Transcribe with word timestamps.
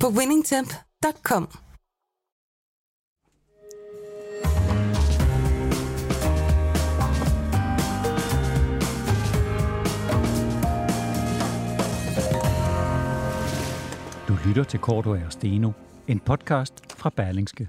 på 0.00 0.08
winningtemp.com. 0.08 1.48
Du 14.28 14.36
lytter 14.46 14.64
til 14.64 14.80
Korto 14.80 15.10
og 15.10 15.32
Steno, 15.32 15.70
en 16.08 16.20
podcast 16.20 16.74
fra 16.96 17.10
Berlingske. 17.16 17.68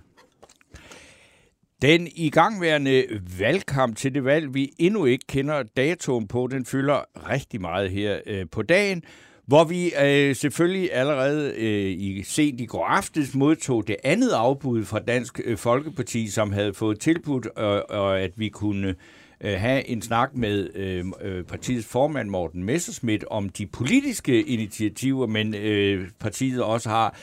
Den 1.81 2.07
igangværende 2.15 3.05
valgkamp 3.39 3.97
til 3.97 4.13
det 4.13 4.23
valg, 4.23 4.53
vi 4.53 4.73
endnu 4.79 5.05
ikke 5.05 5.25
kender 5.27 5.63
datoen 5.63 6.27
på, 6.27 6.47
den 6.51 6.65
fylder 6.65 7.29
rigtig 7.29 7.61
meget 7.61 7.91
her 7.91 8.19
øh, 8.25 8.45
på 8.51 8.61
dagen, 8.61 9.03
hvor 9.47 9.63
vi 9.63 9.91
øh, 10.03 10.35
selvfølgelig 10.35 10.93
allerede 10.93 11.53
øh, 11.57 11.91
i 11.91 12.23
sent 12.23 12.61
i 12.61 12.65
går 12.65 12.85
aftes 12.85 13.35
modtog 13.35 13.87
det 13.87 13.95
andet 14.03 14.29
afbud 14.29 14.85
fra 14.85 14.99
Dansk 14.99 15.39
øh, 15.45 15.57
Folkeparti, 15.57 16.27
som 16.27 16.51
havde 16.51 16.73
fået 16.73 16.99
tilbudt, 16.99 17.47
og, 17.47 17.89
og 17.89 18.19
at 18.19 18.31
vi 18.35 18.49
kunne 18.49 18.95
øh, 19.41 19.59
have 19.59 19.87
en 19.87 20.01
snak 20.01 20.35
med 20.35 20.75
øh, 20.75 21.05
øh, 21.21 21.43
partiets 21.43 21.87
formand 21.87 22.29
Morten 22.29 22.63
Messerschmidt 22.63 23.25
om 23.29 23.49
de 23.49 23.65
politiske 23.65 24.41
initiativer, 24.41 25.27
men 25.27 25.55
øh, 25.55 26.09
partiet 26.19 26.63
også 26.63 26.89
har 26.89 27.17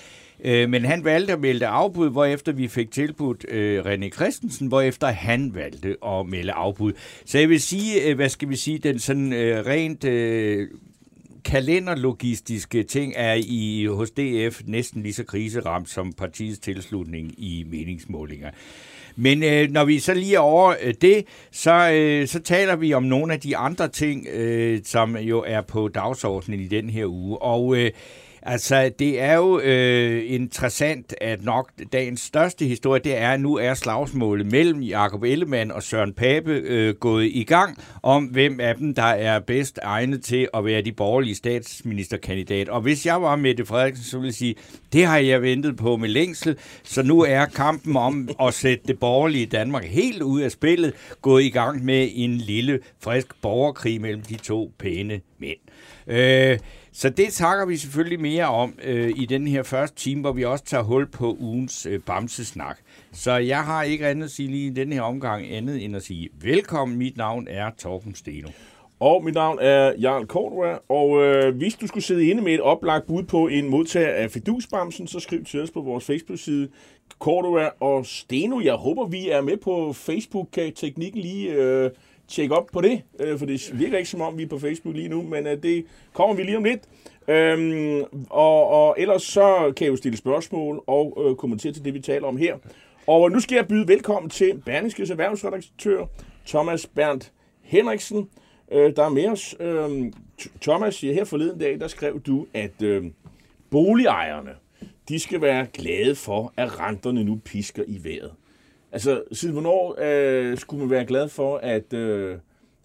Øh, 0.45 0.71
men 0.71 0.85
han 0.85 1.05
valgte 1.05 1.33
at 1.33 1.41
melde 1.41 1.67
afbud, 1.67 2.11
hvorefter 2.11 2.53
vi 2.53 2.69
fik 2.69 2.91
tilbudt 2.91 3.47
øh, 3.49 3.85
René 3.85 4.09
Christensen, 4.09 4.69
hvorefter 4.69 5.07
han 5.07 5.55
valgte 5.55 5.97
at 6.07 6.27
melde 6.27 6.53
afbud. 6.53 6.93
Så 7.25 7.39
jeg 7.39 7.49
vil 7.49 7.61
sige, 7.61 8.09
øh, 8.09 8.17
hvad 8.17 8.29
skal 8.29 8.49
vi 8.49 8.57
sige, 8.57 8.79
den 8.79 8.99
sådan 8.99 9.33
øh, 9.33 9.67
rent 9.67 10.05
øh, 10.05 10.69
kalenderlogistiske 11.45 12.83
ting 12.83 13.13
er 13.17 13.35
i 13.35 13.87
hos 13.87 14.11
DF 14.11 14.61
næsten 14.67 15.03
lige 15.03 15.15
så 15.15 15.25
kriseramt 15.25 15.91
som 15.91 16.13
partiets 16.13 16.59
tilslutning 16.59 17.35
i 17.39 17.67
meningsmålinger. 17.71 18.51
Men 19.17 19.43
øh, 19.43 19.71
når 19.71 19.85
vi 19.85 19.99
så 19.99 20.15
lige 20.15 20.35
er 20.35 20.39
over 20.39 20.75
øh, 20.83 20.95
det, 21.01 21.25
så, 21.51 21.91
øh, 21.93 22.29
så 22.29 22.41
taler 22.41 22.77
vi 22.77 22.95
om 22.95 23.03
nogle 23.03 23.33
af 23.33 23.41
de 23.41 23.57
andre 23.57 23.89
ting, 23.89 24.27
øh, 24.29 24.81
som 24.85 25.17
jo 25.17 25.45
er 25.47 25.61
på 25.61 25.89
dagsordenen 25.89 26.61
i 26.61 26.69
den 26.69 26.91
her 26.91 27.07
uge. 27.07 27.43
Og 27.43 27.77
øh, 27.77 27.91
Altså, 28.47 28.91
det 28.99 29.21
er 29.21 29.35
jo 29.35 29.61
øh, 29.61 30.23
interessant, 30.27 31.15
at 31.21 31.45
nok 31.45 31.71
dagens 31.93 32.21
største 32.21 32.65
historie, 32.65 33.01
det 33.05 33.19
er, 33.19 33.31
at 33.31 33.41
nu 33.41 33.57
er 33.57 33.75
slagsmålet 33.75 34.47
mellem 34.47 34.81
Jakob 34.81 35.23
Ellemann 35.23 35.71
og 35.73 35.83
Søren 35.83 36.13
Pape 36.13 36.53
øh, 36.53 36.95
gået 36.95 37.25
i 37.25 37.45
gang 37.45 37.79
om, 38.03 38.25
hvem 38.25 38.61
af 38.61 38.75
dem, 38.77 38.95
der 38.95 39.03
er 39.03 39.39
bedst 39.39 39.79
egnet 39.83 40.25
til 40.25 40.49
at 40.55 40.65
være 40.65 40.83
de 40.83 40.93
borgerlige 40.93 41.35
statsministerkandidat. 41.35 42.69
Og 42.69 42.81
hvis 42.81 43.07
jeg 43.07 43.23
var 43.23 43.37
Mette 43.37 43.67
Frederiksen, 43.67 44.05
så 44.05 44.17
ville 44.17 44.29
jeg 44.29 44.35
sige, 44.35 44.55
det 44.93 45.07
har 45.07 45.19
jeg 45.19 45.43
ventet 45.43 45.77
på 45.77 45.97
med 45.97 46.09
længsel, 46.09 46.57
så 46.83 47.03
nu 47.03 47.21
er 47.21 47.45
kampen 47.45 47.97
om 47.97 48.29
at 48.43 48.55
sætte 48.55 48.85
det 48.87 48.99
borgerlige 48.99 49.47
Danmark 49.47 49.85
helt 49.85 50.23
ud 50.23 50.41
af 50.41 50.51
spillet 50.51 50.93
gået 51.23 51.43
i 51.43 51.51
gang 51.51 51.85
med 51.85 52.09
en 52.15 52.37
lille, 52.37 52.81
frisk 53.01 53.27
borgerkrig 53.43 54.01
mellem 54.01 54.23
de 54.23 54.37
to 54.37 54.73
pæne 54.79 55.21
mænd. 55.39 55.59
Øh, 56.07 56.59
så 56.97 57.11
det 57.11 57.33
takker 57.33 57.67
vi 57.67 57.77
selvfølgelig 57.77 58.21
mere 58.21 58.47
om 58.47 58.75
øh, 58.85 59.13
i 59.17 59.27
den 59.27 59.47
her 59.47 59.63
første 59.63 59.97
time, 59.97 60.21
hvor 60.21 60.33
vi 60.33 60.45
også 60.45 60.65
tager 60.65 60.83
hul 60.83 61.07
på 61.07 61.37
ugens 61.41 61.87
øh, 61.87 62.01
Bamsesnak. 62.01 62.79
Så 63.13 63.33
jeg 63.33 63.65
har 63.65 63.83
ikke 63.83 64.07
andet 64.07 64.25
at 64.25 64.31
sige 64.31 64.51
lige 64.51 64.67
i 64.67 64.71
den 64.71 64.93
her 64.93 65.03
omgang 65.03 65.51
andet 65.51 65.85
end 65.85 65.97
at 65.97 66.03
sige 66.03 66.29
velkommen. 66.41 66.99
Mit 66.99 67.17
navn 67.17 67.49
er 67.51 67.71
Torben 67.79 68.15
Steno. 68.15 68.49
Og 69.01 69.25
mit 69.25 69.35
navn 69.35 69.59
er 69.61 69.93
Jarl 70.01 70.27
Kortua, 70.27 70.79
og 70.89 71.23
øh, 71.23 71.57
hvis 71.57 71.75
du 71.75 71.87
skulle 71.87 72.05
sidde 72.05 72.27
inde 72.27 72.43
med 72.43 72.55
et 72.55 72.61
oplagt 72.61 73.07
bud 73.07 73.23
på 73.23 73.49
en 73.49 73.69
modtager 73.69 74.15
af 74.15 74.31
Fidusbamsen, 74.31 75.07
så 75.07 75.21
skriv 75.21 75.45
til 75.45 75.63
os 75.63 75.71
på 75.71 75.81
vores 75.81 76.05
Facebook-side 76.05 76.69
Kortua 77.19 77.71
og 77.81 78.07
Steno. 78.07 78.61
Jeg 78.61 78.75
håber, 78.75 79.07
vi 79.07 79.31
er 79.31 79.41
med 79.41 79.57
på 79.57 79.93
Facebook. 79.93 80.49
Kan 80.53 80.73
teknikken 80.75 81.21
lige 81.21 81.53
øh, 81.53 81.91
tjek 82.29 82.51
op 82.51 82.67
på 82.73 82.81
det? 82.81 83.03
Øh, 83.21 83.39
for 83.39 83.47
det 83.47 83.79
virker 83.79 83.99
ikke 83.99 84.11
som 84.11 84.21
om, 84.21 84.39
vi 84.39 84.43
er 84.43 84.49
på 84.49 84.59
Facebook 84.59 84.95
lige 84.95 85.09
nu, 85.09 85.23
men 85.23 85.47
øh, 85.47 85.63
det 85.63 85.85
kommer 86.13 86.37
vi 86.37 86.43
lige 86.43 86.57
om 86.57 86.65
lidt. 86.65 86.81
Øhm, 87.29 88.03
og, 88.31 88.69
og 88.69 88.95
ellers 88.99 89.23
så 89.23 89.73
kan 89.77 89.85
jeg 89.85 89.91
jo 89.91 89.97
stille 89.97 90.19
spørgsmål 90.19 90.83
og 90.87 91.27
øh, 91.27 91.37
kommentere 91.37 91.73
til 91.73 91.85
det, 91.85 91.95
vi 91.95 92.01
taler 92.01 92.27
om 92.29 92.37
her. 92.37 92.57
Og 93.07 93.31
nu 93.31 93.41
skal 93.41 93.57
jeg 93.57 93.69
byde 93.69 93.89
velkommen 93.89 94.31
til 94.31 94.63
Berlingskes 94.67 95.11
erhvervsredaktør 95.11 96.07
Thomas 96.47 96.87
Berndt 96.87 97.33
Henriksen, 97.63 98.29
øh, 98.73 98.97
der 98.97 99.05
er 99.05 99.09
med 99.09 99.27
os. 99.27 99.57
Øh, 99.61 100.13
Thomas, 100.63 101.01
her 101.01 101.25
forleden 101.25 101.59
dag, 101.59 101.81
der 101.81 101.89
skrev 101.89 102.21
du, 102.21 102.47
at 102.55 102.83
øh, 102.83 103.05
boligejerne, 103.71 104.51
de 105.09 105.19
skal 105.19 105.41
være 105.41 105.67
glade 105.67 106.15
for, 106.15 106.53
at 106.57 106.81
renterne 106.81 107.25
nu 107.25 107.41
pisker 107.45 107.83
i 107.87 108.05
vejret. 108.05 108.33
Altså, 108.95 109.23
siden 109.33 109.53
hvornår 109.53 109.97
øh, 109.99 110.59
skulle 110.59 110.81
man 110.81 110.91
være 110.91 111.05
glad 111.05 111.29
for, 111.29 111.57
at, 111.57 111.93
øh, 111.93 112.39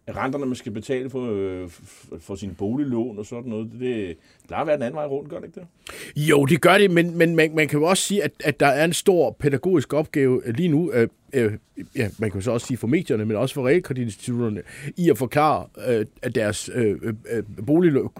renterne, 0.08 0.46
man 0.46 0.56
skal 0.56 0.72
betale 0.72 1.09
for, 1.09 1.30
øh, 1.31 1.70
for 2.20 2.36
sin 2.36 2.56
boliglån 2.56 3.20
og 3.20 3.25
sådan 3.25 3.50
noget, 3.50 3.72
det 3.80 4.18
plejer 4.50 4.62
at 4.62 4.68
være 4.68 4.76
den 4.76 4.84
anden 4.84 4.96
vej 4.96 5.06
rundt, 5.06 5.30
gør 5.30 5.40
det 5.40 5.46
ikke 5.46 5.60
det? 5.60 5.68
Jo, 6.16 6.46
det 6.46 6.62
gør 6.62 6.78
det, 6.78 6.92
men, 6.92 7.18
men 7.18 7.36
man, 7.36 7.56
man 7.56 7.68
kan 7.68 7.80
jo 7.80 7.86
også 7.86 8.04
sige, 8.04 8.24
at, 8.24 8.32
at 8.44 8.60
der 8.60 8.68
er 8.68 8.86
en 8.86 8.94
stor 8.94 9.36
pædagogisk 9.40 9.94
opgave 9.94 10.42
øh, 10.46 10.56
lige 10.56 10.70
nu, 10.70 10.92
øh, 10.92 11.08
øh, 11.34 11.54
ja, 11.96 12.10
man 12.18 12.32
kan 12.32 12.42
så 12.42 12.52
også 12.52 12.68
sige 12.68 12.78
for 12.78 12.88
medierne, 12.88 13.26
men 13.26 13.38
også 13.38 13.56
for 13.56 13.68
realkreditinstitutterne, 13.68 14.62
i 14.98 15.10
at 15.10 15.18
forklare 15.18 15.66
øh, 15.88 16.06
at 16.22 16.36
deres 16.36 16.70
øh, 16.74 16.98
øh, 17.02 17.14
øh 17.32 17.44
boliglå, 17.66 18.12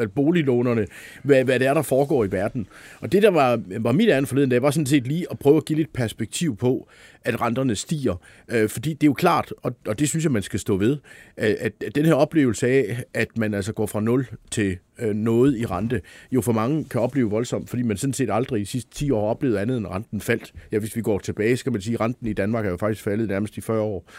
øh, 0.00 0.08
boliglånerne, 0.14 0.86
hvad, 1.22 1.44
hvad 1.44 1.58
det 1.58 1.66
er, 1.66 1.74
der 1.74 1.82
foregår 1.82 2.24
i 2.24 2.32
verden. 2.32 2.66
Og 3.00 3.12
det, 3.12 3.22
der 3.22 3.30
var, 3.30 3.60
var 3.78 3.92
mit 3.92 4.10
andet 4.10 4.28
forleden 4.28 4.50
dag, 4.50 4.62
var 4.62 4.70
sådan 4.70 4.86
set 4.86 5.06
lige 5.06 5.26
at 5.30 5.38
prøve 5.38 5.56
at 5.56 5.64
give 5.64 5.76
lidt 5.76 5.92
perspektiv 5.92 6.56
på, 6.56 6.88
at 7.24 7.40
renterne 7.40 7.76
stiger. 7.76 8.14
Øh, 8.48 8.68
fordi 8.68 8.92
det 8.92 9.02
er 9.02 9.06
jo 9.06 9.14
klart, 9.14 9.52
og, 9.62 9.76
og 9.86 9.98
det 9.98 10.08
synes 10.08 10.24
jeg, 10.24 10.32
man 10.32 10.42
skal 10.42 10.60
stå 10.60 10.76
ved, 10.76 10.98
at, 11.36 11.72
at 11.86 11.94
den 11.94 12.04
her 12.04 12.14
oplevelse 12.14 12.68
af, 12.68 13.02
at 13.14 13.38
man 13.38 13.54
altså 13.54 13.72
går 13.72 13.86
fra 13.86 14.00
0 14.00 14.26
til 14.50 14.78
øh, 14.98 15.14
noget 15.14 15.58
i 15.58 15.66
rente, 15.66 16.00
jo 16.32 16.40
for 16.40 16.52
mange 16.52 16.84
kan 16.84 17.00
opleve 17.00 17.30
voldsomt, 17.30 17.70
fordi 17.70 17.82
man 17.82 17.96
sådan 17.96 18.14
set 18.14 18.30
aldrig 18.30 18.60
i 18.60 18.64
de 18.64 18.66
sidste 18.66 18.90
10 18.90 19.10
år 19.10 19.20
har 19.20 19.28
oplevet 19.28 19.56
andet 19.56 19.76
end 19.76 19.86
renten 19.86 20.20
faldt. 20.20 20.52
Ja, 20.72 20.78
hvis 20.78 20.96
vi 20.96 21.02
går 21.02 21.18
tilbage, 21.18 21.56
skal 21.56 21.72
man 21.72 21.80
sige, 21.80 21.94
at 21.94 22.00
renten 22.00 22.26
i 22.26 22.32
Danmark 22.32 22.66
er 22.66 22.70
jo 22.70 22.76
faktisk 22.76 23.04
faldet 23.04 23.28
nærmest 23.28 23.56
i 23.56 23.60
40 23.60 23.80
år. 23.80 24.10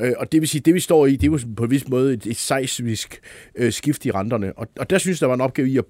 Øh, 0.00 0.12
og 0.16 0.32
det 0.32 0.40
vil 0.40 0.48
sige, 0.48 0.60
det 0.60 0.74
vi 0.74 0.80
står 0.80 1.06
i, 1.06 1.16
det 1.16 1.26
er 1.26 1.30
jo 1.30 1.38
på 1.56 1.64
en 1.64 1.70
vis 1.70 1.88
måde 1.88 2.14
et, 2.14 2.26
et 2.26 2.36
seismisk 2.36 3.20
øh, 3.54 3.72
skift 3.72 4.06
i 4.06 4.10
renterne. 4.10 4.52
Og, 4.58 4.68
og 4.78 4.90
der 4.90 4.98
synes 4.98 5.16
jeg, 5.16 5.20
der 5.20 5.26
var 5.26 5.34
en 5.34 5.40
opgave 5.40 5.68
i 5.68 5.78
at 5.78 5.84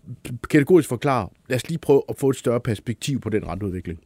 kategorisk 0.50 0.88
forklare, 0.88 1.28
lad 1.48 1.56
os 1.56 1.68
lige 1.68 1.78
prøve 1.78 2.02
at 2.08 2.16
få 2.18 2.30
et 2.30 2.36
større 2.36 2.60
perspektiv 2.60 3.20
på 3.20 3.28
den 3.28 3.46
renteudvikling. 3.46 3.98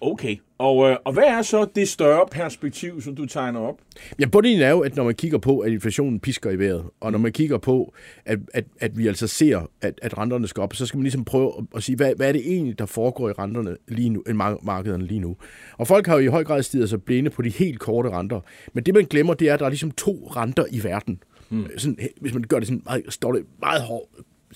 Okay, 0.00 0.36
og, 0.58 0.90
øh, 0.90 0.96
og 1.04 1.12
hvad 1.12 1.24
er 1.24 1.42
så 1.42 1.66
det 1.74 1.88
større 1.88 2.26
perspektiv, 2.30 3.00
som 3.00 3.16
du 3.16 3.26
tegner 3.26 3.60
op? 3.60 3.78
Ja, 4.20 4.26
bundlinjen 4.26 4.62
er 4.62 4.70
jo, 4.70 4.80
at 4.80 4.96
når 4.96 5.04
man 5.04 5.14
kigger 5.14 5.38
på, 5.38 5.58
at 5.58 5.72
inflationen 5.72 6.20
pisker 6.20 6.50
i 6.50 6.58
vejret, 6.58 6.84
og 7.00 7.12
når 7.12 7.18
man 7.18 7.32
kigger 7.32 7.58
på, 7.58 7.94
at, 8.24 8.38
at, 8.54 8.64
at 8.80 8.98
vi 8.98 9.06
altså 9.06 9.26
ser, 9.26 9.70
at, 9.80 9.98
at 10.02 10.18
renterne 10.18 10.48
skal 10.48 10.60
op, 10.60 10.74
så 10.74 10.86
skal 10.86 10.98
man 10.98 11.02
ligesom 11.02 11.24
prøve 11.24 11.52
at, 11.58 11.64
at 11.76 11.82
sige, 11.82 11.96
hvad, 11.96 12.12
hvad 12.16 12.28
er 12.28 12.32
det 12.32 12.42
egentlig, 12.46 12.78
der 12.78 12.86
foregår 12.86 13.28
i 13.28 13.32
renterne 13.32 13.76
lige 13.88 14.08
nu, 14.08 14.22
i 14.28 14.32
markederne 14.32 15.06
lige 15.06 15.20
nu. 15.20 15.36
Og 15.78 15.86
folk 15.86 16.06
har 16.06 16.14
jo 16.14 16.20
i 16.20 16.26
høj 16.26 16.44
grad 16.44 16.62
stiget 16.62 16.90
sig 16.90 17.02
blinde 17.02 17.30
på 17.30 17.42
de 17.42 17.50
helt 17.50 17.78
korte 17.78 18.10
renter. 18.10 18.40
Men 18.72 18.84
det, 18.84 18.94
man 18.94 19.04
glemmer, 19.04 19.34
det 19.34 19.48
er, 19.48 19.54
at 19.54 19.60
der 19.60 19.66
er 19.66 19.70
ligesom 19.70 19.90
to 19.90 20.30
renter 20.36 20.64
i 20.70 20.84
verden. 20.84 21.22
Hmm. 21.48 21.66
Sådan, 21.76 21.98
hvis 22.20 22.34
man 22.34 22.42
gør 22.42 22.58
det 22.58 22.68
sådan 22.68 22.82
meget, 22.84 23.04
står 23.08 23.32
det 23.32 23.44
meget 23.60 23.82
hårdt, 23.82 24.10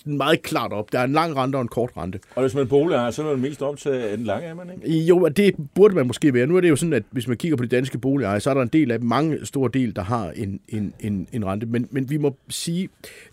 meget 0.07 0.43
klart 0.43 0.73
op. 0.73 0.93
Der 0.93 0.99
er 0.99 1.05
en 1.05 1.13
lang 1.13 1.37
rente 1.37 1.57
og 1.57 1.63
en 1.63 1.69
kort 1.69 1.91
rente. 1.97 2.21
Og 2.35 2.43
hvis 2.43 2.55
man 2.55 2.65
er 2.65 2.69
boligejer, 2.69 3.11
så 3.11 3.23
er 3.23 3.27
man 3.27 3.41
mest 3.41 3.63
optaget 3.63 4.01
af 4.01 4.17
den 4.17 4.27
lange, 4.27 4.49
er 4.49 4.55
man 4.55 4.71
ikke? 4.71 4.99
Jo, 4.99 5.29
det 5.29 5.55
burde 5.75 5.95
man 5.95 6.07
måske 6.07 6.35
være. 6.35 6.47
Nu 6.47 6.57
er 6.57 6.61
det 6.61 6.69
jo 6.69 6.77
sådan, 6.77 6.93
at 6.93 7.03
hvis 7.11 7.29
man 7.29 7.37
kigger 7.37 7.57
på 7.57 7.65
de 7.65 7.69
danske 7.69 7.99
boligejere, 7.99 8.41
så 8.41 8.51
er 8.51 8.55
der 8.55 8.63
en 8.63 8.69
del 8.69 8.91
af 8.91 9.01
mange 9.01 9.47
store 9.47 9.71
del, 9.75 9.97
der 9.97 10.03
har 10.03 10.31
en, 10.31 10.61
en, 10.69 10.95
en, 11.01 11.29
en 11.33 11.47
rente. 11.47 11.67
Men, 11.67 11.89
men 11.91 12.11
vi 12.11 12.17
må 12.17 12.37
sige, 12.49 12.89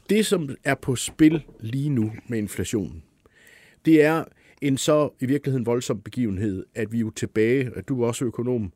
det 0.09 0.25
som 0.25 0.49
er 0.63 0.75
på 0.75 0.95
spil 0.95 1.43
lige 1.59 1.89
nu 1.89 2.11
med 2.27 2.37
inflationen, 2.37 3.03
det 3.85 4.03
er 4.03 4.23
en 4.61 4.77
så 4.77 5.09
i 5.19 5.25
virkeligheden 5.25 5.65
voldsom 5.65 6.01
begivenhed, 6.01 6.65
at 6.75 6.91
vi 6.91 6.97
er 6.97 7.01
jo 7.01 7.09
tilbage, 7.09 7.71
at 7.75 7.87
du 7.89 8.03
er 8.03 8.07
også 8.07 8.25
økonom, 8.25 8.63
øh, 8.63 8.69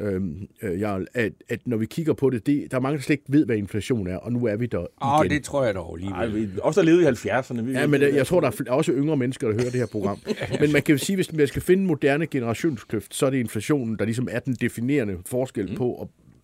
øh, 0.00 0.80
Jarl, 0.80 1.06
at, 1.14 1.32
at 1.48 1.60
når 1.66 1.76
vi 1.76 1.86
kigger 1.86 2.12
på 2.12 2.30
det, 2.30 2.46
det, 2.46 2.70
der 2.70 2.76
er 2.76 2.80
mange, 2.80 2.96
der 2.96 3.02
slet 3.02 3.14
ikke 3.14 3.24
ved, 3.28 3.46
hvad 3.46 3.56
inflation 3.56 4.06
er, 4.06 4.16
og 4.16 4.32
nu 4.32 4.46
er 4.46 4.56
vi 4.56 4.66
der 4.66 4.78
Åh, 5.02 5.24
igen. 5.24 5.30
det 5.36 5.44
tror 5.44 5.64
jeg 5.64 5.74
dog 5.74 5.96
lige. 5.96 6.10
Ej, 6.10 6.26
vi, 6.26 6.48
også 6.62 6.80
der 6.80 6.84
levede 6.84 7.02
i 7.02 7.06
70'erne. 7.06 7.60
Vi 7.62 7.72
Ja, 7.72 7.86
men 7.86 8.00
der, 8.00 8.08
jeg 8.08 8.26
tror, 8.26 8.40
der 8.40 8.50
er 8.66 8.72
også 8.72 8.92
yngre 8.92 9.16
mennesker, 9.16 9.46
der 9.48 9.54
hører 9.54 9.70
det 9.70 9.80
her 9.80 9.86
program. 9.86 10.18
Men 10.60 10.72
man 10.72 10.82
kan 10.82 10.92
jo 10.92 10.98
sige, 10.98 11.16
hvis 11.16 11.32
man 11.32 11.46
skal 11.46 11.62
finde 11.62 11.80
en 11.80 11.86
moderne 11.86 12.26
generationskløft, 12.26 13.14
så 13.14 13.26
er 13.26 13.30
det 13.30 13.38
inflationen, 13.38 13.98
der 13.98 14.04
ligesom 14.04 14.28
er 14.30 14.38
den 14.38 14.54
definerende 14.54 15.16
forskel 15.26 15.76
på, 15.76 15.94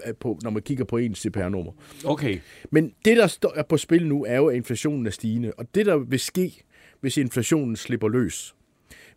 at- 0.02 0.16
på 0.20 0.38
når 0.42 0.50
man 0.50 0.62
kigger 0.62 0.84
på 0.84 0.96
ens 0.96 1.18
CPR-nummer. 1.18 1.72
Okay. 2.04 2.38
Men 2.70 2.92
det, 3.04 3.16
der 3.16 3.26
står 3.26 3.54
på 3.68 3.76
spil 3.76 4.06
nu, 4.06 4.24
er 4.24 4.36
jo, 4.36 4.46
at 4.46 4.56
inflationen 4.56 5.06
er 5.06 5.10
stigende. 5.10 5.52
Og 5.58 5.66
det, 5.74 5.86
der 5.86 5.96
vil 5.96 6.18
ske, 6.20 6.62
hvis 7.00 7.16
inflationen 7.16 7.76
slipper 7.76 8.08
løs, 8.08 8.54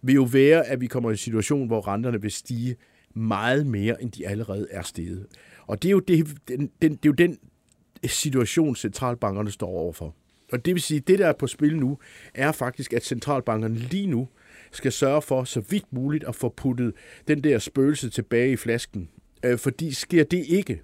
vil 0.01 0.15
jo 0.15 0.23
være, 0.23 0.65
at 0.67 0.81
vi 0.81 0.87
kommer 0.87 1.09
i 1.09 1.13
en 1.13 1.17
situation, 1.17 1.67
hvor 1.67 1.87
renterne 1.87 2.21
vil 2.21 2.31
stige 2.31 2.75
meget 3.13 3.67
mere, 3.67 4.01
end 4.01 4.11
de 4.11 4.27
allerede 4.27 4.67
er 4.71 4.81
steget. 4.81 5.27
Og 5.67 5.81
det 5.83 5.89
er 5.89 5.91
jo, 5.91 5.99
det, 5.99 6.37
den, 6.47 6.71
den, 6.81 6.91
det 6.91 6.91
er 6.91 6.97
jo 7.05 7.11
den 7.11 7.37
situation, 8.05 8.75
centralbankerne 8.75 9.51
står 9.51 9.67
overfor. 9.67 10.15
Og 10.51 10.65
det 10.65 10.73
vil 10.73 10.81
sige, 10.81 10.97
at 10.97 11.07
det, 11.07 11.19
der 11.19 11.27
er 11.27 11.33
på 11.33 11.47
spil 11.47 11.77
nu, 11.77 11.97
er 12.33 12.51
faktisk, 12.51 12.93
at 12.93 13.05
centralbankerne 13.05 13.75
lige 13.75 14.07
nu 14.07 14.27
skal 14.71 14.91
sørge 14.91 15.21
for, 15.21 15.43
så 15.43 15.61
vidt 15.69 15.93
muligt, 15.93 16.23
at 16.23 16.35
få 16.35 16.49
puttet 16.49 16.93
den 17.27 17.43
der 17.43 17.59
spøgelse 17.59 18.09
tilbage 18.09 18.51
i 18.51 18.55
flasken. 18.55 19.09
Øh, 19.43 19.57
fordi 19.57 19.93
sker 19.93 20.23
det 20.23 20.45
ikke, 20.47 20.81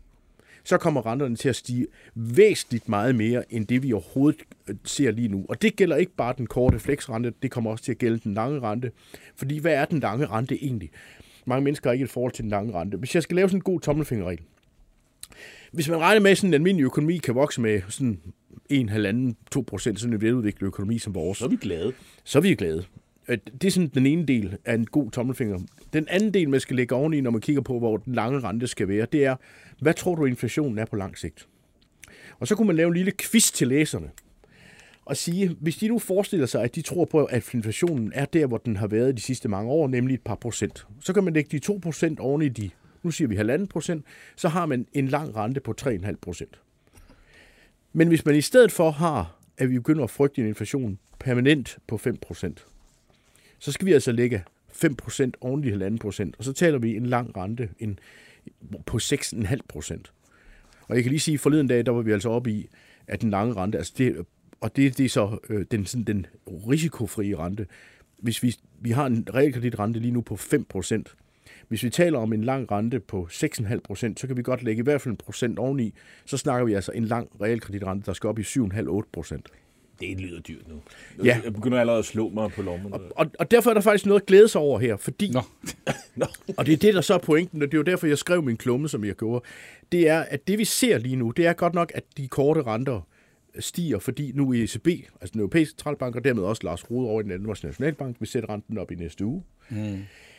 så 0.64 0.78
kommer 0.78 1.06
renterne 1.06 1.36
til 1.36 1.50
at 1.50 1.56
stige 1.56 1.88
væsentligt 2.16 2.90
meget 2.90 3.16
mere, 3.16 3.54
end 3.54 3.68
det 3.68 3.84
vi 3.84 3.94
overhovedet 3.94 4.42
øh, 4.68 4.76
ser 4.84 5.12
lige 5.12 5.28
nu. 5.28 5.46
Og 5.50 5.62
det 5.62 5.76
gælder 5.76 5.96
ikke 5.96 6.16
bare 6.16 6.34
den 6.38 6.48
korte 6.48 6.80
flexrente, 6.80 7.34
det 7.42 7.52
kommer 7.52 7.72
også 7.72 7.84
til 7.84 7.92
at 7.92 7.98
gælde 7.98 8.20
den 8.20 8.34
lange 8.34 8.60
rente. 8.60 8.92
Fordi 9.36 9.58
hvad 9.58 9.74
er 9.74 9.86
den 9.86 10.00
lange 10.00 10.26
rente 10.26 10.64
egentlig? 10.64 10.92
Mange 11.46 11.64
mennesker 11.64 11.90
har 11.90 11.94
ikke 11.94 12.04
et 12.04 12.10
forhold 12.10 12.34
til 12.34 12.44
den 12.44 12.50
lange 12.50 12.74
rente. 12.74 12.98
Hvis 12.98 13.16
jeg 13.16 13.24
skal 13.24 13.36
lave 13.36 13.50
sådan 13.50 13.58
en 13.58 13.62
god 13.64 13.80
tommelfingerregel, 13.80 14.40
hvis 15.72 15.90
man 15.90 16.00
regner 16.00 16.22
med, 16.22 16.32
at 16.32 16.38
sådan 16.38 16.50
en 16.50 16.54
almindelig 16.54 16.86
økonomi 16.86 17.18
kan 17.18 17.36
vokse 17.36 17.62
med 17.62 17.82
sådan 17.90 18.20
1,5-2 18.74 19.62
procent, 19.62 20.00
sådan 20.00 20.14
en 20.14 20.22
veludviklet 20.22 20.68
økonomi 20.68 20.98
som 21.00 21.16
vores, 21.16 21.38
Så 21.38 21.46
er 21.46 21.50
vi 21.50 21.56
glade. 21.56 21.94
så 22.24 22.40
er 22.40 22.42
vi 22.42 22.56
glade. 22.56 22.86
Det 23.28 23.64
er 23.64 23.72
sådan 23.72 23.92
den 23.94 24.06
ene 24.06 24.26
del 24.26 24.58
af 24.66 24.74
en 24.74 24.86
god 24.86 25.12
tommelfinger. 25.12 25.60
Den 25.94 26.08
anden 26.10 26.34
del, 26.34 26.50
man 26.50 26.60
skal 26.60 26.76
lægge 26.76 26.96
oveni, 26.96 27.22
når 27.22 27.32
man 27.32 27.42
kigger 27.42 27.62
på, 27.62 27.80
hvor 27.80 27.98
den 27.98 28.16
lange 28.16 28.40
rente 28.40 28.68
skal 28.68 28.88
være, 28.88 29.08
det 29.12 29.26
er, 29.26 29.36
hvad 29.80 29.94
tror 29.94 30.16
du, 30.16 30.26
inflationen 30.26 30.78
er 30.78 30.86
på 30.86 30.96
lang 30.96 31.18
sigt? 31.18 31.48
Og 32.40 32.48
så 32.48 32.56
kunne 32.56 32.68
man 32.68 32.76
lave 32.76 32.88
en 32.88 32.94
lille 32.94 33.12
quiz 33.22 33.52
til 33.52 33.68
læserne 33.68 34.10
og 35.06 35.18
sige, 35.18 35.58
hvis 35.60 35.78
de 35.78 35.88
nu 35.88 36.00
forestiller 36.00 36.46
sig, 36.46 36.64
at 36.64 36.76
de 36.76 36.82
tror 36.82 37.06
på, 37.06 37.26
at 37.26 37.54
inflationen 37.54 38.12
er 38.16 38.26
der, 38.26 38.46
hvor 38.46 38.58
den 38.58 38.76
har 38.76 38.88
været 38.88 39.18
de 39.18 39.22
sidste 39.22 39.50
mange 39.50 39.72
år, 39.72 39.88
nemlig 39.88 40.14
et 40.14 40.22
par 40.22 40.36
procent, 40.36 40.88
så 41.00 41.14
kan 41.14 41.24
man 41.24 41.34
lægge 41.34 41.50
de 41.52 41.60
2 41.60 41.80
procent 41.84 42.20
oven 42.20 42.42
i 42.42 42.50
de, 42.50 42.70
nu 43.04 43.12
siger 43.12 43.28
vi 43.28 43.36
halvanden 43.36 43.68
procent, 43.68 44.06
så 44.36 44.50
har 44.50 44.66
man 44.66 44.88
en 44.94 45.08
lang 45.08 45.36
rente 45.36 45.60
på 45.60 45.74
3,5 45.82 46.16
procent. 46.22 46.60
Men 47.94 48.08
hvis 48.08 48.26
man 48.26 48.36
i 48.36 48.42
stedet 48.42 48.72
for 48.72 48.92
har, 48.92 49.40
at 49.58 49.70
vi 49.70 49.80
begynder 49.80 50.04
at 50.04 50.10
frygte 50.10 50.42
en 50.42 50.48
inflation 50.48 51.00
permanent 51.20 51.78
på 51.88 51.98
5 51.98 52.18
procent, 52.18 52.66
så 53.60 53.72
skal 53.72 53.86
vi 53.86 53.94
altså 53.94 54.12
lægge 54.12 54.44
5% 54.72 55.32
oven 55.42 55.64
i 55.64 55.72
1,5%, 55.72 56.32
og 56.38 56.44
så 56.44 56.54
taler 56.54 56.80
vi 56.80 56.96
en 56.96 57.06
lang 57.06 57.38
rente 57.38 57.70
en, 57.80 58.00
på 58.86 58.98
6,5%. 58.98 60.02
Og 60.88 60.96
jeg 60.96 61.04
kan 61.04 61.10
lige 61.10 61.20
sige, 61.20 61.34
at 61.36 61.40
forleden 61.40 61.68
dag, 61.68 61.86
der 61.86 61.92
var 61.92 62.02
vi 62.02 62.12
altså 62.12 62.30
oppe 62.30 62.52
i, 62.52 62.70
at 63.08 63.22
den 63.22 63.30
lange 63.30 63.54
rente, 63.54 63.78
altså 63.78 63.94
det, 63.98 64.26
og 64.64 64.76
det, 64.76 64.98
det 64.98 65.06
er 65.06 65.10
så 65.10 65.38
øh, 65.50 65.66
den, 65.72 65.86
sådan, 65.86 66.04
den 66.04 66.26
risikofrie 66.70 67.38
rente. 67.38 67.68
Hvis 68.18 68.44
vi, 68.44 68.56
vi 68.82 68.92
har 68.92 69.06
en 69.06 69.28
realkreditrente 69.34 70.00
lige 70.00 70.12
nu 70.12 70.22
på 70.22 70.34
5%, 70.34 71.04
hvis 71.68 71.84
vi 71.84 71.90
taler 71.90 72.20
om 72.20 72.34
en 72.34 72.44
lang 72.44 72.72
rente 72.72 73.00
på 73.00 73.28
6,5%, 73.32 74.14
så 74.18 74.28
kan 74.28 74.38
vi 74.38 74.42
godt 74.42 74.64
lægge 74.64 74.80
i 74.80 74.84
hvert 74.84 75.02
fald 75.02 75.12
en 75.12 75.18
procent 75.18 75.60
oveni. 75.60 75.94
Så 76.26 76.38
snakker 76.38 76.66
vi 76.66 76.74
altså 76.74 76.92
en 76.92 77.06
lang 77.06 77.30
realkreditrente, 77.42 78.06
der 78.06 78.14
skal 78.14 78.28
op 78.28 78.40
i 78.40 78.42
7,5-8%. 78.42 79.42
Det 80.00 80.22
lyder 80.22 80.40
dyrt 80.40 80.68
nu. 80.68 80.82
Ja. 81.24 81.40
Jeg 81.44 81.54
begynder 81.54 81.80
allerede 81.80 82.00
at 82.00 82.06
slå 82.06 82.30
mig 82.30 82.52
på 82.52 82.62
lommen. 82.62 82.94
Og, 82.94 83.32
og 83.40 83.52
derfor 83.52 83.70
er 83.70 83.74
der 83.74 83.82
faktisk 83.82 84.06
noget 84.06 84.22
at 84.22 84.28
glæde 84.28 84.48
sig 84.48 84.62
over 84.62 84.80
her, 84.80 84.98
fordi... 84.98 85.32
Nå. 85.32 85.42
Nå. 86.16 86.26
Og 86.58 86.66
det 86.66 86.74
er 86.74 86.78
det, 86.78 86.94
der 86.94 87.02
så 87.02 87.14
er 87.14 87.18
pointen, 87.18 87.62
og 87.62 87.68
det 87.68 87.74
er 87.74 87.80
jo 87.80 87.84
derfor, 87.84 88.08
jeg 88.08 88.18
skrev 88.18 88.44
min 88.44 88.58
klumme, 88.58 88.90
som 88.90 89.04
jeg 89.06 89.16
gjorde. 89.16 89.46
Det 89.92 90.10
er, 90.10 90.20
at 90.20 90.48
det 90.48 90.60
vi 90.60 90.66
ser 90.66 90.98
lige 90.98 91.16
nu, 91.16 91.32
det 91.32 91.46
er 91.46 91.54
godt 91.54 91.74
nok, 91.74 91.92
at 91.96 92.04
de 92.18 92.28
korte 92.28 92.62
renter 92.62 93.02
stiger, 93.60 94.00
fordi 94.00 94.32
nu 94.36 94.54
ECB, 94.54 94.88
altså 94.88 95.32
den 95.34 95.40
europæiske 95.40 95.72
centralbank, 95.72 96.16
og 96.16 96.24
dermed 96.24 96.44
også 96.44 96.62
Lars 96.64 96.92
Rode 96.92 97.10
over 97.10 97.22
i 97.22 97.24
den 97.24 97.32
Danmarks 97.32 97.64
Nationalbank, 97.64 98.16
vil 98.20 98.28
sætte 98.28 98.50
renten 98.50 98.78
op 98.78 98.92
i 98.92 98.96
næste 98.96 99.26
uge. 99.26 99.44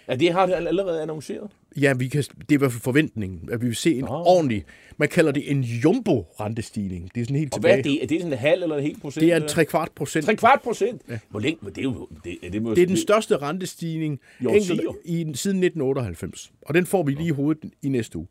Ja, 0.08 0.16
det 0.16 0.32
har 0.32 0.46
det 0.46 0.55
allerede 0.55 1.02
annonceret. 1.02 1.50
Ja, 1.81 1.94
vi 1.94 2.08
kan, 2.08 2.22
det 2.22 2.50
er 2.50 2.55
i 2.55 2.56
hvert 2.56 2.72
fald 2.72 2.82
forventningen, 2.82 3.49
at 3.52 3.61
vi 3.62 3.66
vil 3.66 3.76
se 3.76 3.94
en 3.94 4.05
Nå. 4.05 4.06
ordentlig, 4.11 4.64
man 4.96 5.08
kalder 5.08 5.32
det 5.32 5.50
en 5.50 5.61
jumbo-rentestigning. 5.61 7.11
Det 7.14 7.20
er 7.20 7.25
sådan 7.25 7.37
helt 7.37 7.55
Og 7.55 7.61
hvad 7.61 7.70
er 7.70 7.76
tilbage. 7.76 7.94
det? 7.94 8.02
Er 8.02 8.06
det 8.06 8.20
sådan 8.20 8.32
en 8.32 8.38
halv 8.38 8.62
eller 8.62 8.76
en 8.76 8.82
hel 8.82 9.00
procent? 9.00 9.20
Det 9.22 9.32
er 9.32 9.37
en? 9.37 9.49
3 9.49 9.64
kvart 9.64 9.88
procent. 9.94 10.25
Tre 10.25 10.37
kvart 10.37 10.61
procent? 10.64 11.02
Ja. 11.08 11.19
Hvor 11.31 11.40
længe? 11.40 11.58
Det 11.70 11.78
er 11.78 11.82
jo... 11.82 12.08
Det, 12.25 12.37
er 12.43 12.50
det, 12.50 12.62
må, 12.62 12.75
Det 12.75 12.82
er 12.82 12.87
den 12.87 12.96
største 12.96 13.37
rentestigning 13.37 14.20
I 14.40 14.44
enkelt, 14.44 14.81
i, 15.05 15.14
siden 15.34 15.62
1998. 15.62 16.52
Og 16.62 16.75
den 16.75 16.87
får 16.87 17.02
vi 17.02 17.12
lige 17.12 17.26
i 17.26 17.31
hovedet 17.31 17.70
i 17.82 17.88
næste 17.88 18.19
uge. 18.19 18.26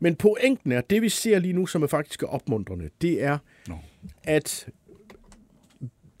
Men 0.00 0.16
pointen 0.16 0.72
er, 0.72 0.80
det 0.80 1.02
vi 1.02 1.08
ser 1.08 1.38
lige 1.38 1.52
nu, 1.52 1.66
som 1.66 1.82
er 1.82 1.86
faktisk 1.86 2.22
opmuntrende, 2.22 2.90
det 3.02 3.22
er, 3.22 3.38
Nå. 3.68 3.74
at 4.24 4.68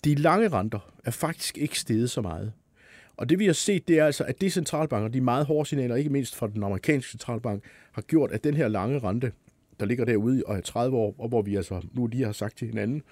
de 0.04 0.14
lange 0.14 0.48
renter 0.48 0.92
er 1.04 1.10
faktisk 1.10 1.58
ikke 1.58 1.78
steget 1.78 2.10
så 2.10 2.20
meget. 2.20 2.52
Og 3.16 3.28
det 3.28 3.38
vi 3.38 3.46
har 3.46 3.52
set, 3.52 3.88
det 3.88 3.98
er 3.98 4.06
altså, 4.06 4.24
at 4.24 4.40
de 4.40 4.50
centralbanker, 4.50 5.08
de 5.08 5.20
meget 5.20 5.46
hårde 5.46 5.68
signaler, 5.68 5.96
ikke 5.96 6.10
mindst 6.10 6.36
fra 6.36 6.48
den 6.48 6.62
amerikanske 6.62 7.10
centralbank, 7.10 7.64
har 7.92 8.02
gjort, 8.02 8.32
at 8.32 8.44
den 8.44 8.54
her 8.54 8.68
lange 8.68 8.98
rente, 8.98 9.32
der 9.80 9.86
ligger 9.86 10.04
derude 10.04 10.42
og 10.46 10.56
er 10.56 10.60
30 10.60 10.96
år, 10.96 11.14
og 11.18 11.28
hvor 11.28 11.42
vi 11.42 11.56
altså 11.56 11.80
nu 11.92 12.06
lige 12.06 12.24
har 12.24 12.32
sagt 12.32 12.58
til 12.58 12.68
hinanden, 12.68 13.02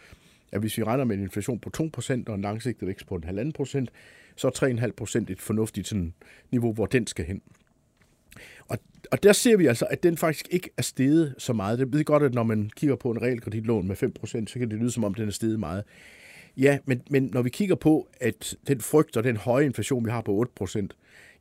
at 0.52 0.60
hvis 0.60 0.78
vi 0.78 0.84
regner 0.84 1.04
med 1.04 1.16
en 1.16 1.22
inflation 1.22 1.58
på 1.58 1.70
2% 1.98 2.22
og 2.26 2.34
en 2.34 2.40
langsigtet 2.40 2.88
vækst 2.88 3.06
på 3.06 3.14
en 3.14 3.54
1,5%, 3.58 3.86
så 4.36 4.46
er 4.46 5.18
3,5% 5.26 5.32
et 5.32 5.40
fornuftigt 5.40 5.88
sådan, 5.88 6.14
niveau, 6.50 6.72
hvor 6.72 6.86
den 6.86 7.06
skal 7.06 7.24
hen. 7.24 7.42
Og, 8.68 8.78
og 9.12 9.22
der 9.22 9.32
ser 9.32 9.56
vi 9.56 9.66
altså, 9.66 9.86
at 9.90 10.02
den 10.02 10.16
faktisk 10.16 10.48
ikke 10.50 10.70
er 10.76 10.82
steget 10.82 11.34
så 11.38 11.52
meget. 11.52 11.78
Det 11.78 11.92
ved 11.92 12.04
godt, 12.04 12.22
at 12.22 12.34
når 12.34 12.42
man 12.42 12.70
kigger 12.76 12.96
på 12.96 13.10
en 13.10 13.22
realkreditlån 13.22 13.88
med 13.88 13.96
5%, 14.02 14.46
så 14.46 14.58
kan 14.58 14.70
det 14.70 14.78
lyde 14.78 14.90
som 14.90 15.04
om, 15.04 15.14
den 15.14 15.28
er 15.28 15.32
steget 15.32 15.60
meget. 15.60 15.84
Ja, 16.56 16.78
men, 16.84 17.02
men 17.10 17.30
når 17.32 17.42
vi 17.42 17.50
kigger 17.50 17.74
på, 17.74 18.08
at 18.20 18.56
den 18.66 18.80
frygt 18.80 19.16
og 19.16 19.24
den 19.24 19.36
høje 19.36 19.64
inflation, 19.64 20.04
vi 20.04 20.10
har 20.10 20.20
på 20.20 20.46
8%, 20.60 20.86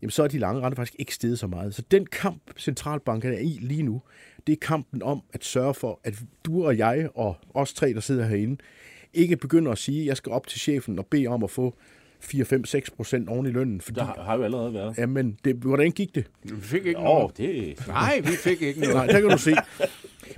jamen 0.01 0.11
så 0.11 0.23
er 0.23 0.27
de 0.27 0.39
lange 0.39 0.61
renter 0.61 0.75
faktisk 0.75 0.95
ikke 0.99 1.15
steget 1.15 1.39
så 1.39 1.47
meget. 1.47 1.75
Så 1.75 1.83
den 1.91 2.05
kamp, 2.05 2.41
centralbankerne 2.57 3.35
er 3.35 3.39
i 3.39 3.57
lige 3.61 3.83
nu, 3.83 4.01
det 4.47 4.53
er 4.53 4.57
kampen 4.67 5.03
om 5.03 5.21
at 5.33 5.43
sørge 5.43 5.73
for, 5.73 5.99
at 6.03 6.13
du 6.45 6.65
og 6.65 6.77
jeg 6.77 7.09
og 7.15 7.35
os 7.53 7.73
tre, 7.73 7.93
der 7.93 7.99
sidder 7.99 8.25
herinde, 8.25 8.57
ikke 9.13 9.37
begynder 9.37 9.71
at 9.71 9.77
sige, 9.77 10.01
at 10.01 10.05
jeg 10.05 10.17
skal 10.17 10.31
op 10.31 10.47
til 10.47 10.59
chefen 10.59 10.99
og 10.99 11.05
bede 11.05 11.27
om 11.27 11.43
at 11.43 11.49
få 11.49 11.77
4, 12.21 12.45
5, 12.45 12.65
6 12.65 12.89
procent 12.91 13.29
oven 13.29 13.45
i 13.45 13.49
lønnen. 13.49 13.81
Fordi, 13.81 13.99
Der 13.99 14.05
har, 14.05 14.23
har 14.23 14.37
jo 14.37 14.43
allerede 14.43 14.73
været. 14.73 14.97
jamen, 14.97 15.37
det, 15.45 15.55
hvordan 15.55 15.91
gik 15.91 16.15
det? 16.15 16.25
Vi 16.43 16.61
fik 16.61 16.85
ikke 16.85 16.99
Åh, 16.99 17.03
noget. 17.03 17.37
det... 17.37 17.87
Nej, 17.87 18.19
vi 18.19 18.27
fik 18.31 18.61
ikke 18.61 18.79
noget. 18.79 18.95
Nej, 18.95 19.05
der 19.07 19.19
kan 19.21 19.29
du 19.29 19.37
se. 19.37 19.53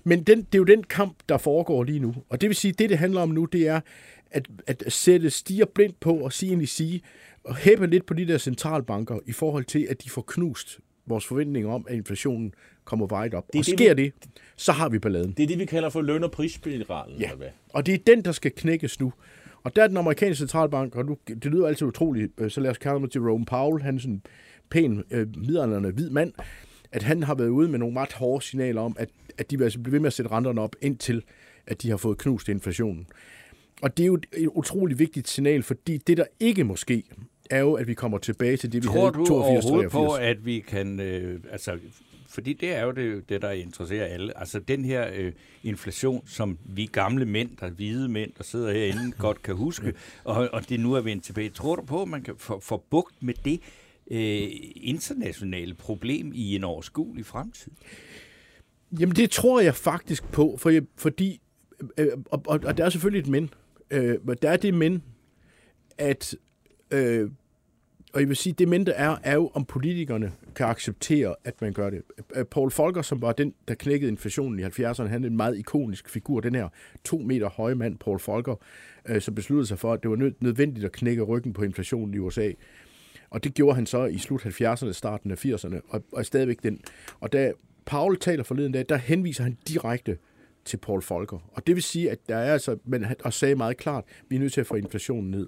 Men 0.03 0.23
den, 0.23 0.37
det 0.37 0.55
er 0.55 0.57
jo 0.57 0.63
den 0.63 0.83
kamp, 0.83 1.15
der 1.29 1.37
foregår 1.37 1.83
lige 1.83 1.99
nu. 1.99 2.15
Og 2.29 2.41
det 2.41 2.49
vil 2.49 2.55
sige, 2.55 2.71
det 2.71 2.89
det 2.89 2.97
handler 2.97 3.21
om 3.21 3.29
nu, 3.29 3.45
det 3.45 3.67
er 3.67 3.79
at, 4.31 4.47
at 4.67 4.83
sætte 4.87 5.29
stiger 5.29 5.65
blindt 5.65 5.99
på 5.99 6.13
og 6.13 6.33
sige, 6.33 6.49
egentlig 6.49 6.69
sige, 6.69 7.01
og 7.43 7.55
hæppe 7.55 7.87
lidt 7.87 8.05
på 8.05 8.13
de 8.13 8.27
der 8.27 8.37
centralbanker 8.37 9.19
i 9.25 9.31
forhold 9.31 9.65
til, 9.65 9.87
at 9.89 10.03
de 10.03 10.09
får 10.09 10.21
knust 10.27 10.79
vores 11.05 11.25
forventninger 11.25 11.71
om, 11.71 11.85
at 11.89 11.95
inflationen 11.95 12.53
kommer 12.85 13.07
vejet 13.07 13.33
op. 13.33 13.47
Det 13.53 13.59
og 13.59 13.65
det, 13.65 13.73
sker 13.79 13.93
vi- 13.93 14.03
det, 14.03 14.13
så 14.55 14.71
har 14.71 14.89
vi 14.89 14.99
balladen. 14.99 15.31
Det 15.37 15.43
er 15.43 15.47
det, 15.47 15.59
vi 15.59 15.65
kalder 15.65 15.89
for 15.89 16.01
løn- 16.01 16.23
og 16.23 16.31
prisspiralen. 16.31 17.17
Ja, 17.19 17.23
eller 17.25 17.37
hvad? 17.37 17.47
og 17.69 17.85
det 17.85 17.93
er 17.93 17.97
den, 18.07 18.25
der 18.25 18.31
skal 18.31 18.51
knækkes 18.51 18.99
nu. 18.99 19.13
Og 19.63 19.75
der 19.75 19.83
er 19.83 19.87
den 19.87 19.97
amerikanske 19.97 20.39
centralbank, 20.39 20.95
og 20.95 21.05
nu, 21.05 21.17
det 21.27 21.45
lyder 21.45 21.67
altid 21.67 21.87
utroligt, 21.87 22.31
øh, 22.37 22.51
så 22.51 22.61
lad 22.61 22.71
os 22.71 22.77
kalde 22.77 22.99
mig 22.99 23.11
til 23.11 23.21
Rome 23.21 23.45
Powell, 23.45 23.83
han 23.83 23.95
er 23.95 23.99
sådan 23.99 24.13
en 24.13 24.23
pæn, 24.69 25.03
øh, 25.11 25.27
midaldrende 25.37 25.91
hvid 25.91 26.09
mand, 26.09 26.33
at 26.91 27.03
han 27.03 27.23
har 27.23 27.35
været 27.35 27.49
ude 27.49 27.69
med 27.69 27.79
nogle 27.79 27.99
ret 27.99 28.13
hårde 28.13 28.45
signaler 28.45 28.81
om, 28.81 28.95
at, 28.99 29.09
at 29.37 29.51
de 29.51 29.57
vil 29.57 29.63
altså 29.63 29.79
blive 29.79 29.91
ved 29.91 29.99
med 29.99 30.07
at 30.07 30.13
sætte 30.13 30.31
renterne 30.31 30.61
op, 30.61 30.75
indtil 30.81 31.23
at 31.67 31.81
de 31.81 31.89
har 31.89 31.97
fået 31.97 32.17
knust 32.17 32.49
inflationen. 32.49 33.07
Og 33.81 33.97
det 33.97 34.03
er 34.03 34.07
jo 34.07 34.15
et, 34.33 34.47
utroligt 34.47 34.99
vigtigt 34.99 35.27
signal, 35.27 35.63
fordi 35.63 35.97
det, 35.97 36.17
der 36.17 36.25
ikke 36.39 36.63
måske, 36.63 37.03
er 37.49 37.59
jo, 37.59 37.73
at 37.73 37.87
vi 37.87 37.93
kommer 37.93 38.17
tilbage 38.17 38.57
til 38.57 38.71
det, 38.71 38.83
vi 38.83 38.87
Tror 38.87 38.99
havde 38.99 39.11
du 39.11 39.23
i 39.23 39.27
82 39.27 39.65
overhovedet 39.65 39.91
på, 39.91 39.97
83. 39.97 40.29
at 40.29 40.45
vi 40.45 40.59
kan... 40.59 40.99
Øh, 40.99 41.39
altså, 41.51 41.79
fordi 42.33 42.53
det 42.53 42.75
er 42.75 42.83
jo 42.83 42.91
det, 42.91 43.29
det, 43.29 43.41
der 43.41 43.51
interesserer 43.51 44.05
alle. 44.05 44.37
Altså 44.37 44.59
den 44.59 44.85
her 44.85 45.09
øh, 45.13 45.33
inflation, 45.63 46.27
som 46.27 46.57
vi 46.65 46.85
gamle 46.85 47.25
mænd, 47.25 47.57
der 47.57 47.65
er 47.65 47.71
hvide 47.71 48.09
mænd, 48.09 48.31
der 48.37 48.43
sidder 48.43 48.71
herinde, 48.71 49.11
godt 49.19 49.41
kan 49.41 49.55
huske, 49.55 49.93
og, 50.23 50.49
og 50.53 50.69
det 50.69 50.79
nu 50.79 50.93
er 50.93 51.01
vendt 51.01 51.23
tilbage. 51.23 51.49
Tror 51.49 51.75
du 51.75 51.81
på, 51.81 52.01
at 52.01 52.07
man 52.07 52.23
kan 52.23 52.35
få, 52.37 52.59
få 52.59 52.83
bugt 52.89 53.23
med 53.23 53.33
det 53.33 53.59
øh, 54.11 54.49
internationale 54.75 55.73
problem 55.73 56.31
i 56.35 56.55
en 56.55 56.63
overskuelig 56.63 57.25
fremtid? 57.25 57.71
Jamen, 58.99 59.15
det 59.15 59.31
tror 59.31 59.59
jeg 59.59 59.75
faktisk 59.75 60.31
på, 60.31 60.57
for 60.59 60.69
jeg, 60.69 60.83
fordi, 60.97 61.41
øh, 61.97 62.07
og, 62.25 62.41
og, 62.47 62.59
og 62.65 62.77
der 62.77 62.85
er 62.85 62.89
selvfølgelig 62.89 63.19
et 63.19 63.27
men. 63.27 63.49
Øh, 63.91 64.27
men 64.27 64.37
der 64.41 64.49
er 64.49 64.57
det 64.57 64.73
men, 64.73 65.03
at 65.97 66.35
øh, 66.91 67.29
og 68.13 68.19
jeg 68.19 68.29
vil 68.29 68.35
sige, 68.35 68.53
det 68.53 68.67
mindre 68.67 68.93
er, 68.93 69.17
er 69.23 69.35
jo, 69.35 69.51
om 69.53 69.65
politikerne 69.65 70.31
kan 70.55 70.65
acceptere, 70.65 71.35
at 71.43 71.61
man 71.61 71.73
gør 71.73 71.89
det. 71.89 72.01
Paul 72.51 72.71
Folker, 72.71 73.01
som 73.01 73.21
var 73.21 73.31
den, 73.31 73.53
der 73.67 73.73
knækkede 73.73 74.11
inflationen 74.11 74.59
i 74.59 74.63
70'erne, 74.63 75.07
han 75.07 75.23
er 75.23 75.27
en 75.27 75.37
meget 75.37 75.57
ikonisk 75.57 76.09
figur, 76.09 76.39
den 76.39 76.55
her 76.55 76.69
to 77.03 77.17
meter 77.17 77.49
høje 77.49 77.75
mand, 77.75 77.97
Paul 77.97 78.19
Folker, 78.19 78.55
øh, 79.05 79.21
som 79.21 79.35
besluttede 79.35 79.67
sig 79.67 79.79
for, 79.79 79.93
at 79.93 80.03
det 80.03 80.11
var 80.11 80.31
nødvendigt 80.39 80.85
at 80.85 80.91
knække 80.91 81.21
ryggen 81.21 81.53
på 81.53 81.63
inflationen 81.63 82.13
i 82.13 82.17
USA. 82.17 82.51
Og 83.29 83.43
det 83.43 83.53
gjorde 83.53 83.75
han 83.75 83.85
så 83.85 84.05
i 84.05 84.17
slut 84.17 84.45
70'erne, 84.45 84.91
starten 84.91 85.31
af 85.31 85.45
80'erne, 85.45 85.79
og, 85.89 86.03
og 86.11 86.19
er 86.19 86.23
stadigvæk 86.23 86.63
den. 86.63 86.79
Og 87.19 87.33
da 87.33 87.53
Paul 87.85 88.17
taler 88.19 88.43
forleden 88.43 88.71
dag, 88.71 88.85
der 88.89 88.97
henviser 88.97 89.43
han 89.43 89.57
direkte 89.67 90.17
til 90.65 90.77
Paul 90.77 91.01
Folker. 91.01 91.37
Og 91.53 91.67
det 91.67 91.75
vil 91.75 91.83
sige, 91.83 92.11
at 92.11 92.19
der 92.29 92.35
er 92.35 92.53
altså, 92.53 92.77
men 92.83 93.03
han 93.03 93.31
sagde 93.31 93.55
meget 93.55 93.77
klart, 93.77 94.03
at 94.07 94.25
vi 94.29 94.35
er 94.35 94.39
nødt 94.39 94.53
til 94.53 94.61
at 94.61 94.67
få 94.67 94.75
inflationen 94.75 95.31
ned. 95.31 95.47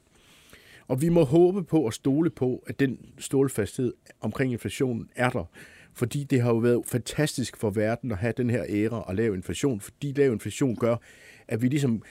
Og 0.88 1.02
vi 1.02 1.10
må 1.10 1.24
håbe 1.24 1.64
på 1.64 1.80
og 1.82 1.94
stole 1.94 2.30
på, 2.30 2.64
at 2.68 2.80
den 2.80 2.98
stålfasthed 3.18 3.94
omkring 4.22 4.52
inflationen 4.52 5.10
er 5.16 5.30
der. 5.30 5.44
Fordi 5.94 6.24
det 6.24 6.42
har 6.42 6.50
jo 6.50 6.58
været 6.58 6.82
fantastisk 6.86 7.58
for 7.58 7.70
verden 7.70 8.12
at 8.12 8.18
have 8.18 8.34
den 8.38 8.50
her 8.50 8.66
æra 8.70 9.02
og 9.02 9.16
lav 9.16 9.34
inflation, 9.34 9.82
fordi 9.82 10.12
lav 10.12 10.32
inflation 10.32 10.76
gør, 10.76 10.96
at 11.48 11.62
vi 11.62 11.68
ligesom 11.68 12.04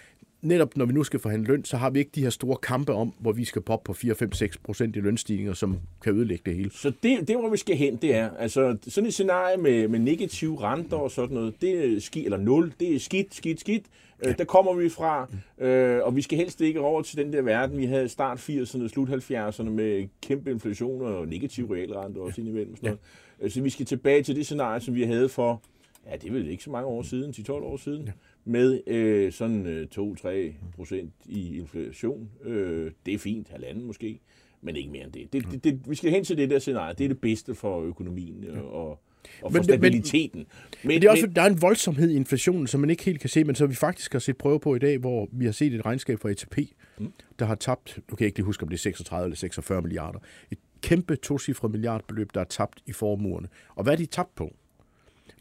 netop 0.44 0.76
når 0.76 0.84
vi 0.84 0.92
nu 0.92 1.04
skal 1.04 1.20
forhandle 1.20 1.48
løn, 1.48 1.64
så 1.64 1.76
har 1.76 1.90
vi 1.90 1.98
ikke 1.98 2.10
de 2.14 2.22
her 2.22 2.30
store 2.30 2.56
kampe 2.56 2.92
om, 2.92 3.14
hvor 3.18 3.32
vi 3.32 3.44
skal 3.44 3.62
poppe 3.62 3.86
på 3.86 3.92
4, 3.92 4.14
5, 4.14 4.32
6 4.32 4.58
procent 4.58 4.96
i 4.96 5.00
lønstigninger, 5.00 5.54
som 5.54 5.78
kan 6.02 6.16
ødelægge 6.16 6.42
det 6.46 6.54
hele. 6.54 6.70
Så 6.70 6.92
det, 7.02 7.28
det 7.28 7.36
hvor 7.36 7.50
vi 7.50 7.56
skal 7.56 7.76
hen, 7.76 7.96
det 7.96 8.14
er, 8.14 8.30
altså 8.38 8.76
sådan 8.88 9.08
et 9.08 9.14
scenarie 9.14 9.56
med, 9.56 9.88
med 9.88 9.98
negative 9.98 10.60
renter 10.60 10.96
og 10.96 11.10
sådan 11.10 11.34
noget, 11.34 11.54
det 11.60 11.94
er 11.94 12.00
skidt, 12.00 12.24
eller 12.24 12.38
nul, 12.38 12.72
det 12.80 12.94
er 12.94 12.98
skidt, 12.98 13.34
skidt, 13.34 13.60
skidt. 13.60 13.84
Øh, 14.24 14.28
ja. 14.28 14.32
Der 14.32 14.44
kommer 14.44 14.74
vi 14.74 14.88
fra, 14.88 15.28
øh, 15.58 16.00
og 16.02 16.16
vi 16.16 16.22
skal 16.22 16.38
helst 16.38 16.60
ikke 16.60 16.80
over 16.80 17.02
til 17.02 17.18
den 17.18 17.32
der 17.32 17.42
verden, 17.42 17.78
vi 17.78 17.86
havde 17.86 18.08
start 18.08 18.38
80'erne, 18.38 18.88
slut 18.88 19.08
70'erne 19.08 19.70
med 19.70 20.08
kæmpe 20.22 20.50
inflation 20.50 21.02
og 21.02 21.28
negativ 21.28 21.70
realrente 21.70 22.18
også 22.18 22.34
ja. 22.36 22.42
indimellem. 22.42 22.76
Sådan 22.76 22.86
noget. 22.86 22.98
Ja. 23.40 23.44
Øh, 23.44 23.50
så 23.50 23.62
vi 23.62 23.70
skal 23.70 23.86
tilbage 23.86 24.22
til 24.22 24.36
det 24.36 24.44
scenarie, 24.44 24.80
som 24.80 24.94
vi 24.94 25.02
havde 25.02 25.28
for, 25.28 25.62
ja, 26.06 26.16
det 26.16 26.28
er 26.28 26.32
vel 26.32 26.48
ikke 26.48 26.64
så 26.64 26.70
mange 26.70 26.86
år 26.86 27.02
siden, 27.02 27.30
10-12 27.30 27.52
år 27.52 27.76
siden. 27.76 28.06
Ja 28.06 28.12
med 28.44 28.80
øh, 28.86 29.32
sådan 29.32 29.66
øh, 29.66 29.86
2-3 29.98 30.52
procent 30.76 31.12
i 31.26 31.58
inflation. 31.58 32.30
Øh, 32.44 32.90
det 33.06 33.14
er 33.14 33.18
fint, 33.18 33.48
halvanden 33.48 33.84
måske, 33.84 34.20
men 34.62 34.76
ikke 34.76 34.90
mere 34.90 35.04
end 35.04 35.12
det. 35.12 35.32
det, 35.32 35.44
det, 35.52 35.64
det 35.64 35.80
vi 35.88 35.94
skal 35.94 36.10
hen 36.10 36.24
til 36.24 36.36
det 36.36 36.50
der 36.50 36.58
scenarie. 36.58 36.94
Det 36.98 37.04
er 37.04 37.08
det 37.08 37.20
bedste 37.20 37.54
for 37.54 37.82
økonomien 37.82 38.44
øh, 38.44 38.64
og, 38.64 38.88
og 38.88 38.98
for 39.42 39.48
men, 39.50 39.64
stabiliteten. 39.64 40.38
Men, 40.38 40.46
men, 40.82 40.88
men 40.88 41.02
det 41.02 41.06
er 41.06 41.10
også, 41.10 41.26
men, 41.26 41.36
der 41.36 41.42
er 41.42 41.46
en 41.46 41.62
voldsomhed 41.62 42.10
i 42.10 42.16
inflationen, 42.16 42.66
som 42.66 42.80
man 42.80 42.90
ikke 42.90 43.04
helt 43.04 43.20
kan 43.20 43.30
se, 43.30 43.44
men 43.44 43.54
som 43.54 43.70
vi 43.70 43.74
faktisk 43.74 44.12
har 44.12 44.18
set 44.18 44.36
prøve 44.36 44.60
på 44.60 44.74
i 44.74 44.78
dag, 44.78 44.98
hvor 44.98 45.28
vi 45.32 45.44
har 45.44 45.52
set 45.52 45.74
et 45.74 45.86
regnskab 45.86 46.20
fra 46.20 46.30
ATP, 46.30 46.58
mm. 46.98 47.12
der 47.38 47.44
har 47.44 47.54
tabt, 47.54 47.96
nu 47.96 48.16
kan 48.16 48.24
jeg 48.24 48.26
ikke 48.26 48.38
lige 48.38 48.46
huske, 48.46 48.62
om 48.62 48.68
det 48.68 48.76
er 48.76 48.80
36 48.80 49.24
eller 49.24 49.36
46 49.36 49.82
milliarder, 49.82 50.18
et 50.50 50.58
kæmpe 50.82 51.16
tocifret 51.16 51.70
milliardbeløb, 51.70 52.34
der 52.34 52.40
er 52.40 52.44
tabt 52.44 52.82
i 52.86 52.92
formuerne. 52.92 53.48
Og 53.74 53.84
hvad 53.84 53.92
er 53.92 53.96
de 53.96 54.06
tabt 54.06 54.34
på? 54.34 54.54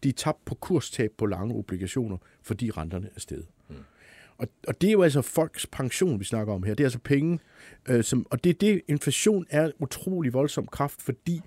De 0.04 0.10
er 0.10 0.14
tabt 0.14 0.46
på 0.46 0.56
kurstab 0.56 1.12
på 1.18 1.26
lange 1.26 1.56
obligationer, 1.56 2.18
fordi 2.42 2.72
renterne 2.72 3.10
er 3.16 3.20
steget. 3.20 3.46
Mm. 3.70 3.76
Og, 4.38 4.48
og 4.68 4.82
det 4.82 4.88
er 4.88 4.92
jo 4.92 5.02
altså 5.02 5.22
folks 5.22 5.68
pension, 5.68 6.20
vi 6.20 6.26
snakker 6.26 6.54
om 6.54 6.64
her. 6.64 6.74
Det 6.74 6.84
er 6.84 6.88
altså 6.88 7.00
penge, 7.00 7.40
øh, 7.90 8.04
som, 8.04 8.28
og 8.30 8.44
det 8.44 8.50
er 8.50 8.54
det, 8.54 8.82
inflation 8.88 9.46
er 9.50 9.72
utrolig 9.80 10.34
voldsom 10.34 10.68
kraft, 10.68 11.02
fordi 11.02 11.42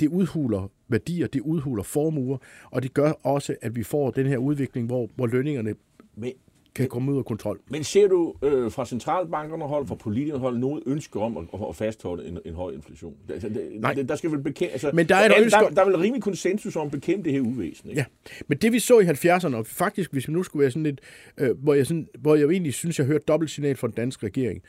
det 0.00 0.08
udhuler 0.08 0.70
værdier, 0.88 1.26
det 1.26 1.40
udhuler 1.40 1.82
formuer, 1.82 2.38
og 2.70 2.82
det 2.82 2.94
gør 2.94 3.10
også, 3.10 3.56
at 3.62 3.76
vi 3.76 3.82
får 3.82 4.10
den 4.10 4.26
her 4.26 4.38
udvikling, 4.38 4.86
hvor, 4.86 5.10
hvor 5.14 5.26
lønningerne 5.26 5.74
men, 6.16 6.32
kan 6.74 6.88
komme 6.88 7.12
ud 7.12 7.18
af 7.18 7.24
kontrol. 7.24 7.60
Men 7.70 7.84
ser 7.84 8.08
du 8.08 8.34
øh, 8.42 8.72
fra 8.72 8.86
centralbankerne 8.86 9.64
hold, 9.64 9.86
fra 9.86 9.94
politikerne 9.94 10.40
hold, 10.40 10.58
nogen 10.58 10.82
ønske 10.86 11.20
om 11.20 11.36
at, 11.36 11.44
at 11.68 11.76
fastholde 11.76 12.28
en, 12.28 12.38
en 12.44 12.54
høj 12.54 12.72
inflation? 12.72 13.14
Altså, 13.28 13.48
det, 13.48 13.68
Nej. 13.80 13.94
Der 13.94 14.16
skal 14.16 14.30
vel 14.30 14.38
bekæmpe, 14.38 14.72
altså, 14.72 14.90
men 14.94 15.08
der 15.08 15.16
er, 15.16 15.28
der, 15.28 15.36
ønske... 15.42 15.60
der, 15.60 15.70
der 15.70 15.80
er 15.80 15.86
vel 15.86 15.96
rimelig 15.96 16.22
konsensus 16.22 16.76
om 16.76 16.86
at 16.86 16.90
bekæmpe 16.90 17.24
det 17.24 17.32
her 17.32 17.40
uvæsen. 17.40 17.90
Ikke? 17.90 18.00
Ja, 18.00 18.04
men 18.48 18.58
det 18.58 18.72
vi 18.72 18.78
så 18.78 19.00
i 19.00 19.04
70'erne, 19.04 19.56
og 19.56 19.66
faktisk 19.66 20.12
hvis 20.12 20.28
vi 20.28 20.32
nu 20.32 20.42
skulle 20.42 20.60
være 20.60 20.70
sådan 20.70 20.82
lidt, 20.82 21.00
øh, 21.38 21.58
hvor, 21.62 21.74
jeg 21.74 21.86
sådan, 21.86 22.08
hvor 22.18 22.34
jeg 22.34 22.46
egentlig 22.46 22.74
synes, 22.74 22.98
jeg 22.98 23.06
hørte 23.06 23.24
dobbelt 23.28 23.50
signal 23.50 23.76
fra 23.76 23.86
den 23.86 23.94
danske 23.96 24.26
regering, 24.26 24.62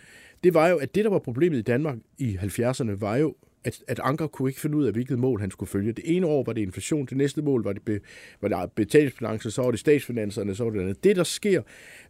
det 0.44 0.54
var 0.54 0.68
jo, 0.68 0.78
at 0.78 0.96
det, 0.96 1.06
der 1.06 1.12
var 1.12 1.20
problemet 1.20 1.58
i 1.58 1.62
Danmark 1.62 1.98
i 2.18 2.38
70'erne, 2.42 2.92
var 3.00 3.16
jo, 3.16 3.36
at, 3.66 3.84
at 3.88 4.00
Anker 4.04 4.28
kunne 4.28 4.50
ikke 4.50 4.62
finde 4.62 4.78
ud 4.78 4.86
af, 4.86 4.92
hvilket 4.92 5.20
mål 5.20 5.40
han 5.40 5.52
skulle 5.52 5.70
følge. 5.70 5.92
Det 5.92 6.16
ene 6.18 6.28
år 6.28 6.44
var 6.44 6.54
det 6.54 6.62
inflation, 6.62 7.06
det 7.06 7.18
næste 7.18 7.42
mål 7.42 7.64
var 7.64 7.74
det, 7.74 7.82
be, 7.82 8.00
var 8.42 8.48
det 8.48 8.72
betalingsbalance, 8.72 9.52
så 9.52 9.62
var 9.62 9.72
det 9.72 9.80
statsfinanserne, 9.80 10.56
så 10.56 10.64
var 10.64 10.72
det 10.72 10.80
andet. 10.80 11.04
Det, 11.04 11.16
der 11.16 11.24
sker, 11.24 11.62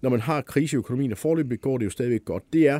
når 0.02 0.10
man 0.10 0.20
har 0.20 0.42
krise 0.42 0.76
i 0.76 0.78
økonomien, 0.78 1.12
og 1.12 1.18
forløbet 1.18 1.62
går 1.62 1.78
det 1.78 1.86
jo 1.86 1.90
stadigvæk 1.90 2.26
godt, 2.26 2.44
det 2.54 2.68
er, 2.68 2.80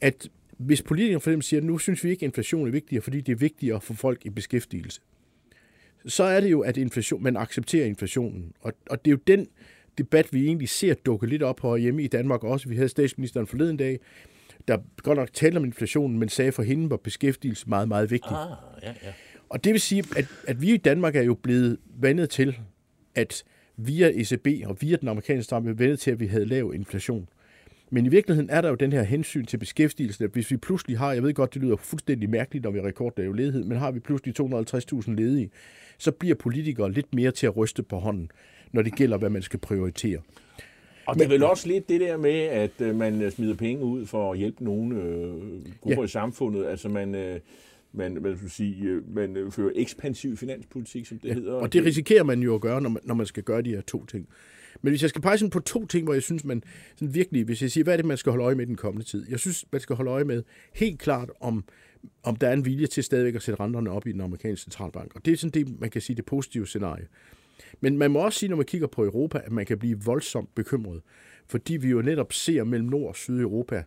at 0.00 0.28
hvis 0.58 0.82
politikerne 0.82 1.20
for 1.20 1.30
dem 1.30 1.42
siger, 1.42 1.60
at 1.60 1.64
nu 1.64 1.78
synes 1.78 2.04
vi 2.04 2.10
ikke, 2.10 2.22
at 2.22 2.28
inflation 2.28 2.66
er 2.66 2.70
vigtigere, 2.70 3.02
fordi 3.02 3.20
det 3.20 3.32
er 3.32 3.36
vigtigere 3.36 3.76
at 3.76 3.82
få 3.82 3.94
folk 3.94 4.26
i 4.26 4.30
beskæftigelse, 4.30 5.00
så 6.06 6.24
er 6.24 6.40
det 6.40 6.50
jo, 6.50 6.60
at 6.60 6.76
inflation, 6.76 7.22
man 7.22 7.36
accepterer 7.36 7.86
inflationen. 7.86 8.52
Og, 8.60 8.72
og 8.90 9.04
det 9.04 9.10
er 9.10 9.12
jo 9.12 9.20
den 9.26 9.48
debat, 9.98 10.32
vi 10.32 10.46
egentlig 10.46 10.68
ser 10.68 10.94
dukke 10.94 11.26
lidt 11.26 11.42
op 11.42 11.60
her 11.62 11.76
hjemme 11.76 12.02
i 12.02 12.06
Danmark 12.06 12.44
også. 12.44 12.68
Vi 12.68 12.76
havde 12.76 12.88
statsministeren 12.88 13.46
forleden 13.46 13.76
dag, 13.76 13.98
der 14.68 14.78
godt 15.02 15.18
nok 15.18 15.32
talte 15.32 15.56
om 15.56 15.64
inflationen, 15.64 16.18
men 16.18 16.28
sagde 16.28 16.52
for 16.52 16.62
hende 16.62 16.90
var 16.90 16.96
beskæftigelse 16.96 17.68
meget, 17.68 17.88
meget 17.88 18.10
vigtig. 18.10 18.32
Ah, 18.32 18.48
ja, 18.82 18.88
ja. 18.88 19.12
Og 19.48 19.64
det 19.64 19.72
vil 19.72 19.80
sige, 19.80 20.04
at, 20.16 20.26
at 20.48 20.62
vi 20.62 20.74
i 20.74 20.76
Danmark 20.76 21.16
er 21.16 21.22
jo 21.22 21.34
blevet 21.34 21.78
vandet 22.00 22.30
til, 22.30 22.58
at 23.14 23.44
via 23.76 24.10
ECB 24.14 24.66
og 24.66 24.76
via 24.80 24.96
den 24.96 25.08
amerikanske 25.08 25.42
stramme, 25.42 25.78
vendet 25.78 26.00
til, 26.00 26.10
at 26.10 26.20
vi 26.20 26.26
havde 26.26 26.46
lav 26.46 26.72
inflation. 26.74 27.28
Men 27.90 28.06
i 28.06 28.08
virkeligheden 28.08 28.50
er 28.50 28.60
der 28.60 28.68
jo 28.68 28.74
den 28.74 28.92
her 28.92 29.02
hensyn 29.02 29.46
til 29.46 29.58
beskæftigelsen, 29.58 30.24
at 30.24 30.30
hvis 30.30 30.50
vi 30.50 30.56
pludselig 30.56 30.98
har, 30.98 31.12
jeg 31.12 31.22
ved 31.22 31.34
godt, 31.34 31.54
det 31.54 31.62
lyder 31.62 31.76
fuldstændig 31.76 32.30
mærkeligt, 32.30 32.64
når 32.64 32.70
vi 32.70 32.78
har 32.78 32.86
rekordlave 32.86 33.36
ledighed, 33.36 33.64
men 33.64 33.78
har 33.78 33.90
vi 33.90 34.00
pludselig 34.00 34.40
250.000 34.40 35.10
ledige, 35.14 35.50
så 35.98 36.12
bliver 36.12 36.34
politikere 36.34 36.92
lidt 36.92 37.14
mere 37.14 37.30
til 37.30 37.46
at 37.46 37.56
ryste 37.56 37.82
på 37.82 37.98
hånden, 37.98 38.30
når 38.72 38.82
det 38.82 38.94
gælder, 38.94 39.18
hvad 39.18 39.30
man 39.30 39.42
skal 39.42 39.60
prioritere. 39.60 40.20
Og 41.10 41.16
det 41.16 41.24
er 41.24 41.28
vel 41.28 41.42
også 41.42 41.68
lidt 41.68 41.88
det 41.88 42.00
der 42.00 42.16
med, 42.16 42.40
at 42.40 42.70
øh, 42.80 42.96
man 42.96 43.22
øh, 43.22 43.32
smider 43.32 43.54
penge 43.54 43.84
ud 43.84 44.06
for 44.06 44.32
at 44.32 44.38
hjælpe 44.38 44.64
nogle 44.64 45.02
øh, 45.02 45.34
grupper 45.80 46.02
ja. 46.02 46.04
i 46.04 46.08
samfundet. 46.08 46.66
Altså 46.66 46.88
man... 46.88 47.14
Øh, 47.14 47.40
man, 47.92 48.18
man, 48.22 48.36
skal 48.36 48.50
sige, 48.50 48.84
øh, 48.84 49.14
man 49.14 49.36
øh, 49.36 49.52
fører 49.52 49.72
ekspansiv 49.74 50.36
finanspolitik, 50.36 51.06
som 51.06 51.18
det 51.18 51.28
ja, 51.28 51.34
hedder. 51.34 51.52
Og 51.52 51.72
det 51.72 51.84
risikerer 51.84 52.22
man 52.22 52.40
jo 52.42 52.54
at 52.54 52.60
gøre, 52.60 52.80
når 52.80 52.90
man, 52.90 53.02
når 53.04 53.14
man 53.14 53.26
skal 53.26 53.42
gøre 53.42 53.62
de 53.62 53.70
her 53.70 53.80
to 53.80 54.06
ting. 54.06 54.28
Men 54.82 54.90
hvis 54.90 55.02
jeg 55.02 55.10
skal 55.10 55.22
pege 55.22 55.38
sådan 55.38 55.50
på 55.50 55.60
to 55.60 55.86
ting, 55.86 56.04
hvor 56.04 56.12
jeg 56.12 56.22
synes, 56.22 56.44
man 56.44 56.62
sådan 56.96 57.14
virkelig, 57.14 57.44
hvis 57.44 57.62
jeg 57.62 57.70
siger, 57.70 57.84
hvad 57.84 57.94
er 57.94 57.96
det, 57.96 58.06
man 58.06 58.16
skal 58.16 58.30
holde 58.30 58.44
øje 58.44 58.54
med 58.54 58.66
den 58.66 58.76
kommende 58.76 59.06
tid? 59.06 59.26
Jeg 59.30 59.38
synes, 59.38 59.64
man 59.72 59.80
skal 59.80 59.96
holde 59.96 60.10
øje 60.10 60.24
med 60.24 60.42
helt 60.74 60.98
klart, 60.98 61.30
om, 61.40 61.64
om 62.22 62.36
der 62.36 62.48
er 62.48 62.52
en 62.52 62.64
vilje 62.64 62.86
til 62.86 63.04
stadigvæk 63.04 63.34
at 63.34 63.42
sætte 63.42 63.60
renterne 63.60 63.90
op 63.90 64.06
i 64.06 64.12
den 64.12 64.20
amerikanske 64.20 64.64
centralbank. 64.64 65.14
Og 65.14 65.24
det 65.24 65.32
er 65.32 65.36
sådan 65.36 65.64
det, 65.64 65.80
man 65.80 65.90
kan 65.90 66.00
sige, 66.00 66.16
det 66.16 66.24
positive 66.24 66.66
scenarie. 66.66 67.06
Men 67.80 67.98
man 67.98 68.10
må 68.10 68.18
også 68.18 68.38
sige, 68.38 68.50
når 68.50 68.56
man 68.56 68.66
kigger 68.66 68.86
på 68.86 69.04
Europa, 69.04 69.40
at 69.44 69.52
man 69.52 69.66
kan 69.66 69.78
blive 69.78 70.02
voldsomt 70.04 70.54
bekymret, 70.54 71.00
fordi 71.46 71.76
vi 71.76 71.88
jo 71.88 72.02
netop 72.02 72.32
ser 72.32 72.64
mellem 72.64 72.88
Nord 72.88 73.08
og 73.08 73.16
Sydeuropa, 73.16 73.82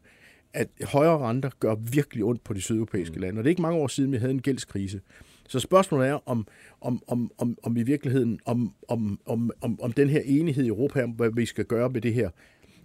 at 0.53 0.69
højere 0.83 1.17
renter 1.17 1.49
gør 1.59 1.75
virkelig 1.75 2.23
ondt 2.23 2.43
på 2.43 2.53
de 2.53 2.61
sydeuropæiske 2.61 3.15
mm. 3.15 3.21
lande. 3.21 3.39
Og 3.39 3.43
det 3.43 3.47
er 3.47 3.51
ikke 3.51 3.61
mange 3.61 3.79
år 3.79 3.87
siden, 3.87 4.11
vi 4.11 4.17
havde 4.17 4.31
en 4.31 4.41
gældskrise. 4.41 5.01
Så 5.49 5.59
spørgsmålet 5.59 6.07
er, 6.07 6.29
om, 6.29 6.47
om, 6.81 7.03
om, 7.07 7.31
om, 7.37 7.57
om 7.63 7.77
i 7.77 7.83
virkeligheden, 7.83 8.39
om, 8.45 8.73
om, 8.87 9.19
om, 9.25 9.51
om, 9.61 9.79
om 9.81 9.91
den 9.91 10.09
her 10.09 10.21
enighed 10.25 10.63
i 10.63 10.67
Europa, 10.67 11.03
om 11.03 11.11
hvad 11.11 11.29
vi 11.35 11.45
skal 11.45 11.65
gøre 11.65 11.89
med 11.89 12.01
det 12.01 12.13
her, 12.13 12.29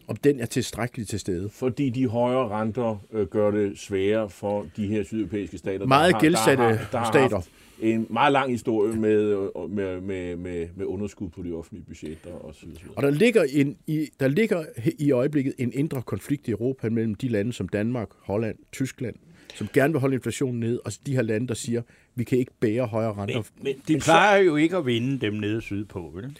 om 0.08 0.16
den 0.16 0.40
er 0.40 0.46
tilstrækkeligt 0.46 1.10
til 1.10 1.20
stede. 1.20 1.48
Fordi 1.48 1.90
de 1.90 2.06
højere 2.06 2.48
renter 2.48 3.04
øh, 3.12 3.26
gør 3.26 3.50
det 3.50 3.78
sværere 3.78 4.30
for 4.30 4.66
de 4.76 4.86
her 4.86 5.04
sydeuropæiske 5.04 5.58
stater. 5.58 5.86
Meget 5.86 6.14
der 6.14 6.20
gældsatte 6.20 6.62
der 6.62 6.68
har, 6.68 6.88
der 6.92 6.98
har 6.98 7.12
stater. 7.12 7.36
Haft 7.36 7.50
en 7.80 8.06
meget 8.10 8.32
lang 8.32 8.50
historie 8.50 8.96
med, 8.96 9.48
med, 9.68 10.00
med, 10.00 10.36
med, 10.36 10.68
med 10.76 10.86
underskud 10.86 11.28
på 11.28 11.42
de 11.42 11.52
offentlige 11.52 11.84
budgetter 11.84 12.30
og 12.30 12.54
så 12.54 12.66
videre. 12.66 12.82
Og 12.96 13.02
der 13.02 13.10
ligger, 13.10 13.44
en, 13.52 13.76
i, 13.86 14.08
der 14.20 14.28
ligger 14.28 14.64
i 14.98 15.10
øjeblikket 15.10 15.54
en 15.58 15.72
indre 15.74 16.02
konflikt 16.02 16.48
i 16.48 16.50
Europa 16.50 16.90
mellem 16.90 17.14
de 17.14 17.28
lande 17.28 17.52
som 17.52 17.68
Danmark, 17.68 18.08
Holland, 18.22 18.56
Tyskland, 18.72 19.14
som 19.54 19.68
gerne 19.72 19.92
vil 19.92 20.00
holde 20.00 20.14
inflationen 20.14 20.60
ned, 20.60 20.80
og 20.84 20.92
de 21.06 21.14
her 21.14 21.22
lande, 21.22 21.48
der 21.48 21.54
siger, 21.54 21.82
vi 22.14 22.24
kan 22.24 22.38
ikke 22.38 22.52
bære 22.60 22.86
højere 22.86 23.12
renter. 23.12 23.34
Men, 23.34 23.44
men 23.62 23.74
de 23.88 23.98
plejer 23.98 24.42
jo 24.42 24.56
ikke 24.56 24.76
at 24.76 24.86
vinde 24.86 25.18
dem 25.18 25.34
nede 25.34 25.60
sydpå, 25.60 26.12
vel? 26.14 26.38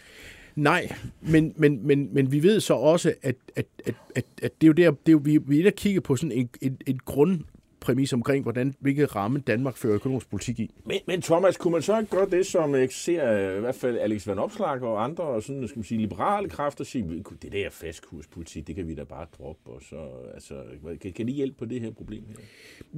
Nej, 0.59 0.95
men, 1.21 1.53
men, 1.57 1.87
men, 1.87 2.09
men 2.11 2.31
vi 2.31 2.43
ved 2.43 2.59
så 2.59 2.73
også, 2.73 3.13
at, 3.21 3.35
at, 3.55 3.65
at, 3.85 3.95
at, 4.15 4.25
at 4.41 4.61
det 4.61 4.67
er 4.67 4.67
jo 4.67 4.73
der, 4.73 4.91
det 4.91 5.07
er 5.07 5.11
jo, 5.11 5.21
vi, 5.23 5.37
vi 5.37 5.59
er 5.59 5.63
der 5.63 5.71
kigge 5.71 6.01
på 6.01 6.15
sådan 6.15 6.31
en, 6.31 6.49
en, 6.61 6.77
en 6.87 6.99
grund 7.05 7.39
præmis 7.81 8.13
omkring, 8.13 8.43
hvordan, 8.43 8.75
hvilket 8.79 9.15
ramme 9.15 9.39
Danmark 9.39 9.77
fører 9.77 9.95
økonomisk 9.95 10.29
politik 10.29 10.59
i. 10.59 10.71
Men, 10.85 10.99
men 11.07 11.21
Thomas, 11.21 11.57
kunne 11.57 11.71
man 11.71 11.81
så 11.81 11.99
ikke 11.99 12.11
gøre 12.11 12.29
det, 12.29 12.45
som 12.45 12.75
jeg 12.75 12.87
ser 12.91 13.57
i 13.57 13.59
hvert 13.59 13.75
fald 13.75 13.97
Alex 13.97 14.27
Van 14.27 14.39
Opslag 14.39 14.81
og 14.81 15.03
andre 15.03 15.23
og 15.23 15.43
sådan, 15.43 15.67
skal 15.67 15.79
man 15.79 15.83
sige, 15.83 16.01
liberale 16.01 16.49
kræfter 16.49 16.83
sige, 16.83 17.23
det 17.41 17.51
der 17.51 17.69
fastkurspolitik, 17.69 18.67
det 18.67 18.75
kan 18.75 18.87
vi 18.87 18.95
da 18.95 19.03
bare 19.03 19.25
droppe, 19.37 19.69
og 19.71 19.81
så, 19.89 19.95
altså, 20.33 20.53
kan, 21.01 21.13
kan 21.13 21.25
det 21.25 21.33
hjælpe 21.33 21.57
på 21.57 21.65
det 21.65 21.81
her 21.81 21.91
problem 21.91 22.23
her? 22.27 22.35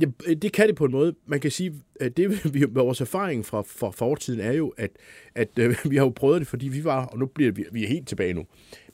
Ja, 0.02 0.34
det 0.34 0.54
kan 0.54 0.68
det 0.68 0.76
på 0.76 0.86
en 0.86 0.92
måde. 0.92 1.16
Man 1.26 1.40
kan 1.40 1.52
sige, 1.52 1.74
at 2.00 2.18
det, 2.18 2.54
vi, 2.54 2.64
vores 2.64 3.02
erfaring 3.02 3.46
fra, 3.46 3.62
fra 3.62 3.90
fortiden 3.90 4.40
er 4.40 4.52
jo, 4.52 4.74
at, 4.78 4.92
at 5.36 5.60
øh, 5.60 5.76
vi 5.92 5.96
har 5.96 6.04
jo 6.04 6.10
prøvet 6.16 6.40
det, 6.40 6.48
fordi 6.48 6.68
vi 6.68 6.84
var, 6.84 7.06
og 7.06 7.20
nu 7.20 7.26
bliver 7.26 7.52
vi, 7.52 7.66
vi 7.72 7.84
er 7.84 7.88
helt 7.88 8.08
tilbage 8.08 8.34
nu, 8.34 8.46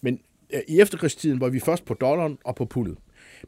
men 0.02 0.20
øh, 0.54 0.62
i 0.68 0.80
efterkrigstiden 0.80 1.42
var 1.42 1.50
vi 1.50 1.60
først 1.60 1.86
på 1.86 1.94
dollaren 1.94 2.38
og 2.44 2.56
på 2.56 2.66
pundet. 2.66 2.98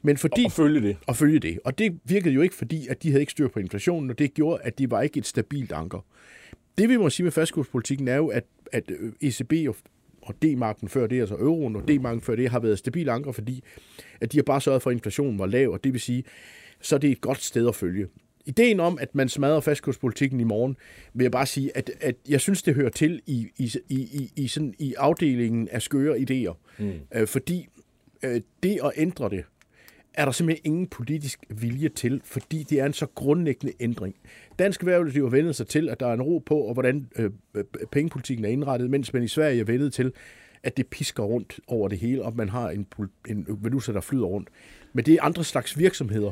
Men 0.01 0.17
fordi, 0.17 0.45
Og 0.45 0.51
følge 0.51 0.81
det. 0.81 0.97
at 1.07 1.15
følge 1.17 1.39
det. 1.39 1.59
Og 1.63 1.77
det 1.77 1.99
virkede 2.03 2.33
jo 2.33 2.41
ikke, 2.41 2.55
fordi 2.55 2.87
at 2.87 3.03
de 3.03 3.09
havde 3.09 3.21
ikke 3.21 3.31
styr 3.31 3.47
på 3.47 3.59
inflationen, 3.59 4.09
og 4.09 4.19
det 4.19 4.33
gjorde, 4.33 4.63
at 4.63 4.79
de 4.79 4.91
var 4.91 5.01
ikke 5.01 5.17
et 5.17 5.25
stabilt 5.25 5.71
anker. 5.71 6.05
Det 6.77 6.89
vi 6.89 6.97
må 6.97 7.09
sige 7.09 7.23
med 7.23 7.31
fastkurspolitikken 7.31 8.07
er 8.07 8.15
jo, 8.15 8.27
at, 8.27 8.43
at 8.71 8.91
øh, 8.91 9.11
ECB 9.21 9.53
og, 9.69 9.75
og 10.21 10.35
D-marken 10.43 10.89
før 10.89 11.07
det, 11.07 11.19
altså 11.19 11.35
euroen 11.35 11.75
og 11.75 11.87
D-marken 11.87 12.21
før 12.21 12.35
det, 12.35 12.49
har 12.49 12.59
været 12.59 12.79
stabil 12.79 13.09
anker, 13.09 13.31
fordi 13.31 13.63
at 14.21 14.31
de 14.31 14.37
har 14.37 14.43
bare 14.43 14.61
sørget 14.61 14.81
for, 14.81 14.89
at 14.89 14.93
inflationen 14.95 15.39
var 15.39 15.45
lav, 15.45 15.69
og 15.71 15.83
det 15.83 15.93
vil 15.93 16.01
sige, 16.01 16.23
så 16.81 16.95
er 16.95 16.99
det 16.99 17.09
et 17.11 17.21
godt 17.21 17.41
sted 17.43 17.67
at 17.67 17.75
følge. 17.75 18.07
Ideen 18.45 18.79
om, 18.79 18.97
at 19.01 19.15
man 19.15 19.29
smadrer 19.29 19.59
fastkurspolitikken 19.59 20.39
i 20.39 20.43
morgen, 20.43 20.77
vil 21.13 21.23
jeg 21.23 21.31
bare 21.31 21.45
sige, 21.45 21.77
at, 21.77 21.91
at 22.01 22.15
jeg 22.29 22.41
synes, 22.41 22.63
det 22.63 22.75
hører 22.75 22.89
til 22.89 23.21
i, 23.27 23.47
i, 23.57 23.71
i, 23.89 23.95
i, 23.95 24.31
i, 24.35 24.47
sådan, 24.47 24.73
i 24.79 24.93
afdelingen 24.97 25.67
af 25.67 25.81
skøre 25.81 26.17
idéer. 26.17 26.53
Mm. 26.79 26.91
Øh, 27.15 27.27
fordi 27.27 27.67
øh, 28.23 28.41
det 28.63 28.79
at 28.83 28.91
ændre 28.95 29.29
det, 29.29 29.43
er 30.19 30.25
der 30.25 30.31
simpelthen 30.31 30.73
ingen 30.73 30.87
politisk 30.87 31.45
vilje 31.49 31.89
til, 31.89 32.21
fordi 32.23 32.63
det 32.63 32.79
er 32.79 32.85
en 32.85 32.93
så 32.93 33.05
grundlæggende 33.15 33.73
ændring. 33.79 34.15
Dansk 34.59 34.81
erhvervsliv 34.81 35.23
har 35.23 35.29
vendet 35.29 35.55
sig 35.55 35.67
til, 35.67 35.89
at 35.89 35.99
der 35.99 36.07
er 36.07 36.13
en 36.13 36.21
ro 36.21 36.43
på, 36.45 36.57
og 36.57 36.73
hvordan 36.73 37.09
øh, 37.15 37.31
øh 37.55 37.63
pengepolitikken 37.91 38.45
er 38.45 38.49
indrettet, 38.49 38.89
mens 38.89 39.13
man 39.13 39.23
i 39.23 39.27
Sverige 39.27 39.59
er 39.59 39.65
vendet 39.65 39.93
til, 39.93 40.13
at 40.63 40.77
det 40.77 40.87
pisker 40.87 41.23
rundt 41.23 41.59
over 41.67 41.87
det 41.87 41.97
hele, 41.97 42.23
og 42.23 42.35
man 42.35 42.49
har 42.49 42.69
en, 42.69 42.87
en 43.29 43.45
valuta, 43.47 43.93
der 43.93 44.01
flyder 44.01 44.25
rundt. 44.25 44.49
Men 44.93 45.05
det 45.05 45.13
er 45.13 45.23
andre 45.23 45.43
slags 45.43 45.77
virksomheder. 45.77 46.31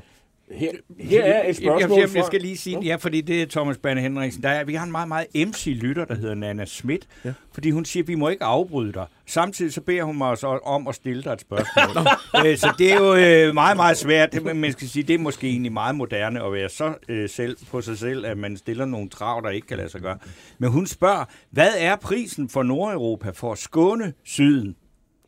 Her, 0.52 0.72
her 1.00 1.24
er 1.24 1.50
et 1.50 1.56
spørgsmål 1.56 2.00
jeg, 2.00 2.08
jeg, 2.08 2.16
jeg 2.16 2.26
skal 2.26 2.42
lige 2.42 2.58
sige, 2.58 2.80
ja, 2.84 2.96
fordi 2.96 3.22
det 3.22 3.42
er 3.42 3.46
Thomas 3.46 3.78
Banne 3.78 4.02
Henriksen. 4.02 4.44
Der 4.44 4.50
er, 4.50 4.64
vi 4.64 4.74
har 4.74 4.86
en 4.86 4.92
meget, 4.92 5.08
meget 5.08 5.28
MC-lytter, 5.36 6.06
der 6.06 6.16
hedder 6.16 6.36
Nana 6.36 6.66
Schmidt, 6.66 7.08
ja. 7.26 7.34
fordi 7.54 7.72
hun 7.72 7.86
siger, 7.86 8.04
at 8.04 8.08
vi 8.08 8.16
må 8.16 8.30
ikke 8.30 8.44
afbryde 8.44 8.94
dig. 8.94 9.06
Samtidig 9.26 9.74
så 9.74 9.82
beder 9.82 10.04
hun 10.04 10.18
mig 10.18 10.38
så 10.38 10.48
om 10.48 10.88
at 10.88 10.96
stille 10.96 11.24
dig 11.24 11.34
et 11.34 11.42
spørgsmål. 11.42 12.06
øh, 12.46 12.58
så 12.58 12.74
det 12.78 12.94
er 12.94 12.96
jo 12.96 13.16
øh, 13.16 13.54
meget, 13.54 13.78
meget 13.78 13.98
svært. 13.98 14.34
Det, 14.34 14.56
man 14.56 14.72
skal 14.72 14.90
sige, 14.90 15.04
det 15.04 15.14
er 15.14 15.20
måske 15.20 15.48
egentlig 15.48 15.72
meget 15.72 15.96
moderne 15.96 16.44
at 16.44 16.54
være 16.54 16.70
så 16.70 16.94
øh, 17.10 17.30
selv 17.30 17.58
på 17.72 17.82
sig 17.82 17.98
selv, 17.98 18.26
at 18.26 18.38
man 18.38 18.58
stiller 18.58 18.86
nogle 18.86 19.10
trav, 19.10 19.42
der 19.44 19.50
ikke 19.50 19.68
kan 19.68 19.78
lade 19.78 19.90
sig 19.90 20.02
gøre. 20.02 20.18
Men 20.58 20.72
hun 20.72 20.88
spørger, 20.88 21.26
hvad 21.52 21.72
er 21.78 21.96
prisen 21.96 22.50
for 22.50 22.64
Nordeuropa 22.64 23.30
for 23.30 23.52
at 23.52 23.58
skåne 23.58 24.14
syden? 24.24 24.76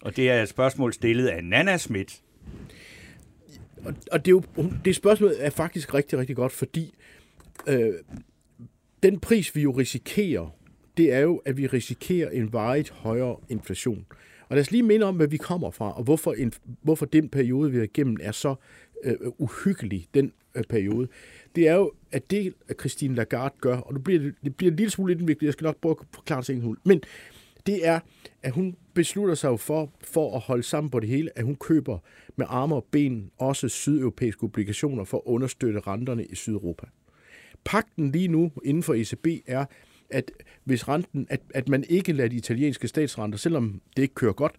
Og 0.02 0.16
det 0.16 0.30
er 0.30 0.42
et 0.42 0.50
spørgsmål 0.50 0.94
stillet 0.94 1.28
af 1.28 1.44
Nana 1.44 1.78
Schmidt. 1.78 2.20
Og, 3.86 3.94
og 4.12 4.26
det, 4.26 4.32
er 4.32 4.42
jo, 4.58 4.72
det 4.86 4.96
spørgsmål 4.96 5.32
er 5.38 5.50
faktisk 5.50 5.94
rigtig, 5.94 6.20
rigtig 6.20 6.36
godt, 6.36 6.52
fordi 6.52 6.94
øh, 7.68 7.94
den 9.04 9.20
pris, 9.20 9.56
vi 9.56 9.62
jo 9.62 9.72
risikerer, 9.72 10.56
det 10.98 11.14
er 11.14 11.20
jo, 11.20 11.38
at 11.46 11.58
vi 11.58 11.68
risikerer 11.68 12.30
en 12.30 12.54
varigt 12.54 12.90
højere 12.90 13.38
inflation. 13.50 14.06
Og 14.50 14.56
lad 14.56 14.62
os 14.62 14.72
lige 14.72 14.84
minde 14.84 15.06
om, 15.06 15.16
hvad 15.16 15.28
vi 15.28 15.38
kommer 15.38 15.72
fra, 15.72 15.98
og 15.98 16.04
hvorfor, 16.04 16.34
en, 16.34 16.54
hvorfor 16.82 17.06
den 17.06 17.30
periode, 17.30 17.72
vi 17.72 17.78
er 17.78 17.84
igennem, 17.84 18.18
er 18.22 18.32
så 18.32 18.56
øh, 19.04 19.16
uhyggelig, 19.38 20.08
den 20.14 20.32
øh, 20.56 20.64
periode. 20.64 21.08
Det 21.56 21.68
er 21.68 21.76
jo, 21.76 21.92
at 22.12 22.32
det, 22.32 22.54
at 22.68 22.80
Christine 22.80 23.16
Lagarde 23.16 23.56
gør, 23.62 23.78
og 23.78 23.94
det 23.94 24.04
bliver, 24.04 24.32
det 24.44 24.56
bliver 24.56 24.72
en 24.72 24.78
lille 24.78 24.92
smule 24.92 25.14
indviklet, 25.14 25.46
jeg 25.46 25.54
skal 25.54 25.66
nok 25.66 25.82
prøve 25.82 25.96
at 26.00 26.06
forklare 26.16 26.42
det 26.42 26.50
en 26.50 26.62
hul, 26.62 26.78
men 26.84 27.02
det 27.70 27.88
er, 27.88 28.00
at 28.44 28.54
hun 28.54 28.76
beslutter 28.94 29.36
sig 29.36 29.50
jo 29.50 29.58
for, 29.58 29.92
for 30.04 30.36
at 30.36 30.42
holde 30.42 30.64
sammen 30.64 30.90
på 30.90 31.00
det 31.00 31.10
hele, 31.10 31.30
at 31.36 31.44
hun 31.46 31.56
køber 31.56 31.98
med 32.36 32.46
arme 32.50 32.76
og 32.76 32.86
ben 32.92 33.32
også 33.38 33.70
sydeuropæiske 33.70 34.44
obligationer 34.44 35.04
for 35.04 35.18
at 35.18 35.24
understøtte 35.26 35.80
renterne 35.80 36.26
i 36.26 36.36
Sydeuropa. 36.36 36.86
Pakten 37.66 38.12
lige 38.12 38.28
nu 38.28 38.52
inden 38.66 38.84
for 38.84 38.94
ECB 38.94 39.28
er, 39.48 39.66
at 40.10 40.32
hvis 40.64 40.88
renten, 40.88 41.28
at, 41.30 41.42
at 41.54 41.70
man 41.70 41.84
ikke 41.90 42.14
lader 42.14 42.30
de 42.30 42.36
italienske 42.36 42.88
statsrenter, 42.88 43.38
selvom 43.38 43.82
det 43.96 44.02
ikke 44.02 44.16
kører 44.16 44.34
godt, 44.34 44.56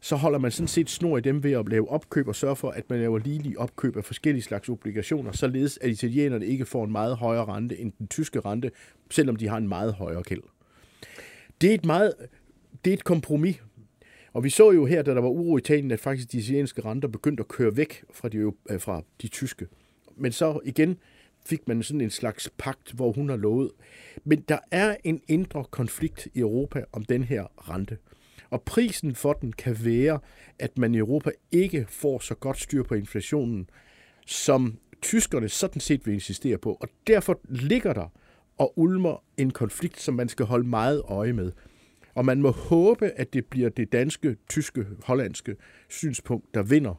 så 0.00 0.16
holder 0.16 0.38
man 0.38 0.50
sådan 0.50 0.68
set 0.68 0.90
snor 0.90 1.18
i 1.18 1.20
dem 1.20 1.42
ved 1.42 1.52
at 1.52 1.68
lave 1.68 1.90
opkøb 1.90 2.28
og 2.28 2.36
sørge 2.36 2.56
for, 2.56 2.70
at 2.70 2.90
man 2.90 2.98
laver 2.98 3.18
ligelig 3.18 3.58
opkøb 3.58 3.96
af 3.96 4.04
forskellige 4.04 4.42
slags 4.42 4.68
obligationer, 4.68 5.32
således 5.32 5.78
at 5.82 5.90
italienerne 5.90 6.46
ikke 6.46 6.66
får 6.66 6.84
en 6.84 6.92
meget 6.92 7.16
højere 7.16 7.44
rente 7.44 7.78
end 7.80 7.92
den 7.98 8.08
tyske 8.08 8.40
rente, 8.40 8.70
selvom 9.10 9.36
de 9.36 9.48
har 9.48 9.56
en 9.56 9.68
meget 9.68 9.94
højere 9.94 10.22
gæld. 10.22 10.42
Det 11.60 11.70
er 11.70 11.74
et 11.74 11.84
meget, 11.84 12.14
det 12.84 12.90
er 12.90 12.94
et 12.94 13.04
kompromis. 13.04 13.56
Og 14.32 14.44
vi 14.44 14.50
så 14.50 14.70
jo 14.70 14.86
her, 14.86 15.02
da 15.02 15.14
der 15.14 15.20
var 15.20 15.28
uro 15.28 15.56
i 15.56 15.60
Italien, 15.60 15.90
at 15.90 16.00
faktisk 16.00 16.32
de 16.32 16.38
italienske 16.38 16.84
renter 16.84 17.08
begyndte 17.08 17.40
at 17.40 17.48
køre 17.48 17.76
væk 17.76 18.04
fra 18.12 18.28
de, 18.28 18.36
øh, 18.70 18.80
fra 18.80 19.02
de 19.22 19.28
tyske. 19.28 19.66
Men 20.16 20.32
så 20.32 20.60
igen 20.64 20.98
fik 21.46 21.68
man 21.68 21.82
sådan 21.82 22.00
en 22.00 22.10
slags 22.10 22.50
pagt, 22.58 22.92
hvor 22.92 23.12
hun 23.12 23.28
har 23.28 23.36
lovet. 23.36 23.70
Men 24.24 24.40
der 24.40 24.58
er 24.70 24.96
en 25.04 25.22
indre 25.28 25.64
konflikt 25.70 26.28
i 26.34 26.38
Europa 26.40 26.84
om 26.92 27.04
den 27.04 27.24
her 27.24 27.70
rente. 27.70 27.98
Og 28.50 28.62
prisen 28.62 29.14
for 29.14 29.32
den 29.32 29.52
kan 29.52 29.76
være, 29.84 30.18
at 30.58 30.78
man 30.78 30.94
i 30.94 30.98
Europa 30.98 31.30
ikke 31.52 31.86
får 31.88 32.18
så 32.18 32.34
godt 32.34 32.60
styr 32.60 32.82
på 32.82 32.94
inflationen, 32.94 33.70
som 34.26 34.78
tyskerne 35.02 35.48
sådan 35.48 35.80
set 35.80 36.06
vil 36.06 36.14
insistere 36.14 36.58
på. 36.58 36.78
Og 36.80 36.88
derfor 37.06 37.40
ligger 37.44 37.92
der 37.92 38.12
og 38.58 38.78
ulmer 38.78 39.22
en 39.36 39.50
konflikt, 39.50 40.00
som 40.00 40.14
man 40.14 40.28
skal 40.28 40.46
holde 40.46 40.68
meget 40.68 41.02
øje 41.04 41.32
med. 41.32 41.52
Og 42.14 42.24
man 42.24 42.42
må 42.42 42.50
håbe, 42.50 43.06
at 43.06 43.32
det 43.32 43.46
bliver 43.46 43.68
det 43.68 43.92
danske, 43.92 44.36
tyske, 44.48 44.86
hollandske 45.04 45.56
synspunkt, 45.88 46.54
der 46.54 46.62
vinder. 46.62 46.94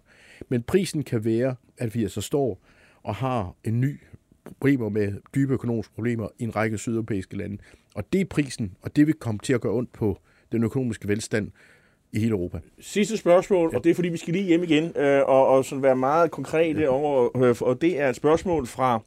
Men 0.49 0.63
prisen 0.63 1.03
kan 1.03 1.25
være, 1.25 1.55
at 1.77 1.95
vi 1.95 2.03
altså 2.03 2.21
står 2.21 2.61
og 3.03 3.15
har 3.15 3.55
en 3.63 3.81
ny 3.81 3.99
problemer 4.43 4.89
med 4.89 5.13
dybe 5.35 5.53
økonomiske 5.53 5.93
problemer 5.93 6.27
i 6.39 6.43
en 6.43 6.55
række 6.55 6.77
sydeuropæiske 6.77 7.37
lande. 7.37 7.57
Og 7.95 8.13
det 8.13 8.21
er 8.21 8.25
prisen, 8.25 8.73
og 8.81 8.95
det 8.95 9.07
vil 9.07 9.13
komme 9.13 9.39
til 9.43 9.53
at 9.53 9.61
gøre 9.61 9.73
ondt 9.73 9.93
på 9.93 10.19
den 10.51 10.63
økonomiske 10.63 11.07
velstand 11.07 11.51
i 12.11 12.19
hele 12.19 12.31
Europa. 12.31 12.59
Sidste 12.79 13.17
spørgsmål, 13.17 13.69
ja. 13.71 13.77
og 13.77 13.83
det 13.83 13.89
er 13.89 13.95
fordi, 13.95 14.09
vi 14.09 14.17
skal 14.17 14.33
lige 14.33 14.45
hjem 14.45 14.63
igen, 14.63 14.97
øh, 14.97 15.21
og, 15.25 15.47
og 15.47 15.65
sådan 15.65 15.83
være 15.83 15.95
meget 15.95 16.31
konkrete 16.31 16.81
ja. 16.81 16.87
over, 16.87 17.37
øh, 17.43 17.55
og 17.61 17.81
det 17.81 17.99
er 17.99 18.09
et 18.09 18.15
spørgsmål 18.15 18.67
fra 18.67 19.01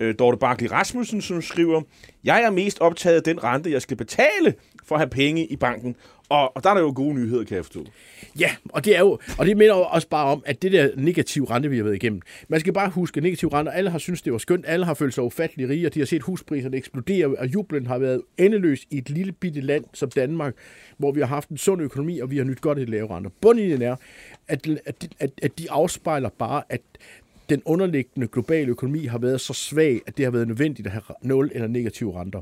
øh, 0.00 0.14
Dorte 0.18 0.36
Barkley 0.38 0.68
Rasmussen, 0.68 1.20
som 1.20 1.42
skriver, 1.42 1.82
jeg 2.24 2.42
er 2.42 2.50
mest 2.50 2.80
optaget 2.80 3.16
af 3.16 3.22
den 3.22 3.44
rente, 3.44 3.70
jeg 3.70 3.82
skal 3.82 3.96
betale 3.96 4.54
for 4.84 4.94
at 4.94 5.00
have 5.00 5.10
penge 5.10 5.46
i 5.46 5.56
banken. 5.56 5.96
Og, 6.28 6.56
og 6.56 6.64
der 6.64 6.70
er 6.70 6.74
der 6.74 6.80
jo 6.80 6.92
gode 6.96 7.14
nyheder, 7.14 7.44
kan 7.44 7.56
jeg 7.56 7.64
forstå. 7.64 7.84
Ja, 8.40 8.50
og 8.68 8.84
det 8.84 8.96
er 8.96 9.00
jo, 9.00 9.18
og 9.38 9.46
det 9.46 9.56
minder 9.56 9.74
også 9.74 10.08
bare 10.08 10.26
om, 10.26 10.42
at 10.46 10.62
det 10.62 10.72
der 10.72 10.88
negative 10.96 11.50
rente, 11.50 11.70
vi 11.70 11.76
har 11.76 11.84
været 11.84 11.94
igennem. 11.94 12.20
Man 12.48 12.60
skal 12.60 12.72
bare 12.72 12.88
huske, 12.88 13.16
at 13.16 13.22
negativ 13.22 13.48
rente, 13.48 13.72
alle 13.72 13.90
har 13.90 13.98
syntes, 13.98 14.22
det 14.22 14.32
var 14.32 14.38
skønt, 14.38 14.64
alle 14.68 14.86
har 14.86 14.94
følt 14.94 15.14
sig 15.14 15.24
ufattelig 15.24 15.68
rige, 15.68 15.86
og 15.86 15.94
de 15.94 15.98
har 15.98 16.06
set 16.06 16.22
huspriserne 16.22 16.76
eksplodere, 16.76 17.26
og 17.38 17.46
jublen 17.54 17.86
har 17.86 17.98
været 17.98 18.22
endeløs 18.38 18.84
i 18.90 18.98
et 18.98 19.10
lille 19.10 19.32
bitte 19.32 19.60
land 19.60 19.84
som 19.92 20.10
Danmark, 20.10 20.54
hvor 20.98 21.12
vi 21.12 21.20
har 21.20 21.26
haft 21.26 21.48
en 21.48 21.56
sund 21.56 21.82
økonomi, 21.82 22.18
og 22.18 22.30
vi 22.30 22.36
har 22.36 22.44
nyt 22.44 22.60
godt 22.60 22.78
et 22.78 22.88
lave 22.88 23.16
renter. 23.16 23.30
Bundlinjen 23.40 23.82
er, 23.82 23.96
at, 24.48 24.68
at, 24.86 25.08
at, 25.20 25.30
at 25.42 25.58
de 25.58 25.70
afspejler 25.70 26.28
bare, 26.38 26.62
at 26.68 26.80
den 27.48 27.62
underliggende 27.64 28.28
globale 28.28 28.70
økonomi 28.70 29.04
har 29.04 29.18
været 29.18 29.40
så 29.40 29.52
svag, 29.52 30.00
at 30.06 30.16
det 30.16 30.24
har 30.24 30.30
været 30.30 30.48
nødvendigt 30.48 30.86
at 30.86 30.92
have 30.92 31.02
nul 31.22 31.50
eller 31.54 31.68
negative 31.68 32.20
renter. 32.20 32.40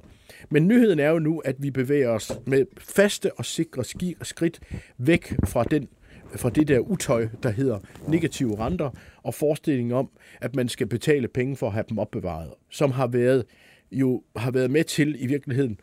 Men 0.50 0.68
nyheden 0.68 0.98
er 0.98 1.10
jo 1.10 1.18
nu, 1.18 1.38
at 1.38 1.56
vi 1.58 1.70
bevæger 1.70 2.08
os 2.08 2.32
med 2.46 2.66
faste 2.78 3.32
og 3.38 3.44
sikre 3.44 3.84
skridt 4.22 4.60
væk 4.98 5.34
fra 5.46 5.64
den 5.64 5.88
fra 6.36 6.50
det 6.50 6.68
der 6.68 6.78
utøj, 6.78 7.28
der 7.42 7.50
hedder 7.50 7.78
negative 8.08 8.58
renter, 8.58 8.90
og 9.22 9.34
forestillingen 9.34 9.92
om, 9.92 10.10
at 10.40 10.56
man 10.56 10.68
skal 10.68 10.86
betale 10.86 11.28
penge 11.28 11.56
for 11.56 11.66
at 11.66 11.72
have 11.72 11.84
dem 11.88 11.98
opbevaret, 11.98 12.50
som 12.70 12.90
har 12.90 13.06
været 13.06 13.44
jo 13.92 14.22
har 14.36 14.50
været 14.50 14.70
med 14.70 14.84
til 14.84 15.16
i 15.18 15.26
virkeligheden 15.26 15.80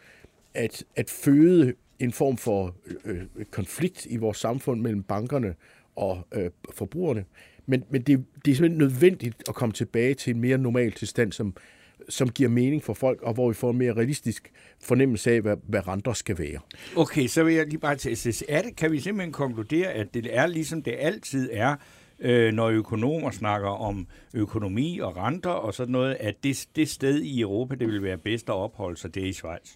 at, 0.54 0.84
at 0.96 1.10
føde 1.10 1.74
en 2.00 2.12
form 2.12 2.38
for 2.38 2.76
øh, 3.06 3.22
øh 3.36 3.46
konflikt 3.46 4.08
i 4.10 4.18
vores 4.18 4.38
samfund 4.38 4.82
mellem 4.82 5.04
bankerne 5.04 5.56
og 5.96 6.28
øh, 6.34 6.50
forbrugerne. 6.74 7.26
Men, 7.70 7.84
men 7.90 8.02
det, 8.02 8.26
det 8.46 8.52
er 8.52 8.56
simpelthen 8.56 8.78
nødvendigt 8.78 9.44
at 9.50 9.56
komme 9.56 9.74
tilbage 9.74 10.14
til 10.14 10.36
en 10.36 10.42
mere 10.42 10.58
normal 10.58 10.92
tilstand, 10.92 11.32
som, 11.32 11.56
som 12.10 12.30
giver 12.30 12.50
mening 12.50 12.84
for 12.84 12.94
folk, 12.94 13.22
og 13.22 13.34
hvor 13.34 13.48
vi 13.48 13.54
får 13.54 13.72
en 13.72 13.78
mere 13.78 13.94
realistisk 13.94 14.52
fornemmelse 14.84 15.32
af, 15.32 15.42
hvad, 15.42 15.58
hvad 15.68 15.88
renter 15.88 16.14
skal 16.14 16.38
være. 16.38 16.60
Okay, 16.96 17.28
så 17.28 17.44
vil 17.44 17.54
jeg 17.54 17.66
lige 17.66 17.80
bare 17.80 17.96
til 17.96 18.46
er 18.50 18.62
det, 18.62 18.76
kan 18.76 18.92
vi 18.92 19.00
simpelthen 19.00 19.34
konkludere, 19.34 19.88
at 19.88 20.14
det 20.14 20.28
er 20.32 20.48
ligesom 20.48 20.84
det 20.84 20.96
altid 21.00 21.50
er, 21.54 21.76
øh, 22.20 22.54
når 22.54 22.68
økonomer 22.68 23.32
snakker 23.32 23.70
om 23.70 24.08
økonomi 24.34 25.00
og 25.00 25.18
renter 25.18 25.50
og 25.50 25.74
sådan 25.74 25.92
noget, 25.92 26.18
at 26.20 26.44
det, 26.44 26.68
det 26.76 26.90
sted 26.90 27.22
i 27.22 27.42
Europa, 27.42 27.76
det 27.76 27.88
vil 27.88 28.04
være 28.04 28.18
bedst 28.18 28.50
at 28.50 28.56
opholde 28.56 28.98
sig, 28.98 29.16
det 29.16 29.24
er 29.24 29.28
i 29.28 29.34
Schweiz? 29.34 29.76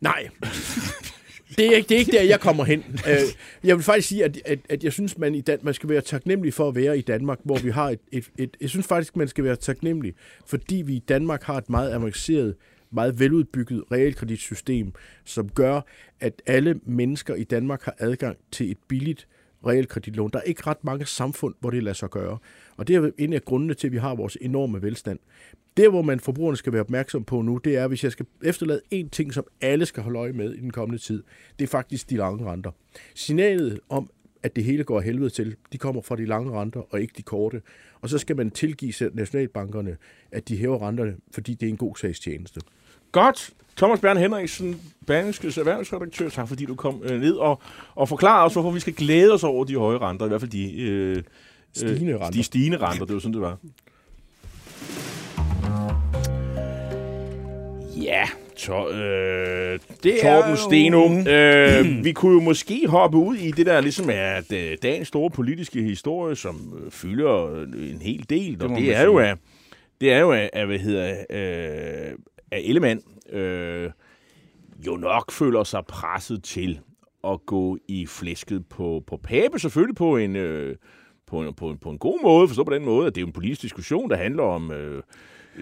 Nej. 0.00 0.28
det 1.58 1.66
er, 1.66 1.76
ikke, 1.76 1.88
det 1.88 1.94
er 1.94 1.98
ikke 1.98 2.12
der, 2.12 2.22
jeg 2.22 2.40
kommer 2.40 2.64
hen. 2.64 2.84
Øh, 3.08 3.16
jeg 3.64 3.76
vil 3.76 3.84
faktisk 3.84 4.08
sige, 4.08 4.24
at, 4.24 4.38
at, 4.44 4.58
at 4.68 4.84
jeg 4.84 4.92
synes, 4.92 5.18
man, 5.18 5.34
i 5.34 5.40
Dan- 5.40 5.58
man 5.62 5.74
skal 5.74 5.88
være 5.88 6.00
taknemmelig 6.00 6.54
for 6.54 6.68
at 6.68 6.74
være 6.74 6.98
i 6.98 7.00
Danmark, 7.00 7.38
hvor 7.44 7.58
vi 7.58 7.70
har 7.70 7.90
et, 7.90 8.00
et, 8.12 8.24
et... 8.38 8.56
Jeg 8.60 8.70
synes 8.70 8.86
faktisk, 8.86 9.16
man 9.16 9.28
skal 9.28 9.44
være 9.44 9.56
taknemmelig, 9.56 10.14
fordi 10.46 10.76
vi 10.76 10.94
i 10.94 11.02
Danmark 11.08 11.42
har 11.42 11.56
et 11.56 11.70
meget 11.70 11.92
avanceret, 11.92 12.54
meget 12.90 13.20
veludbygget 13.20 13.84
realkreditsystem, 13.92 14.92
som 15.24 15.48
gør, 15.48 15.80
at 16.20 16.42
alle 16.46 16.80
mennesker 16.86 17.34
i 17.34 17.44
Danmark 17.44 17.82
har 17.82 17.94
adgang 17.98 18.36
til 18.52 18.70
et 18.70 18.78
billigt 18.88 19.26
realkreditlån. 19.66 20.30
Der 20.30 20.38
er 20.38 20.42
ikke 20.42 20.62
ret 20.66 20.84
mange 20.84 21.06
samfund, 21.06 21.54
hvor 21.60 21.70
det 21.70 21.82
lader 21.82 21.94
sig 21.94 22.10
gøre. 22.10 22.38
Og 22.76 22.88
det 22.88 22.96
er 22.96 23.10
en 23.18 23.32
af 23.32 23.42
grundene 23.42 23.74
til, 23.74 23.86
at 23.86 23.92
vi 23.92 23.98
har 23.98 24.14
vores 24.14 24.38
enorme 24.40 24.82
velstand. 24.82 25.18
Der, 25.76 25.88
hvor 25.90 26.02
man 26.02 26.20
forbrugerne 26.20 26.56
skal 26.56 26.72
være 26.72 26.80
opmærksom 26.80 27.24
på 27.24 27.42
nu, 27.42 27.56
det 27.56 27.76
er, 27.76 27.88
hvis 27.88 28.04
jeg 28.04 28.12
skal 28.12 28.26
efterlade 28.42 28.80
en 28.90 29.08
ting, 29.08 29.34
som 29.34 29.44
alle 29.60 29.86
skal 29.86 30.02
holde 30.02 30.18
øje 30.18 30.32
med 30.32 30.54
i 30.54 30.60
den 30.60 30.70
kommende 30.70 31.02
tid, 31.02 31.22
det 31.58 31.64
er 31.64 31.68
faktisk 31.68 32.10
de 32.10 32.16
lange 32.16 32.50
renter. 32.50 32.70
Signalet 33.14 33.80
om, 33.88 34.10
at 34.42 34.56
det 34.56 34.64
hele 34.64 34.84
går 34.84 34.98
af 34.98 35.04
helvede 35.04 35.30
til. 35.30 35.56
De 35.72 35.78
kommer 35.78 36.02
fra 36.02 36.16
de 36.16 36.26
lange 36.26 36.60
renter, 36.60 36.94
og 36.94 37.00
ikke 37.00 37.14
de 37.16 37.22
korte. 37.22 37.62
Og 38.00 38.08
så 38.08 38.18
skal 38.18 38.36
man 38.36 38.50
tilgive 38.50 39.10
nationalbankerne, 39.14 39.96
at 40.32 40.48
de 40.48 40.56
hæver 40.56 40.88
renterne, 40.88 41.16
fordi 41.30 41.54
det 41.54 41.66
er 41.66 41.70
en 41.70 41.76
god 41.76 41.96
sagstjeneste. 41.96 42.60
Godt. 43.12 43.50
Thomas 43.76 44.00
Bern 44.00 44.16
Henriksen, 44.16 44.80
Berlingskes 45.06 45.58
erhvervsredaktør, 45.58 46.28
tak 46.28 46.48
fordi 46.48 46.64
du 46.64 46.74
kom 46.74 47.00
øh, 47.04 47.20
ned 47.20 47.34
og, 47.34 47.60
og 47.94 48.08
forklarer 48.08 48.44
os, 48.46 48.52
hvorfor 48.52 48.70
vi 48.70 48.80
skal 48.80 48.92
glæde 48.92 49.32
os 49.32 49.44
over 49.44 49.64
de 49.64 49.76
høje 49.76 49.98
renter, 49.98 50.24
i 50.26 50.28
hvert 50.28 50.40
fald 50.40 50.50
de, 50.50 50.80
øh, 50.82 51.22
Stigende 51.74 52.12
renter. 52.14 52.30
de 52.30 52.42
stigende 52.42 52.78
renter. 52.78 53.04
Det 53.04 53.14
var 53.14 53.20
sådan, 53.20 53.32
det 53.32 53.40
var. 53.42 53.56
Ja, 58.02 58.24
så, 58.56 58.88
øh, 58.88 59.78
Det 60.02 60.26
er 60.26 60.40
Torben 60.40 60.50
jo- 60.50 60.56
Steno. 60.56 61.30
Øh, 61.30 62.04
vi 62.04 62.12
kunne 62.12 62.32
jo 62.34 62.40
måske 62.40 62.86
hoppe 62.88 63.18
ud 63.18 63.36
i 63.36 63.50
det 63.50 63.66
der, 63.66 63.80
ligesom 63.80 64.10
er 64.10 64.26
at, 64.32 64.52
øh, 64.52 64.76
dagens 64.82 65.08
store 65.08 65.30
politiske 65.30 65.82
historie, 65.82 66.36
som 66.36 66.78
øh, 66.84 66.90
fylder 66.90 67.46
øh, 67.54 67.90
en 67.90 68.00
hel 68.02 68.26
del. 68.30 68.52
Det, 68.54 68.62
og 68.62 68.68
det 68.70 68.96
er, 68.96 69.02
jo 69.04 69.18
af, 69.18 69.34
det 70.00 70.12
er 70.12 70.18
jo 70.18 70.32
af 70.32 70.66
hvad 70.66 70.78
hedder, 70.78 71.16
øh, 71.30 72.12
af 72.52 72.60
Ellemann, 72.64 73.02
øh, 73.32 73.90
jo 74.86 74.96
nok 74.96 75.32
føler 75.32 75.64
sig 75.64 75.82
presset 75.88 76.42
til 76.44 76.80
at 77.24 77.46
gå 77.46 77.78
i 77.88 78.06
flæsket 78.06 78.66
på, 78.66 79.02
på 79.06 79.16
Pape, 79.16 79.58
selvfølgelig 79.58 79.96
på 79.96 80.16
en, 80.16 80.36
øh, 80.36 80.76
på, 81.26 81.40
en, 81.42 81.54
på, 81.54 81.70
en, 81.70 81.78
på 81.78 81.90
en 81.90 81.98
god 81.98 82.22
måde, 82.22 82.48
forstå 82.48 82.64
på 82.64 82.74
den 82.74 82.84
måde, 82.84 83.06
at 83.06 83.14
det 83.14 83.20
er 83.22 83.26
en 83.26 83.32
politisk 83.32 83.62
diskussion, 83.62 84.10
der 84.10 84.16
handler 84.16 84.42
om 84.42 84.72
øh, 84.72 85.02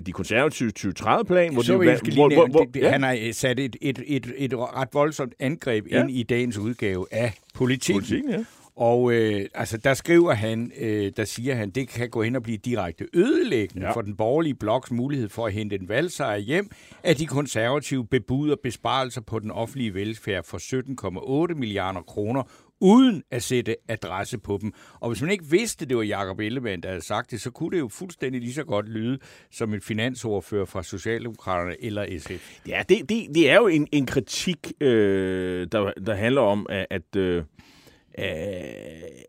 de 0.07 0.12
konservative 0.12 0.72
2030-plan, 0.79 1.53
hvor 1.53 1.62
Så 1.62 1.72
de, 1.72 1.79
vil 1.79 1.88
jeg 1.88 2.00
hvor, 2.14 2.35
hvor, 2.35 2.46
hvor, 2.48 2.61
det- 2.64 2.74
det- 2.74 2.81
ja. 2.81 2.90
han 2.90 3.03
har 3.03 3.18
øh, 3.22 3.33
sat 3.35 3.61
et, 3.61 3.76
et, 3.81 4.03
et, 4.07 4.33
et 4.37 4.53
ret 4.57 4.88
voldsomt 4.92 5.35
angreb 5.40 5.87
Ja. 5.90 6.00
ind 6.03 6.11
i 6.11 6.22
dagens 6.22 6.59
udgave 6.59 7.07
af 7.11 7.33
politikken. 7.55 8.00
Politikken, 8.03 8.31
ja. 8.31 8.44
Og 8.80 9.12
øh, 9.12 9.44
altså, 9.54 9.76
der 9.76 9.94
skriver 9.94 10.32
han, 10.32 10.72
øh, 10.78 11.12
der 11.16 11.24
siger 11.24 11.54
han, 11.54 11.70
det 11.70 11.88
kan 11.88 12.10
gå 12.10 12.22
hen 12.22 12.36
og 12.36 12.42
blive 12.42 12.56
direkte 12.58 13.06
ødelæggende 13.14 13.86
Ja. 13.86 13.92
for 13.92 14.02
den 14.02 14.16
borgerlige 14.16 14.54
bloks 14.54 14.90
mulighed 14.90 15.28
for 15.28 15.46
at 15.46 15.52
hente 15.52 15.76
en 15.80 15.88
valgsejr 15.88 16.36
hjem, 16.38 16.70
at 17.02 17.18
de 17.18 17.26
konservative 17.26 18.06
bebuder 18.06 18.56
besparelser 18.62 19.20
på 19.20 19.38
den 19.38 19.50
offentlige 19.50 19.94
velfærd 19.94 20.44
for 20.44 20.58
17,8 21.48 21.54
milliarder 21.54 22.00
kroner, 22.02 22.42
uden 22.80 23.22
at 23.30 23.42
sætte 23.42 23.76
adresse 23.88 24.38
på 24.38 24.58
dem. 24.62 24.72
Og 25.00 25.10
hvis 25.10 25.22
man 25.22 25.30
ikke 25.30 25.44
vidste, 25.44 25.86
det 25.86 25.96
var 25.96 26.02
Jacob 26.02 26.40
Ellemann, 26.40 26.82
der 26.82 26.88
havde 26.88 27.04
sagt 27.04 27.30
det, 27.30 27.40
så 27.40 27.50
kunne 27.50 27.70
det 27.70 27.78
jo 27.78 27.88
fuldstændig 27.88 28.40
lige 28.40 28.52
så 28.54 28.64
godt 28.64 28.88
lyde 28.88 29.18
som 29.50 29.74
en 29.74 29.80
finansordfører 29.80 30.64
fra 30.64 30.82
Socialdemokraterne 30.82 31.84
eller 31.84 32.18
SF. 32.18 32.58
Ja, 32.68 32.82
det, 32.88 33.08
det, 33.08 33.26
det 33.34 33.50
er 33.50 33.54
jo 33.56 33.66
en, 33.66 33.88
en 33.92 34.06
kritik, 34.06 34.72
øh, 34.80 35.66
der, 35.72 35.92
der 36.06 36.14
handler 36.14 36.40
om, 36.40 36.66
at, 36.70 36.86
at, 36.90 37.16
øh, 37.16 37.44
Øh, 38.18 38.24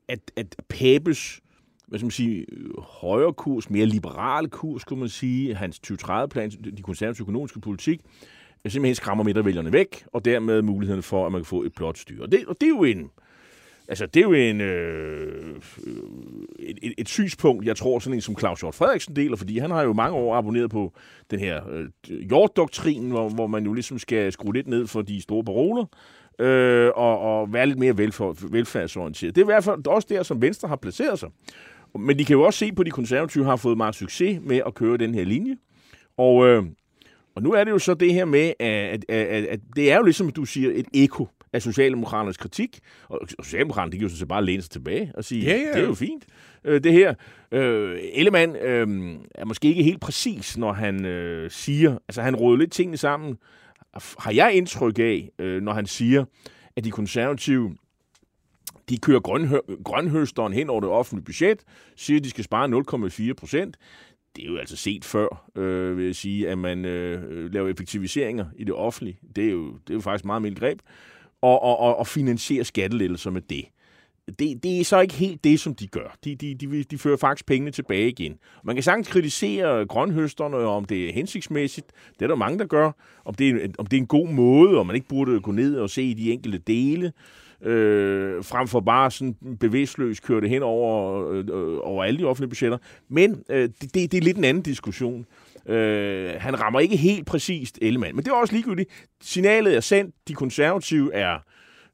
at, 0.08 0.32
at 0.36 0.56
Pæbes 0.70 1.42
hvad 1.92 2.00
skal 2.00 2.06
man 2.06 2.12
sige, 2.12 2.46
højere 2.80 3.34
kurs, 3.34 3.70
mere 3.70 3.86
liberal 3.86 4.50
kurs, 4.50 4.84
kunne 4.84 5.00
man 5.00 5.10
sige, 5.10 5.56
hans 5.56 5.82
2030-plan, 5.88 6.50
de 6.78 6.82
konservative 6.82 7.24
økonomiske 7.24 7.60
politik, 7.60 8.02
øh, 8.66 8.72
simpelthen 8.72 8.96
skræmmer 8.96 9.24
midtervælgerne 9.24 9.74
væk, 9.74 10.06
og 10.14 10.26
dermed 10.26 10.62
muligheden 10.62 11.04
for, 11.04 11.26
at 11.26 11.32
man 11.32 11.42
kan 11.42 11.46
få 11.46 11.64
et 11.64 11.74
blot 11.76 11.98
styre. 11.98 12.24
Og 12.24 12.32
det, 12.32 12.46
og 12.48 12.56
det 12.62 12.66
er 12.66 12.70
jo 12.70 12.84
en, 12.84 13.12
altså 13.88 14.06
det 14.06 14.20
er 14.20 14.24
jo 14.24 14.34
en, 14.34 14.62
øh, 14.62 15.56
et, 16.60 16.80
et, 16.82 16.94
et 16.98 17.10
synspunkt, 17.10 17.66
jeg 17.66 17.78
tror 17.78 18.00
sådan 18.00 18.14
en 18.14 18.22
som 18.22 18.40
Claus 18.40 18.60
Hjort 18.60 18.76
Frederiksen 18.76 19.16
deler, 19.16 19.36
fordi 19.36 19.58
han 19.58 19.72
har 19.72 19.82
jo 19.82 19.94
mange 19.94 20.18
år 20.18 20.36
abonneret 20.36 20.72
på 20.72 20.94
den 21.32 21.40
her 21.40 21.62
øh, 21.70 22.30
hvor, 23.10 23.30
hvor 23.30 23.48
man 23.48 23.66
jo 23.66 23.74
ligesom 23.74 24.00
skal 24.00 24.32
skrue 24.32 24.54
lidt 24.54 24.68
ned 24.68 24.88
for 24.88 25.02
de 25.02 25.22
store 25.22 25.44
paroler, 25.44 25.86
øh, 26.42 26.92
og, 26.96 27.20
og 27.20 27.54
være 27.54 27.66
lidt 27.66 27.80
mere 27.80 27.98
velfærd, 27.98 28.52
velfærdsorienteret. 28.52 29.36
Det 29.36 29.42
er 29.42 29.46
i 29.46 29.54
hvert 29.54 29.64
fald 29.64 29.88
også 29.88 30.08
der, 30.12 30.24
som 30.24 30.42
Venstre 30.42 30.68
har 30.68 30.76
placeret 30.76 31.20
sig. 31.20 31.30
Men 32.00 32.20
de 32.20 32.26
kan 32.26 32.34
jo 32.34 32.42
også 32.42 32.60
se 32.60 32.72
på, 32.72 32.82
at 32.82 32.86
de 32.86 32.92
konservative 32.92 33.46
har 33.46 33.56
fået 33.56 33.78
meget 33.78 33.96
succes 33.96 34.40
med 34.44 34.62
at 34.66 34.74
køre 34.74 34.98
den 34.98 35.14
her 35.14 35.24
linje. 35.24 35.58
Og, 36.18 36.48
øh, 36.48 36.64
og 37.36 37.44
nu 37.44 37.52
er 37.52 37.64
det 37.64 37.72
jo 37.72 37.80
så 37.80 37.94
det 37.94 38.14
her 38.14 38.26
med, 38.26 38.54
at, 38.60 39.06
at, 39.10 39.28
at, 39.28 39.46
at 39.46 39.60
det 39.76 39.92
er 39.92 39.98
jo 39.98 40.04
ligesom, 40.04 40.30
du 40.30 40.46
siger, 40.46 40.72
et 40.74 40.86
eko 40.94 41.28
af 41.54 41.62
Socialdemokraternes 41.62 42.38
kritik. 42.38 42.80
Og 43.10 43.20
Socialdemokraterne, 43.44 43.92
de 43.92 43.98
kan 43.98 44.08
jo 44.08 44.16
set 44.16 44.28
bare 44.28 44.46
læne 44.46 44.62
sig 44.62 44.72
tilbage 44.72 45.12
og 45.16 45.24
sige, 45.24 45.44
Ja, 45.44 45.58
ja. 45.58 45.74
det 45.74 45.84
er 45.84 45.88
jo 45.88 45.94
fint, 45.94 46.26
øh, 46.64 46.84
det 46.84 46.94
her. 46.94 47.14
Øh, 47.52 48.00
Ellemann 48.14 48.56
øh, 48.56 49.16
er 49.36 49.46
måske 49.46 49.68
ikke 49.68 49.84
helt 49.84 50.02
præcis, 50.02 50.58
når 50.58 50.74
han 50.74 51.06
øh, 51.06 51.52
siger, 51.52 51.98
altså 52.08 52.22
han 52.22 52.36
råder 52.36 52.58
lidt 52.58 52.72
tingene 52.72 52.98
sammen, 52.98 53.38
har 54.20 54.32
jeg 54.32 54.54
indtryk 54.54 55.00
af, 55.00 55.30
øh, 55.40 55.62
når 55.62 55.74
han 55.74 55.86
siger, 55.86 56.26
at 56.76 56.84
de 56.84 56.92
konservative 56.92 57.76
de 58.90 58.98
kører 58.98 59.20
grønhø- 59.20 59.84
grønhøsteren 59.84 60.54
hen 60.54 60.70
over 60.70 60.82
det 60.82 60.90
offentlige 60.90 61.26
budget, 61.26 61.64
siger, 61.96 62.18
at 62.20 62.24
de 62.24 62.30
skal 62.30 62.44
spare 62.44 62.68
0,4 63.30 63.34
procent. 63.34 63.78
Det 64.36 64.44
er 64.44 64.48
jo 64.48 64.58
altså 64.58 64.76
set 64.78 65.06
før, 65.06 65.50
øh, 65.56 65.98
vil 65.98 66.06
jeg 66.06 66.16
sige, 66.16 66.50
at 66.50 66.58
man 66.58 66.86
øh, 66.86 67.54
laver 67.54 67.70
effektiviseringer 67.70 68.46
i 68.56 68.64
det 68.64 68.74
offentlige. 68.74 69.20
Det 69.36 69.46
er 69.46 69.52
jo, 69.52 69.68
det 69.68 69.90
er 69.90 69.94
jo 69.94 70.02
faktisk 70.02 70.26
meget 70.26 70.42
mildt 70.42 70.60
greb. 70.60 70.80
Og, 71.42 71.62
og, 71.62 71.80
og, 71.80 71.98
og 71.98 72.08
finansiere 72.08 72.64
skattelettelser 72.64 73.32
med 73.32 73.42
det 73.42 73.66
det. 74.40 74.64
Det 74.64 74.80
er 74.80 74.84
så 74.84 75.00
ikke 75.00 75.14
helt 75.14 75.44
det, 75.44 75.60
som 75.60 75.76
de 75.76 75.88
gør. 75.88 76.18
De, 76.24 76.36
de, 76.36 76.56
de, 76.56 76.84
de 76.84 76.98
fører 76.98 77.18
faktisk 77.18 77.46
pengene 77.46 77.72
tilbage 77.72 78.10
igen. 78.10 78.38
Man 78.64 78.76
kan 78.76 78.84
sagtens 78.84 79.08
kritisere 79.08 79.86
grønhøsterne, 79.86 80.58
om 80.58 80.86
det 80.86 81.10
er 81.10 81.14
hensigtsmæssigt. 81.14 81.88
Det 82.14 82.22
er 82.22 82.28
der 82.28 82.36
mange, 82.36 82.60
der 82.60 82.66
gør. 82.66 82.92
Om 83.26 83.34
det 83.34 83.50
er, 83.50 83.68
om 83.78 83.86
det 83.86 83.98
er 83.98 84.02
en 84.02 84.08
god 84.08 84.28
måde, 84.28 84.78
og 84.78 84.88
man 84.88 84.96
ikke 84.96 85.08
burde 85.08 85.40
gå 85.40 85.52
ned 85.52 85.76
og 85.76 85.90
se 85.90 86.16
de 86.16 86.32
enkelte 86.32 86.58
dele 86.58 87.12
øh, 87.62 88.44
frem 88.44 88.68
for 88.68 88.80
bare 88.80 89.12
sådan 89.12 89.36
bevidstløst 89.60 90.24
køre 90.24 90.42
det 90.42 90.50
hen 90.50 90.64
over, 90.64 91.26
øh, 91.32 91.80
over 91.82 92.04
alle 92.04 92.20
de 92.20 92.26
offentlige 92.26 92.50
budgetter. 92.50 92.78
Men 93.10 93.44
øh, 93.50 93.70
det, 93.82 93.94
det, 93.94 94.12
det 94.12 94.14
er 94.14 94.22
lidt 94.22 94.38
en 94.38 94.44
anden 94.44 94.64
diskussion. 94.64 95.26
Øh, 95.66 96.32
han 96.38 96.60
rammer 96.60 96.80
ikke 96.80 96.98
helt 96.98 97.26
præcist 97.26 97.80
Ellemann, 97.82 98.16
men 98.16 98.26
det 98.26 98.32
er 98.32 98.36
også 98.36 98.54
ligegyldigt. 98.54 99.08
Signalet 99.22 99.76
er 99.76 99.80
sendt, 99.80 100.16
de 100.28 100.34
konservative 100.34 101.14
er 101.14 101.38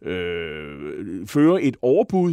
øh, 0.01 1.27
fører 1.27 1.59
et 1.61 1.77
overbud. 1.81 2.29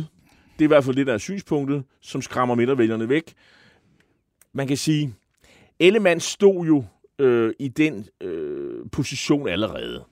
Det 0.53 0.61
er 0.61 0.65
i 0.65 0.67
hvert 0.67 0.85
fald 0.85 0.97
det, 0.97 1.07
der 1.07 1.15
er 1.15 1.19
synspunktet, 1.19 1.85
som 2.01 2.23
skræmmer 2.23 2.55
midtervælgerne 2.55 3.09
væk. 3.09 3.35
Man 4.53 4.67
kan 4.67 4.77
sige, 4.77 5.15
Ellemann 5.79 6.21
stod 6.21 6.67
jo 6.67 6.85
øh, 7.19 7.55
i 7.59 7.69
den 7.69 8.07
øh, 8.21 8.87
position 8.93 9.49
allerede. 9.49 10.05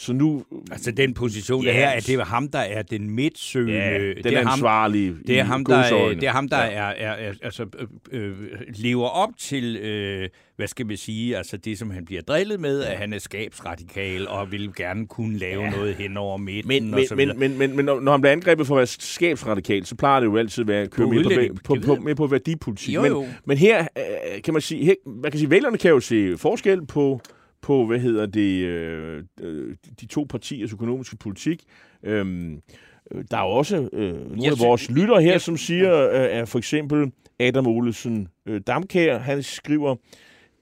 Så 0.00 0.12
nu... 0.12 0.44
Altså 0.70 0.90
den 0.90 1.14
position, 1.14 1.64
der 1.64 1.72
Ja. 1.72 1.76
her, 1.78 1.88
at 1.88 2.06
det 2.06 2.14
er 2.14 2.24
ham, 2.24 2.48
der 2.48 2.58
er 2.58 2.82
den 2.82 3.10
midtsøgende... 3.10 3.74
Ja, 3.74 3.98
det 4.08 4.24
den 4.24 4.34
er 4.34 4.38
ham, 4.38 4.46
ansvarlige 4.46 5.16
det 5.26 5.38
er 5.38 5.44
ham, 5.44 5.64
der, 5.64 5.76
er, 5.76 6.08
det 6.08 6.22
er 6.24 6.30
ham, 6.30 6.48
der 6.48 6.64
Ja. 6.64 6.70
er, 6.70 6.82
er, 6.82 7.12
er, 7.12 7.32
altså, 7.42 7.66
øh, 8.12 8.30
øh, 8.30 8.36
lever 8.74 9.08
op 9.08 9.30
til, 9.38 9.76
øh, 9.76 10.28
hvad 10.56 10.66
skal 10.66 10.86
man 10.86 10.96
sige, 10.96 11.36
altså 11.36 11.56
det, 11.56 11.78
som 11.78 11.90
han 11.90 12.04
bliver 12.04 12.22
drillet 12.22 12.60
med, 12.60 12.82
at 12.82 12.98
han 12.98 13.12
er 13.12 13.18
skabsradikal 13.18 14.28
og 14.28 14.52
vil 14.52 14.74
gerne 14.76 15.06
kunne 15.06 15.38
lave 15.38 15.62
ja. 15.64 15.70
noget 15.70 15.94
hen 15.94 16.16
over 16.16 16.36
midten 16.36 16.68
Men, 16.68 16.94
og 16.94 17.00
men, 17.00 17.08
så 17.08 17.14
men, 17.14 17.38
men, 17.38 17.58
men, 17.58 17.76
men 17.76 17.84
når 17.84 18.10
han 18.10 18.20
bliver 18.20 18.32
angrebet 18.32 18.66
for 18.66 18.74
at 18.74 18.78
være 18.78 18.86
skabsradikal, 18.86 19.86
så 19.86 19.94
plejer 19.94 20.20
det 20.20 20.26
jo 20.26 20.36
altid 20.36 20.62
at 20.64 20.68
være 20.68 20.82
at 20.82 20.90
køre 20.90 21.06
På 21.06 21.12
mere 21.12 21.48
på, 21.48 21.74
på, 21.74 21.80
på, 21.86 21.94
mere 21.94 22.14
på 22.14 22.26
værdipolitik. 22.26 22.94
Jo, 22.94 23.02
men, 23.02 23.12
jo. 23.12 23.26
men 23.44 23.58
her 23.58 23.80
øh, 23.80 24.42
kan 24.42 24.54
man 24.54 24.60
sige, 24.62 24.84
her, 24.84 24.94
man 25.06 25.30
kan 25.30 25.38
sige, 25.38 25.50
vælgerne 25.50 25.78
kan 25.78 25.90
jo 25.90 26.00
se 26.00 26.36
forskel 26.38 26.86
på, 26.86 27.20
på 27.62 27.86
hvad 27.86 27.98
hedder 27.98 28.26
det, 28.26 28.64
øh, 28.64 29.24
øh, 29.40 29.76
de 30.00 30.06
to 30.06 30.26
partiers 30.30 30.72
økonomiske 30.72 31.16
politik. 31.16 31.64
Øhm, 32.02 32.60
øh, 33.10 33.24
der 33.30 33.36
er 33.36 33.42
jo 33.42 33.50
også 33.50 33.88
øh, 33.92 34.30
nogle 34.30 34.46
af 34.46 34.58
vores 34.58 34.90
lyttere 34.90 35.22
her, 35.22 35.38
som 35.38 35.56
siger, 35.56 36.10
øh, 36.10 36.38
er 36.38 36.44
for 36.44 36.58
eksempel 36.58 37.12
Adam 37.40 37.66
Olesen 37.66 38.28
øh, 38.46 38.60
Damkær, 38.66 39.18
han 39.18 39.42
skriver, 39.42 39.96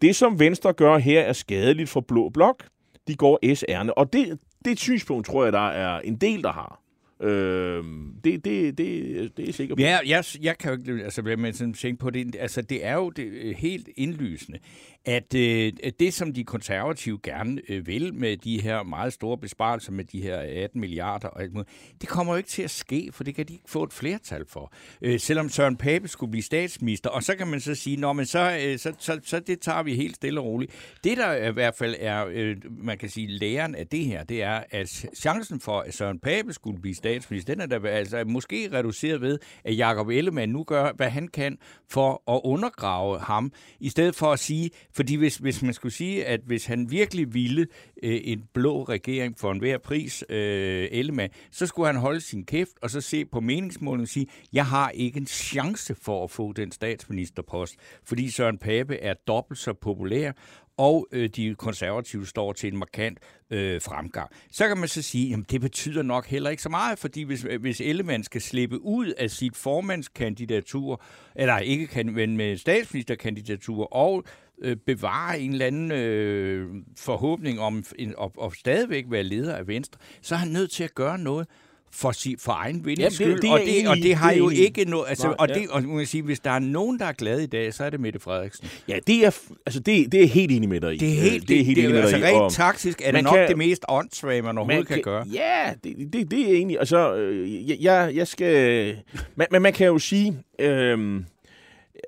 det 0.03 0.17
som 0.17 0.39
Venstre 0.39 0.73
gør 0.73 0.99
her 0.99 1.21
er 1.21 1.33
skadeligt 1.33 1.89
for 1.89 2.01
Blå 2.01 2.29
Blok. 2.29 2.65
De 3.09 3.15
går 3.15 3.39
SR'erne. 3.45 3.91
Og 3.91 4.13
det, 4.13 4.39
det 4.65 4.73
et 4.73 4.81
synspunkt, 4.81 5.27
tror 5.27 5.45
jeg, 5.45 5.53
der 5.53 5.69
er 5.69 6.01
en 6.01 6.17
del, 6.17 6.43
der 6.43 6.53
har. 6.53 6.81
Øh, 7.23 7.85
det, 8.25 8.45
det, 8.45 8.45
det, 8.45 8.79
det 8.79 9.43
er 9.43 9.47
jeg 9.47 9.55
sikker 9.55 9.75
på. 9.75 9.81
Ja, 9.81 9.99
jeg, 10.07 10.25
jeg 10.41 10.59
kan 10.59 10.73
jo 10.73 10.93
ikke 10.93 11.05
altså, 11.05 11.23
være 11.23 11.37
med 11.37 11.49
at 11.49 11.75
tænke 11.75 11.97
på 12.01 12.11
det. 12.11 12.37
Altså, 12.39 12.63
det 12.63 12.87
er 12.87 12.95
jo 12.95 13.11
det, 13.11 13.25
øh, 13.25 13.55
helt 13.57 13.89
indlysende, 13.97 14.59
at 15.05 15.35
øh, 15.35 15.73
det, 16.01 16.15
som 16.15 16.33
de 16.33 16.45
konservative 16.45 17.19
gerne 17.23 17.61
øh, 17.69 17.87
vil 17.87 18.15
med 18.15 18.37
de 18.37 18.61
her 18.61 18.83
meget 18.83 19.13
store 19.13 19.39
besparelser 19.39 19.93
med 19.93 20.05
de 20.05 20.23
her 20.23 20.65
18 20.65 20.81
milliarder 20.81 21.29
og 21.29 21.43
alt 21.43 21.53
muligt, 21.53 21.71
det 22.01 22.09
kommer 22.09 22.33
jo 22.33 22.37
ikke 22.37 22.49
til 22.49 22.63
at 22.63 22.71
ske, 22.71 23.11
for 23.13 23.25
det 23.25 23.35
kan 23.35 23.49
de 23.49 23.53
ikke 23.53 23.71
få 23.71 23.83
et 23.83 23.93
flertal 23.93 24.45
for. 24.49 24.73
Øh, 25.03 25.21
selvom 25.21 25.49
Søren 25.49 25.77
Pape 25.77 26.09
skulle 26.09 26.31
blive 26.31 26.43
statsminister, 26.43 27.11
og 27.11 27.23
så 27.23 27.37
kan 27.37 27.47
man 27.47 27.61
så 27.61 27.75
sige, 27.75 27.97
Nå, 27.97 28.13
men 28.13 28.27
så, 28.27 28.59
øh, 28.63 28.79
så, 28.79 28.93
så, 28.99 29.21
så 29.25 29.41
det 29.41 29.61
tager 29.61 29.83
vi 29.83 29.95
helt 29.95 30.17
stille 30.17 30.41
og 30.41 30.47
roligt. 30.47 30.73
Det, 31.05 31.17
der 31.17 31.49
i 31.49 31.53
hvert 31.53 31.75
fald 31.75 31.95
er, 31.99 32.27
øh, 32.31 32.57
man 32.71 32.99
kan 32.99 33.09
sige, 33.09 33.27
læren 33.27 33.75
af 33.75 33.87
det 33.87 34.05
her, 34.05 34.25
det 34.25 34.43
er, 34.43 34.63
at 34.71 35.07
chancen 35.17 35.61
for, 35.61 35.81
at 35.81 35.95
Søren 35.95 36.19
Pape 36.19 36.53
skulle 36.53 36.81
blive 36.81 36.95
statsminister, 36.95 37.55
den 37.55 37.63
er 37.63 37.67
da 37.67 37.89
altså 37.89 38.25
måske 38.25 38.69
reduceret 38.73 39.21
ved, 39.21 39.39
at 39.65 39.79
Jacob 39.79 40.09
Ellemann 40.09 40.53
nu 40.53 40.65
gør, 40.65 40.93
hvad 40.93 41.11
han 41.11 41.29
kan 41.29 41.59
for 41.91 42.23
at 42.37 42.41
undergrave 42.45 43.21
ham, 43.21 43.53
i 43.81 43.89
stedet 43.89 44.15
for 44.15 44.33
at 44.33 44.39
sige, 44.39 44.71
fordi 44.99 45.15
hvis, 45.15 45.37
hvis 45.37 45.63
man 45.63 45.75
skulle 45.75 45.95
sige, 45.95 46.25
at 46.25 46.41
hvis 46.47 46.67
han 46.67 46.91
virkelig 46.91 47.35
ville 47.35 47.67
øh, 48.03 48.21
en 48.25 48.45
blå 48.55 48.83
regering 48.83 49.39
for 49.39 49.53
enhver 49.53 49.79
pris, 49.79 50.25
øh, 50.29 50.89
Ellemann, 50.91 51.33
så 51.51 51.67
skulle 51.67 51.87
han 51.87 51.97
holde 51.97 52.21
sin 52.21 52.45
kæft 52.45 52.73
og 52.83 52.91
så 52.91 53.01
se 53.01 53.25
på 53.25 53.41
meningsmålingen 53.41 54.03
og 54.03 54.09
sige, 54.09 54.27
jeg 54.53 54.67
har 54.67 54.91
ikke 54.91 55.21
en 55.21 55.27
chance 55.27 55.95
for 55.95 56.25
at 56.25 56.31
få 56.31 56.53
den 56.53 56.73
statsministerpost, 56.73 57.75
fordi 58.05 58.31
Søren 58.31 58.59
Pape 58.59 58.97
er 58.97 59.15
dobbelt 59.15 59.59
så 59.59 59.73
populær, 59.73 60.33
og 60.79 61.07
øh, 61.13 61.29
de 61.29 61.55
konservative 61.55 62.27
står 62.27 62.53
til 62.53 62.73
en 62.73 62.79
markant 62.79 63.19
øh, 63.51 63.83
fremgang. 63.83 64.31
Så 64.53 64.69
kan 64.69 64.79
man 64.79 64.89
så 64.89 65.03
sige, 65.03 65.35
at 65.35 65.51
det 65.51 65.61
betyder 65.61 66.03
nok 66.03 66.27
heller 66.27 66.51
ikke 66.51 66.63
så 66.63 66.69
meget, 66.69 66.99
fordi 66.99 67.23
hvis, 67.23 67.47
hvis 67.61 67.81
Ellemann 67.81 68.25
skal 68.25 68.41
slippe 68.41 68.83
ud 68.83 69.07
af 69.07 69.31
sit 69.31 69.57
formandskandidatur, 69.57 71.03
eller 71.35 71.59
ikke 71.59 71.87
kan 71.87 72.17
vende 72.17 72.37
med 72.37 72.57
statsministerkandidatur, 72.57 73.97
og 73.97 74.25
øh, 74.63 74.77
bevare 74.87 75.41
en 75.41 75.53
eller 75.53 75.67
anden 75.67 75.93
øh, 75.93 76.67
forhåbning 76.97 77.61
om 77.61 77.85
en, 77.99 78.15
at, 78.23 78.31
at 78.45 78.53
stadigvæk 78.55 79.05
være 79.09 79.23
leder 79.23 79.57
af 79.57 79.67
Venstre, 79.67 79.99
så 80.23 80.35
er 80.35 80.39
han 80.39 80.49
nødt 80.49 80.71
til 80.71 80.85
at 80.85 80.95
gøre 80.95 81.19
noget 81.19 81.47
for, 81.93 82.13
si, 82.13 82.37
for 82.39 82.53
egen 82.53 82.87
vindings 82.87 83.15
skyld, 83.15 83.35
det, 83.35 83.43
det 83.43 83.51
og, 83.51 83.61
det, 83.61 83.89
og 83.89 83.97
det 83.97 84.15
har 84.15 84.31
det 84.31 84.39
jo 84.39 84.49
enig. 84.49 84.59
ikke 84.59 84.85
noget... 84.85 85.09
Altså, 85.09 85.27
Nej, 85.27 85.37
og, 85.39 85.49
det, 85.49 85.61
ja. 85.61 85.67
og 85.71 85.83
man 85.83 86.07
sige, 86.07 86.23
hvis 86.23 86.41
der 86.41 86.51
er 86.51 86.59
nogen, 86.59 86.99
der 86.99 87.05
er 87.05 87.13
glad 87.13 87.41
i 87.41 87.47
dag, 87.47 87.75
så 87.75 87.85
er 87.85 87.91
det 87.91 88.01
Mette 88.01 88.19
Frederiksen. 88.19 88.69
Ja, 88.89 88.99
det 89.07 89.27
er, 89.27 89.39
altså, 89.67 89.81
det, 89.81 90.13
det 90.13 90.23
er 90.23 90.27
helt 90.27 90.53
enig 90.53 90.69
med 90.69 90.81
dig 90.81 90.95
i. 90.95 90.99
Det 90.99 91.09
er 91.09 91.21
helt, 91.31 91.49
det, 91.49 91.61
er 91.61 91.65
helt 91.65 91.77
det, 91.77 91.85
enig 91.85 91.95
med 91.95 92.03
altså, 92.03 92.17
dig 92.17 92.27
rent 92.27 92.53
taktisk 92.53 93.03
er 93.05 93.13
det 93.13 93.25
nok 93.25 93.35
kan, 93.35 93.49
det 93.49 93.59
mest 93.59 93.85
åndssvage, 93.89 94.43
man 94.43 94.59
overhovedet 94.59 94.79
man 94.79 94.87
kan, 94.87 94.95
kan 94.95 95.03
gøre. 95.03 95.25
Ja, 95.33 95.73
det, 95.85 96.13
det, 96.13 96.31
det 96.31 96.51
er 96.51 96.61
enig. 96.61 96.79
Altså, 96.79 97.15
øh, 97.17 97.83
jeg, 97.85 98.11
jeg 98.15 98.27
skal... 98.27 98.97
Men 99.37 99.47
man, 99.51 99.63
man 99.63 99.73
kan 99.73 99.87
jo 99.87 99.99
sige... 99.99 100.39
Øh, 100.59 101.21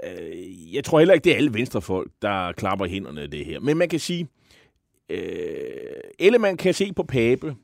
øh, 0.05 0.75
jeg 0.75 0.85
tror 0.85 0.99
heller 0.99 1.15
ikke, 1.15 1.25
det 1.25 1.33
er 1.33 1.37
alle 1.37 1.55
venstrefolk, 1.55 2.11
der 2.23 2.53
klapper 2.53 2.87
hænderne 2.87 3.21
af 3.21 3.31
det 3.31 3.47
her. 3.47 3.61
Men 3.61 3.77
man 3.77 3.89
kan 3.89 4.01
sige... 4.01 4.29
Øh, 5.11 5.71
Ellemann 6.19 6.57
kan 6.57 6.75
se 6.75 6.93
på 6.93 7.03
Pape, 7.03 7.55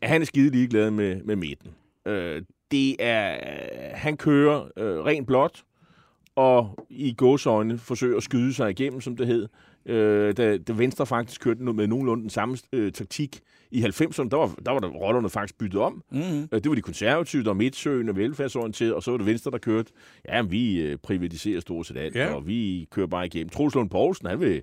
at 0.00 0.08
han 0.08 0.20
er 0.20 0.26
skide 0.26 0.50
ligeglad 0.50 0.90
med, 0.90 1.22
med 1.22 1.36
midten. 1.36 1.70
Øh, 2.06 2.42
det 2.70 2.96
er, 2.98 3.38
han 3.96 4.16
kører 4.16 4.68
øh, 4.76 5.04
rent 5.04 5.26
blot, 5.26 5.62
og 6.36 6.86
i 6.90 7.14
gåsøjne 7.14 7.78
forsøger 7.78 8.16
at 8.16 8.22
skyde 8.22 8.54
sig 8.54 8.70
igennem, 8.70 9.00
som 9.00 9.16
det 9.16 9.26
hed. 9.26 9.48
Øh, 9.86 10.36
da, 10.36 10.58
da 10.58 10.72
Venstre 10.72 11.06
faktisk 11.06 11.40
kørte 11.40 11.62
med 11.62 11.86
nogenlunde 11.86 12.22
den 12.22 12.30
samme 12.30 12.56
øh, 12.72 12.92
taktik 12.92 13.40
i 13.70 13.82
90'erne, 13.82 14.28
der 14.28 14.36
var, 14.36 14.54
der 14.66 14.72
var 14.72 14.78
der 14.78 14.88
rollerne 14.88 15.30
faktisk 15.30 15.58
byttet 15.58 15.80
om. 15.80 16.02
Mm-hmm. 16.12 16.48
Øh, 16.52 16.60
det 16.62 16.68
var 16.68 16.74
de 16.74 16.82
konservative, 16.82 17.42
der 17.42 17.48
var 17.48 17.54
midtsøgende 17.54 18.10
og 18.10 18.16
velfærdsorienteret, 18.16 18.94
og 18.94 19.02
så 19.02 19.10
var 19.10 19.18
det 19.18 19.26
Venstre, 19.26 19.50
der 19.50 19.58
kørte, 19.58 19.92
ja, 20.28 20.42
vi 20.42 20.80
øh, 20.80 20.98
privatiserer 21.02 21.60
stort 21.60 21.86
set 21.86 21.96
alt, 21.96 22.14
ja. 22.14 22.34
og 22.34 22.46
vi 22.46 22.88
kører 22.90 23.06
bare 23.06 23.26
igennem. 23.26 23.48
Troels 23.48 23.74
Lund 23.74 23.90
Poulsen, 23.90 24.28
han 24.28 24.40
vil 24.40 24.62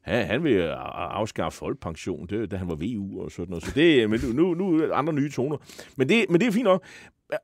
han, 0.00 0.26
han 0.26 0.44
vil 0.44 0.58
afskaffe 0.60 1.58
folkepension, 1.58 2.26
det, 2.26 2.50
da 2.50 2.56
han 2.56 2.68
var 2.68 2.74
VU 2.74 3.22
og 3.22 3.30
sådan 3.30 3.50
noget. 3.50 3.64
Så 3.64 3.72
det, 3.74 4.10
men 4.10 4.20
nu, 4.32 4.54
nu 4.54 4.80
er 4.80 4.94
andre 4.94 5.12
nye 5.12 5.30
toner. 5.30 5.56
Men 5.96 6.08
det, 6.08 6.26
men 6.30 6.40
det 6.40 6.48
er 6.48 6.52
fint 6.52 6.64
nok. 6.64 6.84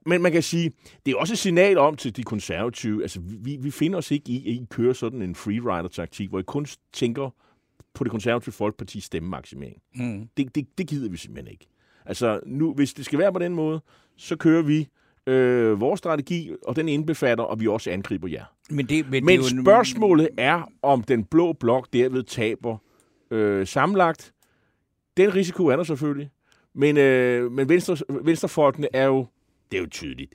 Men 0.06 0.22
man 0.22 0.32
kan 0.32 0.42
sige, 0.42 0.72
det 1.06 1.12
er 1.12 1.16
også 1.16 1.34
et 1.34 1.38
signal 1.38 1.78
om 1.78 1.96
til 1.96 2.16
de 2.16 2.22
konservative, 2.22 3.02
altså 3.02 3.20
vi, 3.20 3.56
vi 3.60 3.70
finder 3.70 3.98
os 3.98 4.10
ikke 4.10 4.30
i, 4.30 4.48
at 4.48 4.54
I 4.54 4.66
kører 4.70 4.92
sådan 4.92 5.22
en 5.22 5.34
freerider-taktik, 5.34 6.28
hvor 6.28 6.38
I 6.38 6.42
kun 6.42 6.66
tænker 6.92 7.30
på 7.94 8.04
det 8.04 8.10
konservative 8.10 8.52
folkepartis 8.52 9.04
stemmemaksimering. 9.04 9.82
Mm. 9.94 10.28
Det, 10.36 10.54
det, 10.54 10.78
det 10.78 10.86
gider 10.86 11.10
vi 11.10 11.16
simpelthen 11.16 11.52
ikke. 11.52 11.66
Altså, 12.06 12.40
nu, 12.46 12.74
hvis 12.74 12.94
det 12.94 13.04
skal 13.04 13.18
være 13.18 13.32
på 13.32 13.38
den 13.38 13.54
måde, 13.54 13.80
så 14.16 14.36
kører 14.36 14.62
vi 14.62 14.88
øh, 15.26 15.80
vores 15.80 15.98
strategi, 15.98 16.50
og 16.66 16.76
den 16.76 16.88
indbefatter, 16.88 17.44
og 17.44 17.60
vi 17.60 17.66
også 17.66 17.90
angriber 17.90 18.28
jer. 18.28 18.44
Men, 18.70 18.86
det, 18.86 19.10
men, 19.10 19.24
men 19.24 19.40
det 19.40 19.46
er 19.46 19.56
jo 19.56 19.62
spørgsmålet 19.62 20.28
er, 20.38 20.72
om 20.82 21.02
den 21.02 21.24
blå 21.24 21.52
blok 21.52 21.88
derved 21.92 22.22
taber 22.22 22.78
øh, 23.30 23.66
samlagt. 23.66 24.32
Den 25.16 25.34
risiko 25.34 25.66
er 25.66 25.76
der 25.76 25.84
selvfølgelig. 25.84 26.30
Men, 26.74 26.96
øh, 26.96 27.52
men 27.52 27.68
venstre, 27.68 27.96
venstrefolkene 28.22 28.88
er 28.92 29.04
jo, 29.04 29.26
det 29.70 29.76
er 29.76 29.80
jo 29.80 29.88
tydeligt, 29.90 30.34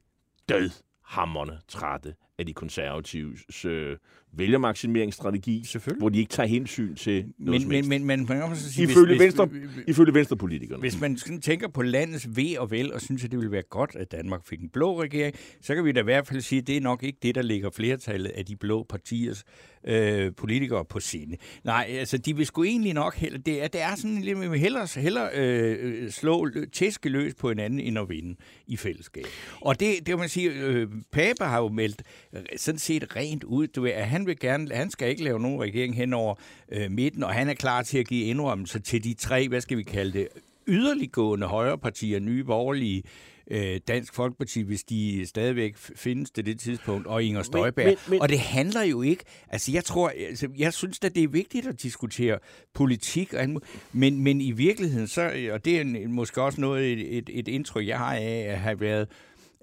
død 0.49 0.69
hammerne 1.01 1.61
trætte 1.67 2.15
af 2.37 2.45
de 2.45 2.53
konservatives 2.53 3.65
øh, 3.65 3.97
vælgermaksimeringsstrategi, 4.33 5.65
hvor 5.97 6.09
de 6.09 6.19
ikke 6.19 6.29
tager 6.29 6.47
hensyn 6.47 6.95
til 6.95 7.25
noget 7.37 7.67
men, 7.67 7.69
men, 7.69 7.89
men, 7.89 8.05
men 8.05 8.25
man 8.29 8.47
kan 8.47 8.55
sige, 8.55 8.91
ifølge, 8.91 9.07
hvis, 9.07 9.19
venstre, 9.19 9.45
hvis, 9.45 9.69
ifølge 9.87 10.13
venstrepolitikerne. 10.13 10.79
Hvis 10.79 11.01
man 11.01 11.17
tænker 11.41 11.67
på 11.67 11.81
landets 11.81 12.35
ved 12.35 12.57
og 12.57 12.71
vel, 12.71 12.93
og 12.93 13.01
synes, 13.01 13.23
at 13.23 13.31
det 13.31 13.39
ville 13.39 13.51
være 13.51 13.63
godt, 13.69 13.95
at 13.95 14.11
Danmark 14.11 14.45
fik 14.45 14.61
en 14.61 14.69
blå 14.69 15.01
regering, 15.01 15.35
så 15.61 15.75
kan 15.75 15.85
vi 15.85 15.91
da 15.91 15.99
i 15.99 16.03
hvert 16.03 16.27
fald 16.27 16.41
sige, 16.41 16.59
at 16.59 16.67
det 16.67 16.77
er 16.77 16.81
nok 16.81 17.03
ikke 17.03 17.17
det, 17.21 17.35
der 17.35 17.41
ligger 17.41 17.69
flertallet 17.69 18.29
af 18.29 18.45
de 18.45 18.55
blå 18.55 18.85
partiers 18.89 19.43
øh, 19.83 20.31
politikere 20.37 20.85
på 20.85 20.99
sinde. 20.99 21.37
Nej, 21.63 21.87
altså 21.89 22.17
de 22.17 22.35
vil 22.35 22.45
sgu 22.45 22.63
egentlig 22.63 22.93
nok 22.93 23.15
heller, 23.15 23.39
det 23.39 23.63
er, 23.63 23.67
det 23.67 23.81
er 23.81 23.95
sådan 23.95 24.21
lidt, 24.21 24.37
med 24.37 24.59
hellere, 24.59 24.87
hellere 25.01 25.29
øh, 25.35 26.11
slå 26.11 26.49
tæske 26.73 27.09
løs 27.09 27.33
på 27.35 27.49
hinanden, 27.49 27.79
end 27.79 27.99
at 27.99 28.09
vinde 28.09 28.35
i 28.67 28.77
fællesskab. 28.77 29.25
Og 29.61 29.79
det, 29.79 29.95
det 29.97 30.07
vil 30.07 30.17
man 30.17 30.29
sige, 30.29 30.51
øh, 30.51 30.87
Pape 31.11 31.43
har 31.43 31.61
jo 31.61 31.69
meldt 31.69 32.03
øh, 32.33 32.41
sådan 32.57 32.79
set 32.79 33.15
rent 33.15 33.43
ud, 33.43 33.67
du 33.67 33.81
ved, 33.81 33.91
at 33.91 34.07
han 34.07 34.20
vil 34.25 34.39
gerne, 34.39 34.75
han 34.75 34.91
skal 34.91 35.09
ikke 35.09 35.23
lave 35.23 35.39
nogen 35.39 35.61
regering 35.61 35.95
hen 35.95 36.13
over 36.13 36.35
øh, 36.71 36.91
midten, 36.91 37.23
og 37.23 37.33
han 37.33 37.49
er 37.49 37.53
klar 37.53 37.81
til 37.81 37.97
at 37.97 38.07
give 38.07 38.25
indrømmelser 38.25 38.79
til 38.79 39.03
de 39.03 39.13
tre, 39.13 39.47
hvad 39.47 39.61
skal 39.61 39.77
vi 39.77 39.83
kalde 39.83 40.19
det, 40.19 40.27
yderliggående 40.67 41.47
højrepartier, 41.47 42.19
nye 42.19 42.43
borgerlige, 42.43 43.03
øh, 43.51 43.79
Dansk 43.87 44.13
Folkeparti, 44.13 44.61
hvis 44.61 44.83
de 44.83 45.25
stadigvæk 45.25 45.77
findes 45.77 46.31
til 46.31 46.45
det 46.45 46.59
tidspunkt, 46.59 47.07
og 47.07 47.23
Inger 47.23 47.43
Støjberg. 47.43 47.85
Men, 47.85 47.95
men, 48.05 48.11
men, 48.11 48.21
og 48.21 48.29
det 48.29 48.39
handler 48.39 48.83
jo 48.83 49.01
ikke... 49.01 49.23
Altså, 49.49 49.71
jeg 49.71 49.83
tror... 49.83 50.11
Altså, 50.29 50.47
jeg 50.57 50.73
synes 50.73 50.99
at 51.03 51.15
det 51.15 51.23
er 51.23 51.27
vigtigt 51.27 51.67
at 51.67 51.81
diskutere 51.81 52.39
politik, 52.73 53.33
og, 53.33 53.61
men, 53.93 54.23
men 54.23 54.41
i 54.41 54.51
virkeligheden, 54.51 55.07
så, 55.07 55.49
og 55.51 55.65
det 55.65 55.81
er 55.81 56.07
måske 56.07 56.41
også 56.41 56.61
noget, 56.61 56.91
et, 56.91 57.17
et, 57.17 57.29
et 57.33 57.47
indtryk, 57.47 57.87
jeg 57.87 57.97
har 57.97 58.15
af 58.15 58.45
at 58.49 58.59
have 58.59 58.79
været 58.79 59.07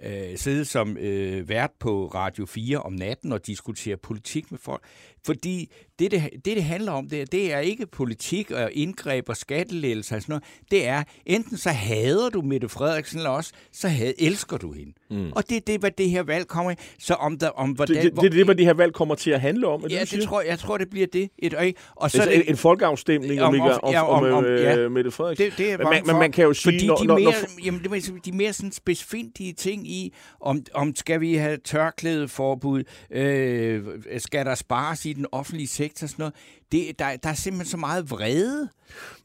øh, 0.02 0.38
sidde 0.38 0.64
som 0.64 0.96
øh, 0.96 1.48
vært 1.48 1.70
på 1.78 2.06
Radio 2.06 2.46
4 2.46 2.78
om 2.78 2.92
natten 2.92 3.32
og 3.32 3.46
diskutere 3.46 3.96
politik 3.96 4.50
med 4.50 4.58
folk. 4.58 4.82
Fordi 5.26 5.70
det, 5.98 6.10
det, 6.10 6.22
det, 6.32 6.44
det 6.44 6.64
handler 6.64 6.92
om, 6.92 7.08
det, 7.08 7.32
det 7.32 7.52
er 7.52 7.58
ikke 7.58 7.86
politik 7.86 8.50
og 8.50 8.72
indgreb 8.72 9.28
og 9.28 9.36
skattelægelser 9.36 10.16
og 10.16 10.22
sådan 10.22 10.32
noget. 10.32 10.44
Det 10.70 10.86
er, 10.86 11.02
enten 11.26 11.56
så 11.56 11.70
hader 11.70 12.28
du 12.28 12.42
Mette 12.42 12.68
Frederiksen, 12.68 13.18
eller 13.18 13.30
også 13.30 13.52
så 13.72 13.88
had, 13.88 14.12
elsker 14.18 14.56
du 14.56 14.72
hende. 14.72 14.92
Mm. 15.10 15.32
Og 15.32 15.48
det 15.48 15.56
er 15.56 15.60
det, 15.60 15.80
hvad 15.80 15.90
det 15.90 16.10
her 16.10 16.22
valg 16.22 16.46
kommer. 16.46 16.74
Så 16.98 17.14
om 17.14 17.38
der, 17.38 17.48
om 17.48 17.70
hvordan, 17.70 17.96
det, 17.96 18.04
det, 18.04 18.20
det 18.20 18.26
er 18.26 18.30
det, 18.30 18.44
hvad 18.44 18.54
det 18.54 18.64
her 18.64 18.74
valg 18.74 18.92
kommer 18.92 19.14
til 19.14 19.30
at 19.30 19.40
handle 19.40 19.66
om? 19.66 19.86
Ja, 19.90 20.00
det, 20.00 20.10
det 20.10 20.22
tror, 20.22 20.40
jeg 20.40 20.58
tror, 20.58 20.78
det 20.78 20.90
bliver 20.90 21.06
det. 21.06 21.30
Et, 21.38 21.54
og, 21.54 21.66
og 21.96 22.10
så 22.10 22.18
altså, 22.18 22.30
det, 22.30 22.40
en, 22.44 22.48
en 22.48 22.56
folkeafstemning 22.56 23.42
om, 23.42 23.60
om, 23.60 23.70
om, 23.82 23.92
ja, 23.92 24.02
om, 24.02 24.24
om, 24.24 24.32
om 24.32 24.44
øh, 24.44 24.62
ja. 24.62 24.88
Mette 24.88 25.10
Frederiksen? 25.10 25.46
Det, 25.46 25.58
det 25.58 25.72
er 25.72 25.90
men, 25.90 26.02
men 26.06 26.16
man 26.16 26.32
kan 26.32 26.44
jo 26.44 26.52
sige... 26.52 26.72
Fordi 26.72 26.86
når, 26.86 26.96
de, 26.96 27.06
når, 27.06 27.14
mere, 27.14 27.24
når, 27.24 27.64
jamen, 27.64 27.80
det 27.82 28.08
er, 28.08 28.20
de 28.24 28.32
mere 28.32 28.52
sådan 28.52 28.72
specifindige 28.72 29.52
ting 29.52 29.90
i, 29.90 30.14
om, 30.40 30.62
om 30.74 30.94
skal 30.96 31.20
vi 31.20 31.34
have 31.34 31.56
tørklædeforbud, 31.56 32.84
øh, 33.10 33.84
skal 34.18 34.46
der 34.46 34.54
spares 34.54 35.06
i 35.10 35.12
den 35.12 35.26
offentlige 35.32 35.68
sektor, 35.68 36.06
sådan 36.06 36.22
noget. 36.22 36.34
Det, 36.72 36.98
der, 36.98 37.16
der 37.16 37.28
er 37.28 37.34
simpelthen 37.34 37.70
så 37.70 37.76
meget 37.76 38.10
vrede. 38.10 38.68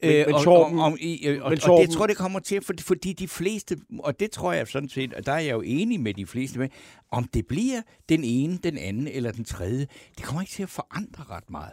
Men, 0.02 0.10
øh, 0.10 0.26
men, 0.26 0.42
Torben, 0.42 0.78
om, 0.78 0.92
om, 0.92 0.96
i, 1.00 1.26
øh, 1.26 1.44
og, 1.44 1.50
men, 1.50 1.60
og 1.62 1.80
det 1.80 1.90
tror 1.90 2.06
det 2.06 2.16
kommer 2.16 2.40
til, 2.40 2.64
for, 2.64 2.72
fordi 2.80 3.12
de 3.12 3.28
fleste, 3.28 3.76
og 3.98 4.20
det 4.20 4.30
tror 4.30 4.52
jeg 4.52 4.68
sådan 4.68 4.88
set, 4.88 5.14
og 5.14 5.26
der 5.26 5.32
er 5.32 5.38
jeg 5.38 5.52
jo 5.52 5.62
enig 5.62 6.00
med 6.00 6.14
de 6.14 6.26
fleste 6.26 6.58
med, 6.58 6.68
om 7.10 7.24
det 7.24 7.46
bliver 7.46 7.80
den 8.08 8.24
ene, 8.24 8.58
den 8.64 8.78
anden 8.78 9.08
eller 9.08 9.32
den 9.32 9.44
tredje, 9.44 9.86
det 10.16 10.24
kommer 10.24 10.40
ikke 10.42 10.52
til 10.52 10.62
at 10.62 10.68
forandre 10.68 11.24
ret 11.30 11.50
meget. 11.50 11.72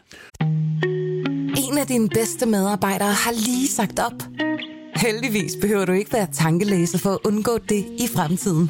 En 1.69 1.77
af 1.77 1.87
dine 1.87 2.09
bedste 2.09 2.45
medarbejdere 2.45 3.13
har 3.13 3.31
lige 3.31 3.67
sagt 3.67 3.99
op. 3.99 4.23
Heldigvis 4.95 5.55
behøver 5.61 5.85
du 5.85 5.91
ikke 5.91 6.13
være 6.13 6.27
tankelæser 6.33 6.97
for 6.97 7.09
at 7.09 7.19
undgå 7.25 7.57
det 7.57 7.85
i 7.99 8.07
fremtiden. 8.15 8.69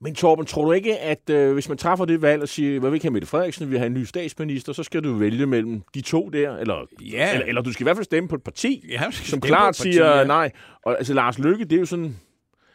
Men 0.00 0.14
Torben, 0.14 0.46
tror 0.46 0.64
du 0.64 0.72
ikke, 0.72 0.98
at 0.98 1.30
øh, 1.30 1.52
hvis 1.52 1.68
man 1.68 1.78
træffer 1.78 2.04
det 2.04 2.22
valg 2.22 2.42
og 2.42 2.48
siger, 2.48 2.80
hvad 2.80 2.90
vi 2.90 2.98
kan 2.98 3.12
Mette 3.12 3.28
Frederiksen, 3.28 3.70
vi 3.70 3.76
har 3.76 3.86
en 3.86 3.94
ny 3.94 4.04
statsminister, 4.04 4.72
så 4.72 4.82
skal 4.82 5.04
du 5.04 5.14
vælge 5.14 5.46
mellem 5.46 5.82
de 5.94 6.00
to 6.00 6.28
der? 6.28 6.56
Eller, 6.56 6.86
ja. 7.00 7.32
eller, 7.32 7.46
eller 7.46 7.62
du 7.62 7.72
skal 7.72 7.82
i 7.82 7.86
hvert 7.86 7.96
fald 7.96 8.04
stemme 8.04 8.28
på 8.28 8.34
et 8.34 8.42
parti, 8.42 8.84
ja, 8.88 9.10
som 9.10 9.40
klart 9.40 9.76
parti, 9.78 9.92
siger 9.92 10.18
ja. 10.18 10.24
nej. 10.24 10.50
Og 10.84 10.98
altså 10.98 11.14
Lars 11.14 11.38
Lykke, 11.38 11.64
det 11.64 11.72
er 11.72 11.80
jo 11.80 11.86
sådan, 11.86 12.16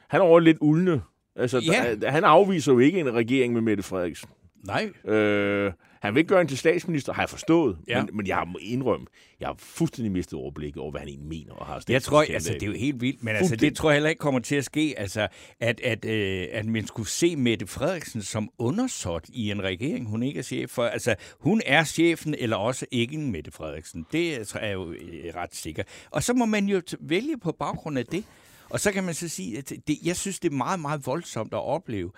han 0.10 0.22
er 0.22 0.26
over 0.26 0.40
lidt 0.40 0.58
uldne. 0.62 1.02
Altså, 1.36 1.60
ja. 1.60 1.96
der, 2.02 2.12
han 2.12 2.24
afviser 2.24 2.74
jo 2.74 2.80
ikke 2.80 3.00
en 3.00 3.14
regering 3.14 3.54
med 3.54 3.62
Mette 3.62 3.84
Frederiksen. 3.84 4.30
Nej. 4.66 5.14
Øh, 5.14 5.72
han 6.04 6.16
vil 6.16 6.20
ikke 6.20 6.30
gøre 6.30 6.40
hende 6.40 6.52
til 6.52 6.58
statsminister, 6.58 7.14
har 7.14 7.22
jeg 7.22 7.30
forstået. 7.30 7.78
Ja. 7.88 8.04
Men, 8.04 8.18
men 8.18 8.28
jeg 8.28 8.36
har 8.36 8.56
indrømme, 8.62 9.08
jeg 9.40 9.48
har 9.48 9.56
fuldstændig 9.58 10.12
mistet 10.12 10.40
overblikket 10.40 10.82
over, 10.82 10.92
hvad 10.92 11.00
han 11.00 11.08
egentlig 11.08 11.30
mener 11.30 11.54
og 11.54 11.66
har 11.66 11.84
Jeg 11.90 12.04
tror, 12.04 12.26
altså, 12.30 12.54
det 12.54 12.64
er 12.64 12.68
jo 12.68 12.74
helt 12.74 13.02
vildt, 13.02 13.24
men 13.24 13.36
altså, 13.36 13.56
det 13.56 13.76
tror 13.76 13.90
jeg 13.90 13.96
heller 13.96 14.10
ikke 14.10 14.20
kommer 14.20 14.40
til 14.40 14.56
at 14.56 14.66
ske, 14.66 14.94
altså, 14.98 15.28
at, 15.60 15.82
at, 15.82 16.06
øh, 16.06 16.48
at 16.52 16.66
man 16.66 16.88
skulle 16.88 17.10
se 17.10 17.36
Mette 17.36 17.68
Frederiksen 17.68 18.22
som 18.22 18.50
undersåt 18.58 19.26
i 19.30 19.52
en 19.52 19.64
regering, 19.64 20.10
hun 20.10 20.24
ikke 20.24 20.38
er 20.38 20.44
chef 20.44 20.70
for. 20.70 20.84
Altså, 20.84 21.16
hun 21.40 21.62
er 21.66 21.84
chefen, 21.84 22.36
eller 22.40 22.58
også 22.58 22.86
ikke 22.92 23.16
en 23.16 23.32
Mette 23.32 23.52
Frederiksen. 23.52 24.06
Det 24.12 24.34
er 24.36 24.60
jeg 24.62 24.74
jo 24.74 24.92
øh, 24.92 25.36
ret 25.36 25.56
sikker. 25.56 25.84
Og 26.12 26.24
så 26.24 26.34
må 26.34 26.46
man 26.46 26.66
jo 26.66 26.82
vælge 27.00 27.38
på 27.38 27.52
baggrund 27.52 27.98
af 27.98 28.06
det. 28.06 28.24
Og 28.70 28.80
så 28.80 28.92
kan 28.92 29.04
man 29.04 29.14
så 29.14 29.30
sige, 29.30 29.58
at 29.58 29.74
det, 29.88 29.98
jeg 30.04 30.16
synes, 30.16 30.40
det 30.40 30.52
er 30.52 30.56
meget, 30.56 30.80
meget 30.80 31.06
voldsomt 31.06 31.54
at 31.54 31.64
opleve, 31.64 32.12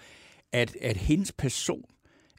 at, 0.52 0.78
at 0.82 0.98
hendes 0.98 1.32
person 1.32 1.86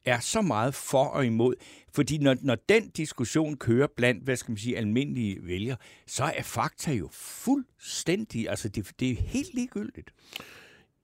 er 0.07 0.21
så 0.21 0.43
meget 0.43 0.75
for 0.75 1.05
og 1.05 1.27
imod. 1.27 1.55
Fordi 1.95 2.19
når, 2.19 2.37
når 2.43 2.57
den 2.69 2.89
diskussion 2.89 3.57
kører 3.57 3.87
blandt, 3.97 4.25
hvad 4.25 4.37
skal 4.37 4.51
man 4.51 4.59
sige, 4.59 4.77
almindelige 4.77 5.39
vælgere, 5.43 5.77
så 6.07 6.25
er 6.25 6.43
fakta 6.43 6.93
jo 6.93 7.09
fuldstændig, 7.13 8.49
altså 8.51 8.69
det, 8.69 8.91
det 9.01 9.11
er 9.11 9.17
helt 9.27 9.55
ligegyldigt. 9.55 10.11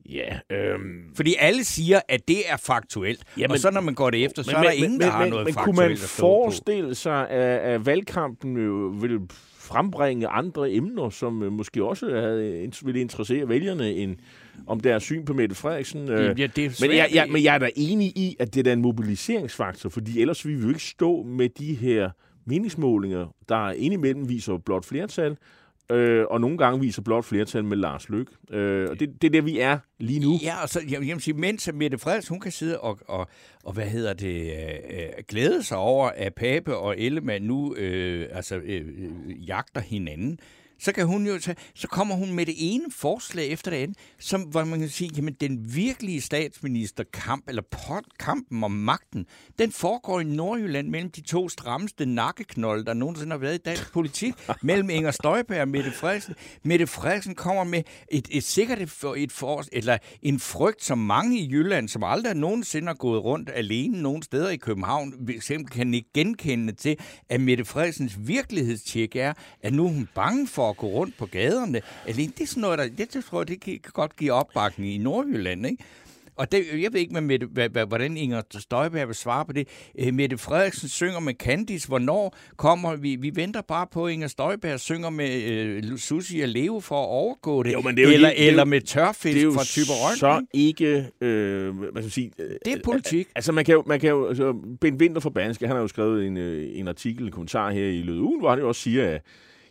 Ja, 0.09 0.39
øhm, 0.51 1.15
Fordi 1.15 1.35
alle 1.39 1.65
siger, 1.65 2.01
at 2.09 2.29
det 2.29 2.51
er 2.51 2.57
faktuelt, 2.57 3.25
Jamen, 3.39 3.51
og 3.51 3.59
så 3.59 3.71
når 3.71 3.81
man 3.81 3.95
går 3.95 4.11
det 4.11 4.25
efter, 4.25 4.43
så 4.43 4.57
er 4.57 4.63
der 4.63 4.71
ingen, 4.71 5.01
der 5.01 5.11
har 5.11 5.27
noget 5.27 5.45
men 5.45 5.55
faktuelt 5.55 5.77
kunne 5.79 5.89
man 5.89 5.97
stå 5.97 6.07
på. 6.07 6.21
forestille 6.21 6.95
sig, 6.95 7.31
at, 7.31 7.59
at 7.75 7.87
valgkampen 7.87 8.57
jo 8.57 8.95
vil 9.01 9.21
frembringe 9.55 10.29
andre 10.29 10.73
emner, 10.73 11.11
som 11.11 11.33
måske 11.33 11.85
også 11.85 12.15
havde, 12.21 12.71
ville 12.85 13.01
interessere 13.01 13.49
vælgerne, 13.49 13.91
end 13.91 14.17
om 14.67 14.81
deres 14.81 15.03
syn 15.03 15.25
på 15.25 15.33
Mette 15.33 15.55
Frederiksen? 15.55 16.09
øh, 16.09 16.41
Ja, 16.41 16.47
det 16.47 16.65
er 16.65 16.87
Men 16.87 16.97
jeg, 16.97 17.09
jeg, 17.15 17.27
men 17.31 17.45
jeg 17.45 17.55
er 17.55 17.59
da 17.59 17.71
enig 17.77 18.07
i, 18.07 18.37
at 18.41 18.55
det 18.55 18.67
er 18.67 18.73
en 18.73 18.83
mobiliseringsfaktor, 18.83 19.89
fordi 19.89 20.21
ellers 20.21 20.47
ville 20.47 20.59
vi 20.59 20.65
jo 20.65 20.69
ikke 20.69 20.83
stå 20.83 21.23
med 21.23 21.49
de 21.49 21.75
her 21.75 22.11
meningsmålinger, 22.45 23.35
der 23.49 23.71
indimellem 23.71 24.29
viser 24.29 24.59
blot 24.59 24.85
flertal, 24.85 25.37
øh, 25.91 26.25
og 26.31 26.41
nogle 26.41 26.59
gange 26.59 26.81
viser 26.81 27.03
blot 27.03 27.25
flertal 27.25 27.65
med 27.65 27.77
Lars 27.77 28.09
Løkke. 28.09 28.33
Øh, 28.51 28.91
og 28.91 29.01
det, 29.01 29.23
det 29.23 29.29
er 29.29 29.33
der, 29.33 29.41
vi 29.41 29.59
er 29.59 29.79
lige 29.99 30.21
nu. 30.21 30.39
Ja, 30.43 30.63
og 30.63 30.69
så, 30.69 30.81
jeg, 30.91 31.09
jeg 31.09 31.21
sige, 31.21 31.35
mens 31.35 31.71
Mette 31.75 31.99
Frederiksen, 31.99 32.33
hun 32.33 32.41
kan 32.41 32.53
sidde 32.53 32.81
og, 32.81 32.99
og, 33.09 33.29
og 33.65 33.73
hvad 33.73 33.87
hedder 33.87 34.13
det, 34.13 34.43
øh, 34.43 34.99
øh, 34.99 35.09
glæde 35.29 35.63
sig 35.63 35.77
over, 35.77 36.09
at 36.09 36.35
Pape 36.35 36.77
og 36.77 36.99
Ellemann 36.99 37.45
nu 37.45 37.75
øh, 37.75 38.29
altså, 38.33 38.57
øh, 38.57 38.87
øh, 38.99 39.49
jagter 39.49 39.81
hinanden, 39.81 40.39
så 40.83 40.93
kan 40.93 41.07
hun 41.07 41.27
jo 41.27 41.39
tage, 41.39 41.57
så 41.75 41.89
kommer 41.89 42.15
hun 42.15 42.33
med 42.33 42.47
det 42.47 42.55
ene 42.59 42.85
forslag 42.91 43.49
efter 43.49 43.71
det 43.71 43.79
andet, 43.79 43.97
som, 44.19 44.43
hvor 44.43 44.65
man 44.65 44.79
kan 44.79 44.89
sige, 44.89 45.11
jamen 45.17 45.35
den 45.41 45.75
virkelige 45.75 46.21
statsministerkamp, 46.21 47.49
eller 47.49 47.63
kampen 48.19 48.65
om 48.65 48.71
magten, 48.71 49.27
den 49.59 49.73
foregår 49.73 50.21
i 50.21 50.25
Nordjylland 50.25 50.89
mellem 50.89 51.11
de 51.11 51.21
to 51.21 51.49
strammeste 51.49 52.07
nakkeknolde, 52.07 52.85
der 52.85 52.95
nogensinde 52.95 53.31
har 53.31 53.39
været 53.39 53.55
i 53.55 53.59
dansk 53.59 53.93
politik, 53.93 54.35
mellem 54.63 54.91
Inger 54.91 55.11
Støjberg 55.11 55.61
og 55.61 55.69
Mette 55.69 55.91
Frederiksen. 55.91 56.35
Mette 56.63 56.87
Frederiksen 56.87 57.35
kommer 57.35 57.65
med 57.65 57.83
et, 58.09 58.29
et 58.31 58.45
sikkert 58.45 58.81
et, 58.81 58.91
for, 58.91 59.15
et 59.15 59.33
for, 59.33 59.65
eller 59.73 59.99
en 60.23 60.41
frygt, 60.41 60.85
som 60.85 60.99
mange 60.99 61.39
i 61.39 61.51
Jylland, 61.51 61.89
som 61.89 62.03
aldrig 62.05 62.35
nogensinde 62.35 62.87
har 62.87 62.95
gået 62.95 63.25
rundt 63.25 63.51
alene 63.55 64.03
nogen 64.03 64.23
steder 64.23 64.49
i 64.49 64.57
København, 64.57 65.29
eksempel 65.29 65.73
kan 65.73 65.95
ikke 65.95 66.11
genkende 66.15 66.73
til, 66.73 66.99
at 67.29 67.41
Mette 67.41 67.65
Frederiksens 67.65 68.13
virkelighedstjek 68.19 69.17
er, 69.17 69.33
at 69.63 69.73
nu 69.73 69.85
er 69.85 69.89
hun 69.89 70.09
bange 70.15 70.47
for 70.47 70.72
at 70.73 70.77
gå 70.77 70.87
rundt 70.87 71.19
på 71.19 71.27
gaderne. 71.27 71.81
Alene 72.07 72.33
det 72.39 72.43
er 72.43 72.47
sådan 72.47 72.61
noget, 72.61 72.79
der, 72.79 72.89
det, 72.99 73.15
det 73.15 73.25
tror 73.25 73.41
jeg, 73.41 73.49
det 73.49 73.61
kan, 73.61 73.79
godt 73.93 74.17
give 74.17 74.33
opbakning 74.33 74.93
i 74.95 74.99
Nordjylland, 74.99 75.67
ikke? 75.67 75.85
Og 76.37 76.53
det, 76.53 76.65
jeg 76.83 76.93
ved 76.93 77.01
ikke, 77.01 77.21
Mette, 77.21 77.47
hvad, 77.47 77.87
hvordan 77.87 78.17
Inger 78.17 78.43
Støjberg 78.59 79.07
vil 79.09 79.15
svare 79.17 79.45
på 79.45 79.53
det. 79.53 79.69
Øh, 79.99 80.15
Mette 80.15 80.39
Frederiksen 80.39 80.89
synger 80.89 81.21
med 81.21 81.35
Candice. 81.35 81.89
Hvornår 81.89 82.37
kommer 82.57 82.97
vi? 82.97 83.17
Vi 83.17 83.31
venter 83.35 83.61
bare 83.61 83.87
på, 83.93 84.07
at 84.07 84.13
Inger 84.13 84.29
Støjberg 84.29 84.81
synger 84.81 85.11
med 85.11 85.43
øh, 85.43 85.99
Susi 85.99 86.41
og 86.41 86.49
Leo 86.49 86.81
for 86.81 87.03
at 87.03 87.07
overgå 87.09 87.63
det. 87.63 87.73
Jo, 87.73 87.81
men 87.81 87.97
det 87.97 88.03
er 88.03 88.09
jo 88.09 88.15
eller, 88.15 88.29
er 88.29 88.33
jo- 88.45 88.49
eller 88.49 88.65
med 88.65 88.81
tørfisk 88.81 89.35
det 89.35 89.41
er 89.41 89.45
jo 89.45 89.53
fra 89.53 89.65
Typerøn. 89.65 90.17
så 90.17 90.43
ikke? 90.55 90.67
ikke, 90.69 91.09
øh, 91.21 91.77
hvad 91.79 91.89
skal 91.93 92.03
man 92.03 92.11
sige... 92.11 92.31
Øh, 92.39 92.51
Det 92.65 92.73
er 92.73 92.79
politik. 92.85 93.29
Altså, 93.35 93.53
man 93.53 93.65
kan 93.65 93.73
jo, 93.73 93.83
man 93.87 94.01
kan 94.01 94.09
jo 94.11 94.29
altså, 94.29 94.53
Ben 94.81 94.95
Winter 94.95 95.21
fra 95.21 95.31
Banske, 95.31 95.67
han 95.67 95.77
har 95.77 95.81
jo 95.83 95.89
skrevet 95.89 96.27
en, 96.27 96.37
øh, 96.37 96.79
en 96.79 96.89
artikel, 96.89 97.25
en 97.27 97.33
kommentar 97.33 97.71
her 97.71 97.85
i 97.87 98.01
af 98.01 98.09
ugen, 98.09 98.41
hvor 98.41 98.51
han 98.51 98.59
jo 98.59 98.69
også 98.69 98.81
siger, 98.81 99.09
at 99.11 99.23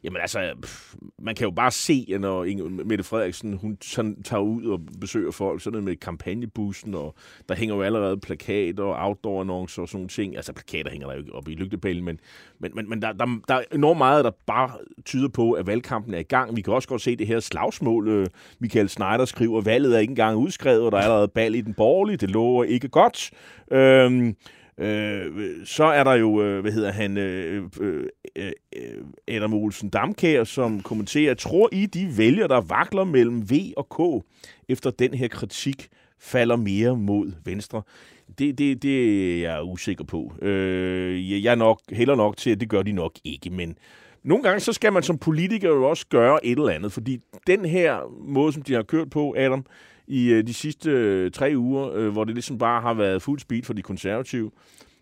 Jamen 0.03 0.21
altså, 0.21 0.53
pff, 0.61 0.95
man 1.19 1.35
kan 1.35 1.45
jo 1.45 1.51
bare 1.51 1.71
se, 1.71 2.17
når 2.19 2.43
Inge, 2.43 2.69
Mette 2.69 3.03
Frederiksen 3.03 3.53
hun 3.53 3.77
sådan 3.81 4.23
tager 4.23 4.41
ud 4.41 4.65
og 4.65 4.79
besøger 5.01 5.31
folk, 5.31 5.61
sådan 5.61 5.71
noget 5.71 5.83
med 5.83 5.95
kampagnebussen, 5.95 6.95
og 6.95 7.15
der 7.49 7.55
hænger 7.55 7.75
jo 7.75 7.81
allerede 7.81 8.17
plakater 8.17 8.83
og 8.83 9.09
outdoor-annoncer 9.09 9.81
og 9.81 9.87
sådan 9.87 9.97
nogle 9.97 10.07
ting. 10.07 10.35
Altså 10.35 10.53
plakater 10.53 10.91
hænger 10.91 11.07
der 11.07 11.15
jo 11.15 11.19
ikke 11.21 11.51
i 11.51 11.55
lygtepælen, 11.55 12.05
men, 12.05 12.19
men, 12.59 12.71
men, 12.75 12.89
men 12.89 13.01
der, 13.01 13.11
der, 13.11 13.39
der 13.47 13.55
er 13.55 13.63
enormt 13.73 13.97
meget, 13.97 14.25
der 14.25 14.31
bare 14.45 14.71
tyder 15.05 15.29
på, 15.29 15.51
at 15.51 15.67
valgkampen 15.67 16.13
er 16.13 16.19
i 16.19 16.23
gang. 16.23 16.55
Vi 16.55 16.61
kan 16.61 16.73
også 16.73 16.87
godt 16.87 17.01
se 17.01 17.15
det 17.15 17.27
her 17.27 17.39
slagsmål. 17.39 18.07
Øh, 18.07 18.27
Michael 18.59 18.89
Schneider 18.89 19.25
skriver, 19.25 19.61
valget 19.61 19.95
er 19.95 19.99
ikke 19.99 20.11
engang 20.11 20.37
udskrevet, 20.37 20.81
og 20.81 20.91
der 20.91 20.97
er 20.97 21.01
allerede 21.01 21.27
bal 21.27 21.55
i 21.55 21.61
den 21.61 21.73
borgerlige. 21.73 22.17
Det 22.17 22.31
lover 22.31 22.63
ikke 22.63 22.87
godt. 22.87 23.31
Øhm, 23.71 24.35
Øh, 24.77 25.31
så 25.65 25.83
er 25.83 26.03
der 26.03 26.13
jo, 26.13 26.43
øh, 26.43 26.61
hvad 26.61 26.71
hedder 26.71 26.91
han, 26.91 27.17
øh, 27.17 27.63
øh, 27.81 28.03
øh, 28.35 28.51
Adam 29.27 29.53
Olsen 29.53 29.89
Damkær, 29.89 30.43
som 30.43 30.81
kommenterer, 30.81 31.33
tror 31.33 31.69
I, 31.71 31.85
de 31.85 32.17
vælger, 32.17 32.47
der 32.47 32.61
vakler 32.61 33.03
mellem 33.03 33.49
V 33.49 33.53
og 33.77 33.89
K, 33.89 34.25
efter 34.69 34.89
den 34.89 35.13
her 35.13 35.27
kritik 35.27 35.89
falder 36.19 36.55
mere 36.55 36.97
mod 36.97 37.31
Venstre? 37.45 37.81
Det, 38.39 38.57
det, 38.57 38.83
det 38.83 39.45
er 39.45 39.51
jeg 39.51 39.63
usikker 39.63 40.03
på. 40.03 40.33
Øh, 40.41 41.43
jeg 41.43 41.51
er 41.51 41.55
nok 41.55 41.81
heller 41.89 42.15
nok 42.15 42.37
til, 42.37 42.49
at 42.49 42.59
det 42.59 42.69
gør 42.69 42.81
de 42.81 42.91
nok 42.91 43.13
ikke, 43.23 43.49
men 43.49 43.77
nogle 44.23 44.43
gange 44.43 44.59
så 44.59 44.73
skal 44.73 44.93
man 44.93 45.03
som 45.03 45.17
politiker 45.17 45.69
jo 45.69 45.89
også 45.89 46.05
gøre 46.09 46.45
et 46.45 46.57
eller 46.57 46.69
andet, 46.69 46.91
fordi 46.91 47.19
den 47.47 47.65
her 47.65 47.97
måde, 48.27 48.53
som 48.53 48.61
de 48.61 48.73
har 48.73 48.83
kørt 48.83 49.09
på, 49.09 49.35
Adam, 49.37 49.65
i 50.11 50.29
øh, 50.29 50.47
de 50.47 50.53
sidste 50.53 50.89
øh, 50.91 51.31
tre 51.31 51.53
uger, 51.55 51.91
øh, 51.93 52.09
hvor 52.09 52.23
det 52.23 52.33
ligesom 52.35 52.57
bare 52.57 52.81
har 52.81 52.93
været 52.93 53.21
fuld 53.21 53.39
speed 53.39 53.63
for 53.63 53.73
de 53.73 53.81
konservative. 53.81 54.51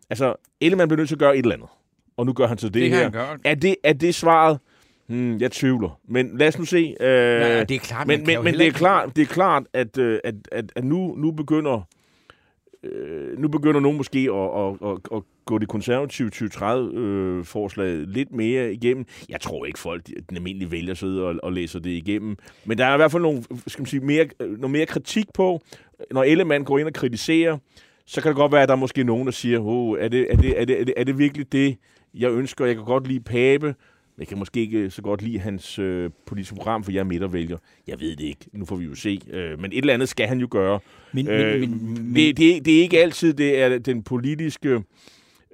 Altså, 0.09 0.35
Ellemann 0.61 0.87
bliver 0.87 0.97
nødt 0.97 1.07
til 1.07 1.15
at 1.15 1.19
gøre 1.19 1.37
et 1.37 1.43
eller 1.43 1.55
andet. 1.55 1.69
Og 2.17 2.25
nu 2.25 2.33
gør 2.33 2.47
han 2.47 2.57
så 2.57 2.69
det, 2.69 2.73
Det 2.73 2.89
her. 2.89 3.09
Er 3.43 3.55
det, 3.55 3.75
er 3.83 3.93
det 3.93 4.15
svaret? 4.15 4.59
Hmm, 5.07 5.37
jeg 5.37 5.51
tvivler. 5.51 5.99
Men 6.07 6.37
lad 6.37 6.47
os 6.47 6.59
nu 6.59 6.65
se. 6.65 6.95
Øh, 6.99 7.07
Ja, 7.07 7.63
det 7.63 7.75
er 7.75 7.79
klart, 7.79 8.07
men, 8.07 8.23
men, 8.25 8.43
men 8.43 8.53
det 8.53 8.67
er 8.67 8.71
klart, 8.71 9.15
det 9.15 9.21
er 9.21 9.25
klart 9.25 9.63
at, 9.73 9.97
øh, 9.97 10.19
at, 10.23 10.35
at, 10.51 10.71
at 10.75 10.83
nu, 10.83 11.15
nu 11.17 11.31
begynder 11.31 11.87
øh, 12.83 13.39
nu 13.39 13.47
begynder 13.47 13.79
nogen 13.79 13.97
måske 13.97 14.19
at, 14.19 14.35
at, 14.35 14.91
at, 14.91 15.17
at 15.17 15.23
gå 15.45 15.57
det 15.57 15.67
konservative 15.67 16.31
2030-forslag 16.35 18.03
lidt 18.07 18.31
mere 18.31 18.73
igennem. 18.73 19.05
Jeg 19.29 19.41
tror 19.41 19.65
ikke, 19.65 19.79
folk, 19.79 20.05
den 20.07 20.37
almindelige 20.37 20.71
vælger 20.71 20.93
sidder 20.93 21.23
og, 21.23 21.35
og 21.43 21.53
læser 21.53 21.79
det 21.79 21.89
igennem. 21.89 22.37
Men 22.65 22.77
der 22.77 22.85
er 22.85 22.93
i 22.93 22.97
hvert 22.97 23.11
fald 23.11 23.23
nogle, 23.23 23.43
skal 23.67 23.81
man 23.81 23.85
sige, 23.85 23.99
mere, 23.99 24.27
noget 24.39 24.71
mere 24.71 24.85
kritik 24.85 25.25
på. 25.33 25.61
Når 26.11 26.23
Ellemann 26.23 26.63
går 26.63 26.79
ind 26.79 26.87
og 26.87 26.93
kritiserer, 26.93 27.57
så 28.05 28.21
kan 28.21 28.29
det 28.29 28.35
godt 28.35 28.51
være, 28.51 28.61
at 28.61 28.69
der 28.69 28.75
er 28.75 28.79
måske 28.79 29.03
nogen, 29.03 29.25
der 29.25 29.31
siger, 29.31 29.59
oh, 29.61 29.97
er, 29.99 30.07
det, 30.07 30.27
er, 30.29 30.37
det, 30.37 30.61
er, 30.61 30.65
det, 30.65 30.81
er, 30.81 30.85
det, 30.85 30.93
er 30.97 31.03
det 31.03 31.17
virkelig 31.17 31.51
det, 31.51 31.77
jeg 32.13 32.31
ønsker? 32.31 32.65
Jeg 32.65 32.75
kan 32.75 32.85
godt 32.85 33.07
lide 33.07 33.19
Pape, 33.19 33.75
jeg 34.19 34.27
kan 34.27 34.37
måske 34.37 34.59
ikke 34.59 34.89
så 34.89 35.01
godt 35.01 35.21
lide 35.21 35.39
hans 35.39 35.79
øh, 35.79 36.09
politiske 36.25 36.55
program, 36.55 36.83
for 36.83 36.91
jeg 36.91 36.99
er 36.99 37.03
midtervælger. 37.03 37.57
Jeg 37.87 37.99
ved 37.99 38.15
det 38.15 38.23
ikke. 38.23 38.45
Nu 38.53 38.65
får 38.65 38.75
vi 38.75 38.85
jo 38.85 38.95
se. 38.95 39.21
Øh, 39.29 39.59
men 39.59 39.71
et 39.71 39.77
eller 39.77 39.93
andet 39.93 40.09
skal 40.09 40.27
han 40.27 40.39
jo 40.39 40.47
gøre. 40.51 40.79
Men, 41.11 41.27
Øh, 41.27 41.59
men, 41.59 41.69
men, 41.69 41.93
men, 41.93 42.15
det, 42.15 42.37
det, 42.37 42.65
det 42.65 42.77
er 42.77 42.81
ikke 42.81 42.99
altid, 42.99 43.33
det 43.33 43.61
er 43.61 43.77
den 43.77 44.03
politiske 44.03 44.83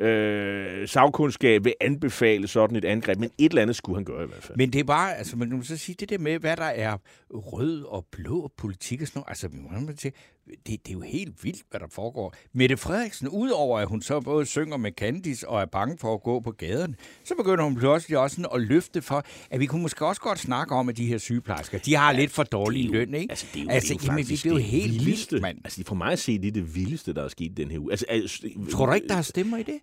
øh, 0.02 0.88
sagkundskab 0.88 1.66
vil 1.66 1.74
anbefale 1.82 2.48
sådan 2.48 2.76
et 2.76 2.86
angreb, 2.86 3.20
men 3.20 3.30
et 3.38 3.50
eller 3.50 3.62
andet 3.62 3.76
skulle 3.76 3.98
han 3.98 4.06
gøre 4.06 4.24
i 4.24 4.28
hvert 4.28 4.44
fald. 4.44 4.58
Men 4.58 4.74
det 4.74 4.80
er 4.80 4.84
bare, 4.84 5.18
altså 5.18 5.38
man 5.38 5.50
kan 5.50 5.64
så 5.64 5.78
sige, 5.78 5.96
det 6.00 6.10
der 6.10 6.18
med, 6.18 6.40
hvad 6.40 6.58
der 6.58 6.64
er 6.64 6.98
rød 7.30 7.84
og 7.84 8.06
blå 8.12 8.52
politik 8.58 9.02
og 9.02 9.08
sådan 9.08 9.20
noget, 9.20 9.30
altså 9.30 9.50
man 9.72 9.86
må 9.86 9.92
sige, 9.98 10.12
det, 10.48 10.68
det 10.68 10.90
er 10.90 10.94
jo 10.94 11.02
helt 11.02 11.44
vildt, 11.44 11.64
hvad 11.70 11.80
der 11.80 11.88
foregår. 11.92 12.36
Mette 12.54 12.78
Frederiksen, 12.78 13.28
udover 13.28 13.80
at 13.80 13.88
hun 13.88 14.02
så 14.02 14.20
både 14.22 14.46
synger 14.46 14.78
med 14.78 14.92
Candice 14.92 15.50
og 15.50 15.62
er 15.62 15.66
bange 15.66 15.98
for 15.98 16.14
at 16.14 16.24
gå 16.24 16.40
på 16.40 16.52
gaden, 16.52 16.96
så 17.24 17.36
begynder 17.36 17.64
hun 17.64 17.76
pludselig 17.76 18.18
også 18.18 18.36
sådan 18.36 18.52
at 18.54 18.62
løfte 18.62 19.02
for, 19.02 19.24
at 19.50 19.60
vi 19.60 19.66
kunne 19.66 19.82
måske 19.82 20.06
også 20.06 20.22
godt 20.22 20.40
snakke 20.40 20.76
om, 20.76 20.90
at 20.90 20.98
de 20.98 21.06
her 21.06 21.18
sygeplejersker, 21.18 21.78
de 21.78 21.96
har 21.96 22.12
ja, 22.12 22.20
lidt 22.20 22.32
for 22.32 22.44
dårlig 22.44 22.90
løn, 22.90 23.14
ikke? 23.14 23.32
Altså, 23.32 23.46
det 23.54 23.60
er 23.60 23.64
jo, 23.64 23.70
altså 23.70 23.94
det 23.94 24.00
er 24.02 24.06
jo 24.06 24.12
jamen, 24.12 24.24
faktisk 24.24 24.44
det 24.44 24.50
er 24.50 24.54
jo 24.54 24.58
det 24.58 24.66
helt 24.66 24.92
vildeste. 24.92 25.32
vildt, 25.32 25.42
mand. 25.42 25.58
Altså, 25.64 25.84
for 25.86 25.96
mig 25.96 26.12
at 26.12 26.20
se, 26.20 26.40
det 26.40 26.48
er 26.48 26.52
det 26.52 26.76
vildeste, 26.76 27.14
der 27.14 27.24
er 27.24 27.28
sket 27.28 27.58
den 27.58 27.72
her 27.72 27.80
uge. 27.80 27.92
Altså, 27.92 28.06
altså, 28.10 28.50
Tror 28.72 28.86
du 28.86 28.94
ikke, 28.94 29.08
der 29.08 29.16
er 29.16 29.22
stemmer 29.22 29.58
i 29.58 29.64
det? 29.64 29.80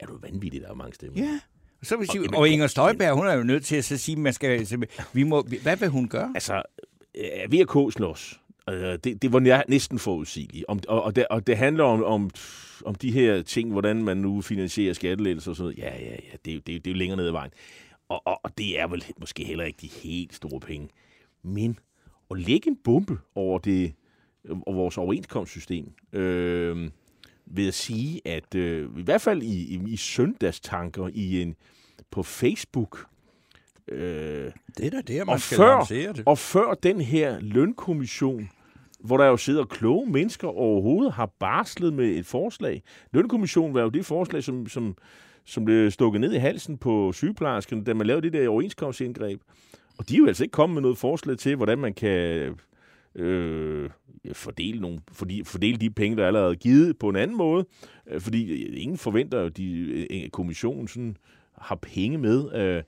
Er 0.00 0.06
du 0.06 0.18
vanvittig, 0.22 0.60
der 0.60 0.68
er 0.68 0.74
mange 0.74 0.94
stemmer? 0.94 1.22
Ja. 1.22 1.40
Så 1.82 1.96
vil 1.96 2.06
sige, 2.06 2.22
jamen, 2.22 2.34
og 2.34 2.48
Inger 2.48 2.66
Støjberg, 2.66 3.14
hun 3.14 3.26
er 3.26 3.32
jo 3.32 3.42
nødt 3.42 3.64
til 3.64 3.76
at 3.76 3.84
så 3.84 3.96
sige, 3.96 4.16
man 4.16 4.32
skal, 4.32 4.66
vi 5.12 5.22
må, 5.22 5.42
hvad 5.62 5.76
vil 5.76 5.88
hun 5.88 6.08
gøre? 6.08 6.32
Altså, 6.34 6.62
øh, 7.14 7.52
VK 7.52 7.92
slås. 7.92 8.40
Øh, 8.70 8.98
det, 9.04 9.22
det 9.22 9.32
var 9.32 9.64
næsten 9.68 9.98
forudsigeligt. 9.98 10.64
Om, 10.68 10.80
og, 10.88 11.02
og, 11.02 11.16
det, 11.16 11.26
og 11.30 11.46
det 11.46 11.56
handler 11.56 11.84
om, 11.84 12.04
om, 12.04 12.30
om 12.84 12.94
de 12.94 13.12
her 13.12 13.42
ting, 13.42 13.70
hvordan 13.70 14.02
man 14.02 14.16
nu 14.16 14.40
finansierer 14.40 14.94
skattelettelser 14.94 15.50
og 15.50 15.56
sådan 15.56 15.64
noget. 15.64 15.78
Ja, 15.78 16.04
ja, 16.04 16.10
ja, 16.10 16.36
det, 16.44 16.66
det, 16.66 16.84
det 16.84 16.86
er 16.86 16.90
jo 16.94 16.98
længere 16.98 17.16
ned 17.16 17.26
ad 17.26 17.32
vejen. 17.32 17.50
Og, 18.08 18.22
og, 18.26 18.40
og 18.42 18.58
det 18.58 18.80
er 18.80 18.86
vel 18.86 19.04
måske 19.20 19.44
heller 19.44 19.64
ikke 19.64 19.78
de 19.80 19.86
helt 19.86 20.34
store 20.34 20.60
penge. 20.60 20.88
Men 21.42 21.78
at 22.30 22.38
lægge 22.38 22.68
en 22.68 22.76
bombe 22.84 23.18
over, 23.34 23.58
det, 23.58 23.92
over 24.48 24.72
vores 24.72 24.98
overenskomstsystem, 24.98 25.92
øh, 26.12 26.90
ved 27.46 27.68
at 27.68 27.74
sige, 27.74 28.20
at 28.24 28.54
øh, 28.54 28.90
i 28.98 29.02
hvert 29.02 29.20
fald 29.20 29.42
i, 29.42 29.74
i, 29.74 29.80
i 29.86 29.96
søndagstanker 29.96 31.08
i 31.14 31.42
en, 31.42 31.56
på 32.10 32.22
Facebook, 32.22 33.06
øh, 33.88 34.50
Det 34.78 34.86
er 34.86 34.90
da 34.90 35.00
der, 35.00 35.24
man 35.24 35.32
og 35.32 35.40
skal 35.40 35.56
før, 35.56 35.80
det. 35.80 36.22
og 36.26 36.38
før 36.38 36.74
den 36.74 37.00
her 37.00 37.40
lønkommission, 37.40 38.50
hvor 39.00 39.16
der 39.16 39.26
jo 39.26 39.36
sidder 39.36 39.64
kloge 39.64 40.10
mennesker 40.10 40.48
overhovedet, 40.48 41.12
har 41.12 41.26
barslet 41.40 41.92
med 41.92 42.06
et 42.06 42.26
forslag. 42.26 42.82
Lønkommissionen 43.12 43.74
var 43.74 43.82
jo 43.82 43.88
det 43.88 44.06
forslag, 44.06 44.42
som, 44.42 44.66
som, 44.66 44.96
som 45.44 45.64
blev 45.64 45.90
stukket 45.90 46.20
ned 46.20 46.32
i 46.32 46.36
halsen 46.38 46.78
på 46.78 47.12
sygeplejerskerne, 47.12 47.84
da 47.84 47.94
man 47.94 48.06
lavede 48.06 48.22
det 48.22 48.32
der 48.32 48.48
overenskomstindgreb. 48.48 49.40
Og 49.98 50.08
de 50.08 50.14
er 50.14 50.18
jo 50.18 50.26
altså 50.26 50.44
ikke 50.44 50.52
kommet 50.52 50.74
med 50.74 50.82
noget 50.82 50.98
forslag 50.98 51.38
til, 51.38 51.56
hvordan 51.56 51.78
man 51.78 51.94
kan 51.94 52.54
øh, 53.14 53.90
fordele, 54.32 54.80
nogle, 54.80 55.00
fordi, 55.12 55.44
fordele 55.44 55.76
de 55.78 55.90
penge, 55.90 56.16
der 56.16 56.22
er 56.22 56.26
allerede 56.26 56.56
givet 56.56 56.98
på 56.98 57.08
en 57.08 57.16
anden 57.16 57.36
måde. 57.36 57.64
Øh, 58.10 58.20
fordi 58.20 58.64
ingen 58.64 58.98
forventer 58.98 59.40
at 59.40 59.56
de, 59.56 60.06
øh, 60.10 60.28
kommissionen 60.30 60.88
sådan 60.88 61.16
har 61.58 61.74
penge 61.76 62.18
med. 62.18 62.54
Øh, 62.54 62.82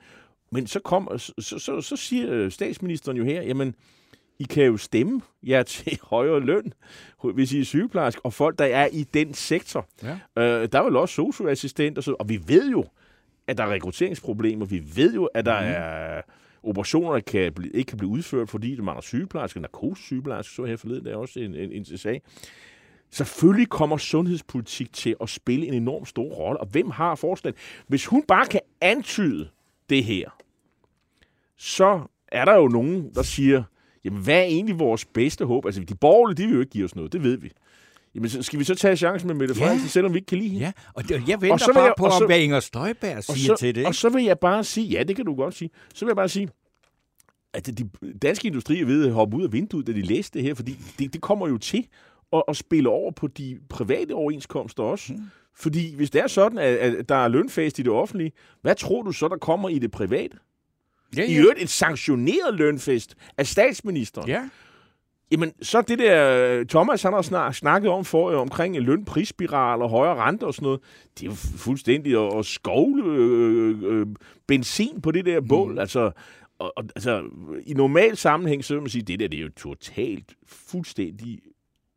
men 0.55 0.67
så, 0.67 0.81
kom, 0.81 1.19
så, 1.19 1.59
så, 1.59 1.81
så, 1.81 1.97
siger 1.97 2.49
statsministeren 2.49 3.17
jo 3.17 3.25
her, 3.25 3.43
jamen, 3.43 3.75
I 4.39 4.45
kan 4.45 4.65
jo 4.65 4.77
stemme 4.77 5.21
jer 5.43 5.63
til 5.73 5.99
højere 6.03 6.41
løn, 6.41 6.73
hvis 7.35 7.53
I 7.53 7.61
er 7.61 7.65
sygeplejerske, 7.65 8.25
og 8.25 8.33
folk, 8.33 8.59
der 8.59 8.65
er 8.65 8.87
i 8.93 9.05
den 9.15 9.35
sektor. 9.35 9.89
Ja. 10.03 10.43
Øh, 10.43 10.69
der 10.73 10.79
er 10.79 10.85
vel 10.85 10.97
også 10.97 11.15
socioassistent, 11.15 11.99
og, 11.99 12.05
så, 12.05 12.17
og 12.19 12.29
vi 12.29 12.41
ved 12.47 12.71
jo, 12.71 12.85
at 13.47 13.59
der 13.59 13.65
er 13.65 13.73
rekrutteringsproblemer. 13.73 14.67
Vi 14.67 14.83
ved 14.95 15.15
jo, 15.15 15.25
at 15.25 15.47
der 15.47 15.61
mm. 15.61 15.67
er 15.69 16.23
operationer, 16.63 17.13
der 17.13 17.21
kan 17.21 17.53
blive, 17.53 17.73
ikke 17.73 17.89
kan 17.89 17.99
blive 17.99 18.11
udført, 18.11 18.51
fordi 18.51 18.75
det 18.75 18.85
mangler 18.85 19.03
sygeplejersker, 19.03 19.61
narkosesygeplejersker, 19.61 20.55
så 20.55 20.65
her 20.65 20.77
forleden, 20.77 21.05
der 21.05 21.13
er 21.13 21.17
også 21.17 21.41
en, 21.41 21.55
en, 21.55 21.73
en 21.73 21.99
sag. 21.99 22.23
Selvfølgelig 23.11 23.69
kommer 23.69 23.97
sundhedspolitik 23.97 24.93
til 24.93 25.17
at 25.21 25.29
spille 25.29 25.67
en 25.67 25.75
enorm 25.75 26.05
stor 26.05 26.29
rolle, 26.29 26.61
og 26.61 26.67
hvem 26.67 26.91
har 26.91 27.15
forslaget? 27.15 27.57
Hvis 27.87 28.07
hun 28.07 28.23
bare 28.29 28.47
kan 28.47 28.61
antyde 28.81 29.49
det 29.91 30.05
her, 30.05 30.31
så 31.59 32.01
er 32.29 32.45
der 32.45 32.55
jo 32.55 32.69
nogen, 32.69 33.11
der 33.15 33.23
siger, 33.23 33.63
jamen 34.05 34.23
hvad 34.23 34.35
er 34.39 34.43
egentlig 34.43 34.79
vores 34.79 35.05
bedste 35.05 35.45
håb? 35.45 35.67
Altså 35.67 35.81
de 35.81 35.95
borgerlige, 35.95 36.37
de 36.43 36.47
vil 36.47 36.55
jo 36.55 36.61
ikke 36.61 36.71
give 36.73 36.85
os 36.85 36.97
noget, 36.97 37.13
det 37.13 37.23
ved 37.23 37.37
vi. 37.37 37.51
Jamen 38.15 38.31
så 38.31 38.43
skal 38.43 38.59
vi 38.59 38.65
så 38.65 38.75
tage 38.75 38.97
chancen 38.97 39.27
med 39.29 39.35
Mette 39.35 39.55
Ja. 39.59 39.65
Frederiksen, 39.65 39.89
selvom 39.89 40.13
vi 40.15 40.19
ikke 40.19 40.27
kan 40.27 40.39
lide 40.39 40.49
hende? 40.51 40.65
Ja, 40.65 40.73
og 40.95 41.09
det, 41.09 41.29
jeg 41.29 41.41
venter 41.41 41.57
så 41.57 41.67
vil 41.67 41.75
bare 41.75 41.85
jeg- 41.85 41.95
på, 41.99 42.05
og 42.05 42.13
så- 42.13 42.25
om 42.25 42.27
hvad 42.29 42.41
Inger 42.41 42.61
Støjberg 42.61 43.17
og 43.17 43.25
siger 43.25 43.55
så, 43.55 43.61
til 43.61 43.75
det. 43.75 43.87
Og 43.87 43.95
så 43.95 44.09
vil 44.09 44.25
jeg 44.25 44.39
bare 44.39 44.65
sige, 44.65 44.87
ja, 44.87 45.03
det 45.03 45.17
kan 45.17 45.25
du 45.25 45.35
godt 45.35 45.55
sige, 45.55 45.71
så 45.95 46.05
vil 46.05 46.11
jeg 46.11 46.17
bare 46.17 46.29
sige, 46.29 46.49
at 47.53 47.67
de 47.79 47.89
danske 48.23 48.49
industri 48.49 48.81
er 48.81 48.85
ved 48.87 49.07
at 49.07 49.13
hoppe 49.13 49.37
ud 49.37 49.43
af 49.45 49.53
vinduet, 49.53 49.87
da 49.87 49.93
de 49.93 50.03
læste 50.03 50.39
det 50.39 50.47
her, 50.47 50.55
fordi 50.55 50.77
det, 50.99 51.13
det 51.13 51.21
kommer 51.21 51.49
jo 51.49 51.59
til 51.59 51.87
at, 52.33 52.43
at 52.49 52.57
spille 52.57 52.89
over 52.89 53.11
på 53.11 53.27
de 53.27 53.59
private 53.69 54.13
overenskomster 54.13 54.83
også. 54.83 55.13
Hmm. 55.13 55.23
Fordi 55.57 55.95
hvis 55.97 56.11
det 56.11 56.21
er 56.21 56.27
sådan, 56.27 56.59
at, 56.59 56.77
at 56.77 57.09
der 57.09 57.15
er 57.15 57.29
lønfast 57.29 57.79
i 57.79 57.83
det 57.83 57.93
offentlige, 57.93 58.33
hvad 58.63 58.75
tror 58.75 59.03
du 59.03 59.13
så, 59.13 59.29
der 59.29 59.37
kommer 59.37 59.69
i 59.69 59.79
det 59.79 59.91
private? 59.91 60.37
Ja, 61.17 61.25
I 61.25 61.37
øvrigt 61.37 61.63
et 61.63 61.71
sanktioneret 61.71 62.55
lønfest 62.55 63.15
af 63.39 63.47
statsministeren. 63.47 64.29
Ja, 64.29 64.49
Jamen, 65.33 65.53
så 65.63 65.83
det 65.83 65.99
der, 65.99 66.65
Thomas 66.65 67.03
han 67.03 67.13
har 67.13 67.23
snak, 67.23 67.55
snakket 67.55 67.91
om 67.91 68.05
for, 68.05 68.31
øh, 68.31 68.39
omkring 68.39 68.77
en 68.77 68.83
lønprisspiral 68.83 69.83
og 69.83 69.91
højere 69.91 70.15
renter 70.15 70.47
og 70.47 70.55
sådan 70.55 70.67
noget, 70.67 70.81
det 71.19 71.23
er 71.23 71.27
jo 71.27 71.33
fu- 71.33 71.59
fuldstændig 71.59 72.27
at, 72.27 72.39
at 72.39 72.47
skovle 72.47 73.05
øh, 73.07 73.83
øh, 73.83 74.07
benzin 74.47 75.01
på 75.01 75.11
det 75.11 75.27
der 75.27 75.41
bål. 75.41 75.73
Mm. 75.73 75.79
Altså, 75.79 76.11
og, 76.59 76.73
og, 76.77 76.85
altså, 76.97 77.25
i 77.67 77.75
normal 77.75 78.17
sammenhæng, 78.17 78.65
så 78.65 78.75
vil 78.75 78.83
man 78.83 78.91
sige, 78.91 79.03
det 79.03 79.21
der 79.21 79.29
det 79.29 79.39
er 79.39 79.43
jo 79.43 79.51
totalt, 79.57 80.35
fuldstændig 80.47 81.41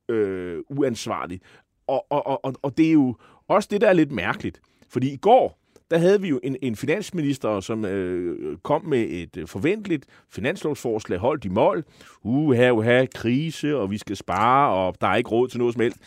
øh, 0.10 0.60
uansvarligt. 0.70 1.44
Og, 1.88 2.06
og, 2.10 2.28
og, 2.28 2.46
og, 2.46 2.54
og 2.62 2.78
det 2.78 2.88
er 2.88 2.92
jo 2.94 3.16
også 3.48 3.70
det, 3.72 3.82
der 3.82 3.88
er 3.90 3.94
lidt 3.94 4.12
mærkeligt. 4.12 4.62
Fordi 4.90 5.14
i 5.14 5.18
går, 5.18 5.60
der 5.92 5.98
havde 5.98 6.22
vi 6.22 6.28
jo 6.28 6.40
en, 6.44 6.56
en 6.62 6.76
finansminister, 6.76 7.60
som 7.60 7.86
øh, 7.86 8.58
kom 8.64 8.86
med 8.86 9.08
et 9.10 9.38
øh, 9.38 9.48
forventeligt 9.48 10.06
finanslovsforslag, 10.30 11.20
holdt 11.20 11.46
i 11.46 11.50
mål. 11.50 11.84
Uha, 12.24 12.72
uha, 12.72 13.06
krise, 13.16 13.78
og 13.78 13.92
vi 13.92 13.98
skal 13.98 14.16
spare, 14.16 14.74
og 14.74 14.96
der 15.02 15.08
er 15.08 15.16
ikke 15.16 15.30
råd 15.30 15.48
til 15.48 15.60
noget 15.60 15.74
som 15.74 15.82
helst. 15.82 15.98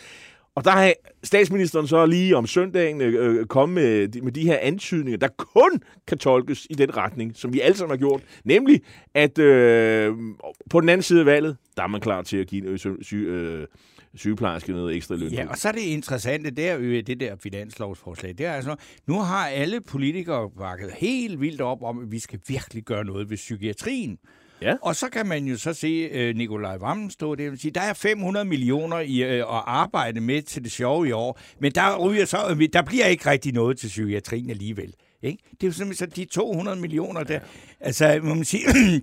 Og 0.54 0.64
der 0.64 0.70
har 0.70 0.92
statsministeren 1.22 1.86
så 1.86 2.06
lige 2.06 2.36
om 2.36 2.46
søndagen 2.46 3.00
øh, 3.00 3.38
øh 3.38 3.46
kommet 3.46 3.74
med, 3.74 4.22
med 4.22 4.32
de 4.32 4.42
her 4.42 4.58
antydninger, 4.60 5.18
der 5.18 5.28
kun 5.28 5.82
kan 6.06 6.18
tolkes 6.18 6.66
i 6.70 6.74
den 6.74 6.96
retning, 6.96 7.36
som 7.36 7.52
vi 7.52 7.60
alle 7.60 7.76
sammen 7.76 7.90
har 7.90 7.98
gjort. 7.98 8.22
Nemlig, 8.44 8.80
at 9.14 9.38
øh, 9.38 10.14
på 10.70 10.80
den 10.80 10.88
anden 10.88 11.02
side 11.02 11.20
af 11.20 11.26
valget, 11.26 11.56
der 11.76 11.82
er 11.82 11.86
man 11.86 12.00
klar 12.00 12.22
til 12.22 12.36
at 12.36 12.46
give 12.46 12.64
øh, 12.64 12.78
øh, 13.12 13.66
sygeplejerske 14.14 14.72
noget 14.72 14.96
ekstra 14.96 15.16
løn. 15.16 15.32
Ja, 15.32 15.48
og 15.48 15.58
så 15.58 15.68
er 15.68 15.72
det 15.72 15.80
interessante 15.80 16.50
der 16.50 16.76
øh, 16.80 17.06
det 17.06 17.20
der 17.20 17.36
finanslovsforslag. 17.36 18.38
Det 18.38 18.46
er 18.46 18.52
altså, 18.52 18.76
nu 19.06 19.20
har 19.20 19.46
alle 19.48 19.80
politikere 19.80 20.50
bakket 20.58 20.90
helt 20.96 21.40
vildt 21.40 21.60
op 21.60 21.82
om, 21.82 21.98
at 21.98 22.12
vi 22.12 22.18
skal 22.18 22.40
virkelig 22.48 22.84
gøre 22.84 23.04
noget 23.04 23.30
ved 23.30 23.36
psykiatrien. 23.36 24.18
Ja. 24.62 24.74
Og 24.82 24.96
så 24.96 25.08
kan 25.08 25.26
man 25.26 25.44
jo 25.44 25.56
så 25.56 25.72
se 25.72 26.08
øh, 26.12 26.36
Nikolaj 26.36 26.76
Vammen 26.76 27.10
stå 27.10 27.34
der 27.34 27.50
og 27.50 27.58
sige, 27.58 27.70
der 27.70 27.80
er 27.80 27.92
500 27.92 28.44
millioner 28.44 28.98
i 28.98 29.22
øh, 29.22 29.38
at 29.38 29.62
arbejde 29.66 30.20
med 30.20 30.42
til 30.42 30.64
det 30.64 30.72
sjove 30.72 31.08
i 31.08 31.12
år, 31.12 31.40
men 31.60 31.72
der, 31.72 31.98
ryger 31.98 32.24
så, 32.24 32.38
øh, 32.50 32.68
der 32.72 32.82
bliver 32.82 33.06
ikke 33.06 33.30
rigtig 33.30 33.52
noget 33.52 33.78
til 33.78 33.86
psykiatrien 33.86 34.50
alligevel. 34.50 34.94
Ikke? 35.22 35.38
Det 35.50 35.62
er 35.62 35.66
jo 35.66 35.72
simpelthen 35.72 36.10
så 36.10 36.16
de 36.16 36.24
200 36.24 36.80
millioner 36.80 37.22
der. 37.22 37.40
Altså, 37.80 38.20
må 38.22 38.34
man 38.34 38.44
sige, 38.44 38.64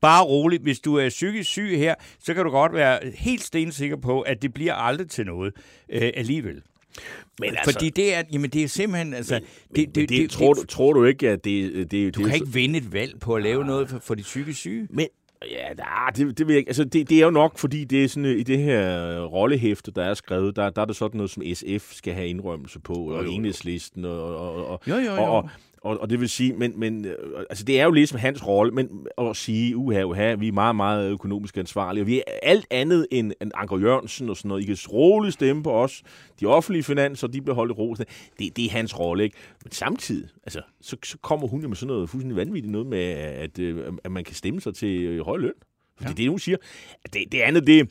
bare 0.00 0.24
roligt, 0.24 0.62
hvis 0.62 0.80
du 0.80 0.96
er 0.96 1.08
psykisk 1.08 1.50
syg 1.50 1.74
her, 1.78 1.94
så 2.20 2.34
kan 2.34 2.44
du 2.44 2.50
godt 2.50 2.72
være 2.72 2.98
helt 3.14 3.42
stensikker 3.42 3.96
på, 3.96 4.20
at 4.20 4.42
det 4.42 4.54
bliver 4.54 4.74
aldrig 4.74 5.08
til 5.10 5.26
noget 5.26 5.52
øh, 5.88 6.10
alligevel. 6.14 6.62
Men 7.40 7.50
Altså, 7.50 7.72
Fordi 7.72 7.90
det 7.90 8.14
er, 8.14 8.22
jamen 8.32 8.50
det 8.50 8.62
er 8.62 8.68
simpelthen, 8.68 9.14
altså... 9.14 9.34
det, 9.34 9.76
det, 9.76 9.94
det, 9.94 10.08
det, 10.08 10.30
tror, 10.30 10.52
du, 10.52 10.66
tror 10.66 10.92
du 10.92 11.04
ikke, 11.04 11.30
at 11.30 11.44
det... 11.44 11.72
det, 11.74 11.90
det 11.90 12.14
Du 12.14 12.22
kan 12.24 12.34
ikke 12.34 12.48
vinde 12.48 12.78
et 12.78 12.92
valg 12.92 13.20
på 13.20 13.34
at 13.34 13.42
lave 13.42 13.64
noget 13.64 13.88
for, 13.88 13.98
for 13.98 14.14
de 14.14 14.22
psykisk 14.22 14.60
syge. 14.60 14.86
Men 14.90 15.06
ja, 15.50 15.68
der, 15.76 16.12
det, 16.16 16.38
det, 16.38 16.46
vil 16.46 16.52
jeg, 16.54 16.58
ikke- 16.58 16.68
altså, 16.68 16.84
det, 16.84 17.08
det 17.08 17.18
er 17.20 17.24
jo 17.24 17.30
nok, 17.30 17.58
fordi 17.58 17.84
det 17.84 18.04
er 18.04 18.08
sådan, 18.08 18.24
øh, 18.24 18.38
i 18.38 18.42
det 18.42 18.58
her 18.58 19.06
øh, 19.08 19.22
rollehæfte, 19.32 19.90
der 19.90 20.04
er 20.04 20.14
skrevet, 20.14 20.56
der, 20.56 20.70
der 20.70 20.82
er 20.82 20.86
det 20.86 20.96
sådan 20.96 21.16
noget, 21.16 21.30
som 21.30 21.42
SF 21.54 21.92
skal 21.92 22.14
have 22.14 22.28
indrømmelse 22.28 22.80
på, 22.80 22.92
og 22.94 23.28
enhedslisten, 23.28 24.04
og, 24.04 24.36
og, 24.38 24.66
og, 24.66 24.80
Jo, 24.88 24.94
jo, 24.94 25.00
jo. 25.14 25.22
Og, 25.22 25.36
og, 25.36 25.50
og, 25.84 26.00
og 26.00 26.10
det 26.10 26.20
vil 26.20 26.28
sige, 26.28 26.52
men, 26.52 26.80
men 26.80 27.04
øh, 27.04 27.14
altså, 27.50 27.64
det 27.64 27.80
er 27.80 27.84
jo 27.84 27.90
ligesom 27.90 28.18
hans 28.18 28.46
rolle, 28.46 28.72
men 28.72 29.06
at 29.18 29.36
sige, 29.36 29.76
uha, 29.76 30.02
uha, 30.02 30.34
vi 30.34 30.48
er 30.48 30.52
meget, 30.52 30.76
meget 30.76 31.10
økonomisk 31.10 31.56
ansvarlige, 31.56 32.02
og 32.02 32.06
vi 32.06 32.18
er 32.18 32.22
alt 32.42 32.66
andet 32.70 33.06
end, 33.10 33.32
end 33.40 33.50
Anker 33.54 33.78
Jørgensen 33.78 34.30
og 34.30 34.36
sådan 34.36 34.48
noget. 34.48 34.62
I 34.62 34.66
kan 34.66 34.76
roligt 34.92 35.34
stemme 35.34 35.62
på 35.62 35.72
os. 35.72 36.02
De 36.40 36.46
offentlige 36.46 36.82
finanser, 36.82 37.26
de 37.26 37.40
bliver 37.40 37.54
holdt 37.54 37.70
i 37.70 37.74
ro. 37.74 37.94
Det, 37.94 38.56
det 38.56 38.64
er 38.64 38.70
hans 38.70 38.98
rolle, 38.98 39.24
ikke? 39.24 39.36
Men 39.64 39.72
samtidig, 39.72 40.28
altså, 40.44 40.60
så, 40.80 40.96
så 41.04 41.18
kommer 41.18 41.48
hun 41.48 41.60
jo 41.60 41.68
med 41.68 41.76
sådan 41.76 41.94
noget 41.94 42.10
fuldstændig 42.10 42.36
vanvittigt 42.36 42.72
noget 42.72 42.86
med, 42.86 43.04
at, 43.08 43.58
øh, 43.58 43.92
at 44.04 44.12
man 44.12 44.24
kan 44.24 44.34
stemme 44.34 44.60
sig 44.60 44.74
til 44.74 45.02
øh, 45.02 45.24
høj 45.24 45.36
løn. 45.36 45.52
Ja. 46.00 46.04
Det 46.04 46.10
er 46.10 46.16
det, 46.16 46.28
hun 46.28 46.38
siger. 46.38 46.56
Det, 47.12 47.24
det 47.32 47.40
andet, 47.40 47.66
det... 47.66 47.88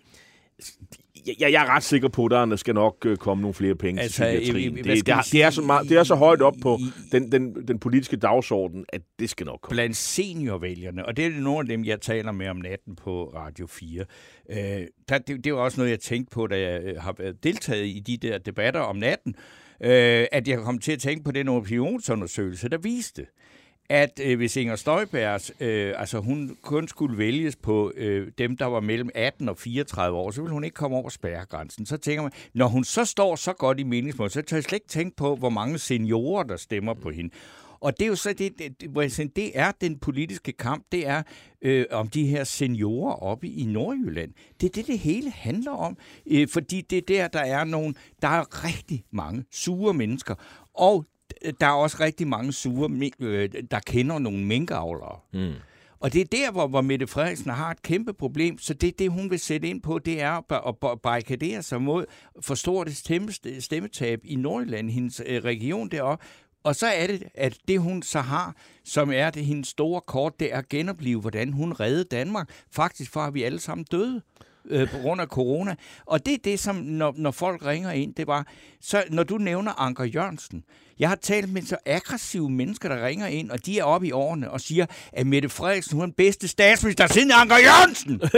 Jeg, 1.28 1.51
jeg 1.51 1.63
er 1.63 1.69
ret 1.76 1.84
sikker 1.84 2.07
på, 2.07 2.26
at 2.26 2.32
der 2.32 2.55
skal 2.55 2.74
nok 2.76 2.97
øh, 3.05 3.17
komme 3.17 3.41
nogle 3.41 3.53
flere 3.53 3.76
penge 3.76 4.01
Altså, 4.01 4.15
til 4.26 4.38
psykiatrien. 4.39 4.76
Det, 4.76 4.86
hvad 4.86 4.91
det, 4.95 4.99
skal 4.99 5.13
er, 5.13 5.21
det, 5.32 5.43
er 5.43 5.49
så 5.49 5.61
meget, 5.61 5.89
det 5.89 5.97
er 5.97 6.03
så 6.03 6.15
højt 6.15 6.41
op 6.41 6.53
på 6.61 6.78
I- 6.80 6.91
den, 7.11 7.32
den, 7.32 7.67
den 7.67 7.80
politiske 7.80 8.15
dagsorden, 8.17 8.86
at 8.89 9.01
det 9.19 9.30
skal 9.30 9.45
nok 9.45 9.59
komme. 9.61 9.76
Blandt 9.76 9.95
seniorvælgerne, 9.95 11.05
og 11.05 11.17
det 11.17 11.26
er 11.26 11.30
nogle 11.30 11.59
af 11.59 11.65
dem, 11.65 11.86
jeg 11.86 12.01
taler 12.01 12.32
med 12.32 12.47
om 12.47 12.57
natten 12.57 12.95
på 12.95 13.32
Radio 13.36 13.67
4. 13.67 14.05
Øh, 14.49 14.57
der, 15.09 15.17
det, 15.17 15.43
det 15.43 15.53
var 15.53 15.59
også 15.59 15.78
noget, 15.80 15.91
jeg 15.91 15.99
tænkte 15.99 16.34
på, 16.34 16.47
da 16.47 16.59
jeg 16.59 16.84
øh, 16.84 16.95
har 17.01 17.15
været 17.17 17.43
deltaget 17.43 17.86
i 17.86 17.99
de 18.07 18.17
der 18.17 18.38
debatter 18.38 18.80
om 18.80 18.95
natten, 18.95 19.36
øh, 19.84 20.26
at 20.32 20.47
jeg 20.47 20.57
kom 20.57 20.80
til 20.80 20.91
at 20.91 20.99
tænke 20.99 21.24
på 21.24 21.32
den 21.32 21.47
opinionsundersøgelse, 21.47 22.69
der 22.69 22.78
viste, 22.78 23.26
at 23.90 24.20
øh, 24.24 24.38
hvis 24.38 24.56
Inger 24.56 24.76
Støjbergs, 24.76 25.52
øh, 25.60 25.94
altså 25.98 26.20
hun 26.20 26.58
kun 26.62 26.88
skulle 26.88 27.18
vælges 27.18 27.56
på 27.56 27.92
øh, 27.96 28.32
dem, 28.38 28.58
der 28.58 28.66
var 28.66 28.80
mellem 28.80 29.10
18 29.16 29.50
og 29.50 29.58
34 29.58 30.18
år, 30.18 30.32
så 30.32 30.42
ville 30.42 30.54
hun 30.54 30.64
ikke 30.64 30.74
komme 30.74 30.98
over 30.98 31.10
spærregrænsen. 31.10 31.86
Så 31.86 31.98
tænker 31.98 32.22
man, 32.22 32.32
når 32.54 32.68
hun 32.68 32.84
så 32.84 33.06
står 33.06 33.36
så 33.36 33.54
godt 33.54 33.80
i 33.80 33.84
meningsmål, 33.84 34.30
så 34.30 34.42
tør 34.42 34.58
jeg 34.58 34.64
slet 34.64 34.76
ikke 34.76 34.88
tænke 34.88 35.16
på, 35.16 35.36
hvor 35.36 35.50
mange 35.50 35.78
seniorer, 35.80 36.44
der 36.44 36.58
stemmer 36.58 36.94
på 36.94 37.10
hende. 37.10 37.30
Og 37.84 38.00
det 38.00 38.06
er 38.06 38.10
jo 38.10 38.16
så 38.16 38.30
det, 38.30 38.60
det, 38.60 38.82
det, 38.82 39.36
det 39.36 39.52
er 39.60 39.72
den 39.82 40.00
politiske 40.00 40.52
kamp, 40.52 40.86
det 40.92 41.08
er 41.08 41.24
øh, 41.62 41.86
om 41.92 42.08
de 42.08 42.28
her 42.28 42.44
seniorer 42.44 43.14
oppe 43.14 43.48
i 43.48 43.66
Nordjylland. 43.66 44.32
Det 44.62 44.70
er 44.70 44.72
det, 44.74 44.88
det 44.88 45.00
hele 45.00 45.32
handler 45.32 45.72
om, 45.72 45.98
øh, 46.32 46.48
fordi 46.48 46.82
det 46.82 46.98
er 46.98 47.02
der, 47.02 47.28
der 47.28 47.40
er 47.40 47.64
nogle, 47.64 47.94
der 48.22 48.28
er 48.28 48.66
rigtig 48.66 49.04
mange 49.12 49.46
sure 49.52 49.94
mennesker, 49.94 50.36
og 50.74 51.06
der 51.60 51.68
er 51.68 51.72
også 51.72 51.98
rigtig 52.00 52.28
mange 52.28 52.54
sure, 52.54 53.12
øh, 53.20 53.50
der 53.72 53.80
kender 53.80 54.20
nogle 54.20 54.46
minkavlere. 54.46 55.20
Mm. 55.34 55.54
Og 56.00 56.14
det 56.14 56.22
er 56.22 56.26
der, 56.26 56.52
hvor, 56.52 56.68
hvor 56.68 56.82
Mette 56.82 57.08
Frederiksen 57.08 57.52
har 57.52 57.72
et 57.72 57.82
kæmpe 57.82 58.14
problem, 58.14 58.58
så 58.58 58.74
det, 58.74 59.00
det 59.00 59.12
hun 59.12 59.30
vil 59.32 59.40
sætte 59.40 59.68
ind 59.68 59.82
på, 59.82 60.00
det 60.00 60.22
er 60.22 60.32
at, 60.32 60.44
at 60.68 60.76
ba- 60.86 60.96
barrikadere 60.96 61.64
sig 61.64 61.82
mod 61.82 62.06
for 62.42 62.56
stort 62.56 62.88
et 62.88 62.96
stemme, 62.96 63.32
stemmetab 63.60 64.20
i 64.24 64.36
Nordjylland, 64.36 64.90
hendes 64.90 65.22
øh, 65.26 65.44
region 65.44 65.90
deroppe. 65.90 66.26
Og 66.64 66.76
så 66.76 66.88
er 66.88 67.08
det, 67.08 67.24
at 67.36 67.58
det 67.68 67.80
hun 67.80 68.04
så 68.04 68.20
har, 68.20 68.56
som 68.84 69.12
er 69.12 69.30
det 69.30 69.46
hendes 69.46 69.68
store 69.68 70.02
kort, 70.02 70.40
det 70.40 70.54
er 70.54 70.58
at 70.58 70.70
genopleve, 70.70 71.22
hvordan 71.22 71.54
hun 71.54 71.74
reddede 71.74 72.04
Danmark, 72.04 72.50
faktisk 72.72 73.12
fra 73.12 73.28
at 73.28 73.34
vi 73.34 73.44
alle 73.44 73.60
sammen 73.60 73.86
døde. 73.92 74.22
Øh, 74.66 74.89
på 74.89 74.97
grund 74.97 75.22
af 75.22 75.28
corona. 75.28 75.76
Og 76.05 76.26
det 76.26 76.34
er 76.34 76.38
det, 76.43 76.59
som 76.59 76.76
når, 76.76 77.14
når 77.18 77.32
folk 77.32 77.66
ringer 77.66 77.91
ind, 77.91 78.16
det 78.16 78.28
var, 78.28 78.47
så 78.82 79.03
når 79.09 79.24
du 79.24 79.38
nævner 79.38 79.82
Anker 79.82 80.03
Jørgensen, 80.03 80.64
jeg 80.99 81.09
har 81.09 81.16
talt 81.16 81.49
med 81.49 81.61
så 81.61 81.78
aggressive 81.86 82.49
mennesker, 82.49 82.89
der 82.89 83.05
ringer 83.05 83.28
ind, 83.28 83.51
og 83.51 83.66
de 83.66 83.80
er 83.80 83.84
oppe 83.84 84.07
i 84.07 84.11
årene 84.11 84.51
og 84.51 84.61
siger, 84.61 84.86
at 85.14 85.28
Mette 85.28 85.49
Frederiksen 85.49 85.93
hun 85.93 86.01
er 86.01 86.05
den 86.05 86.14
bedste 86.14 86.47
statsminister 86.47 87.07
siden 87.07 87.32
Anker 87.32 87.57
Jørgensen. 87.57 88.22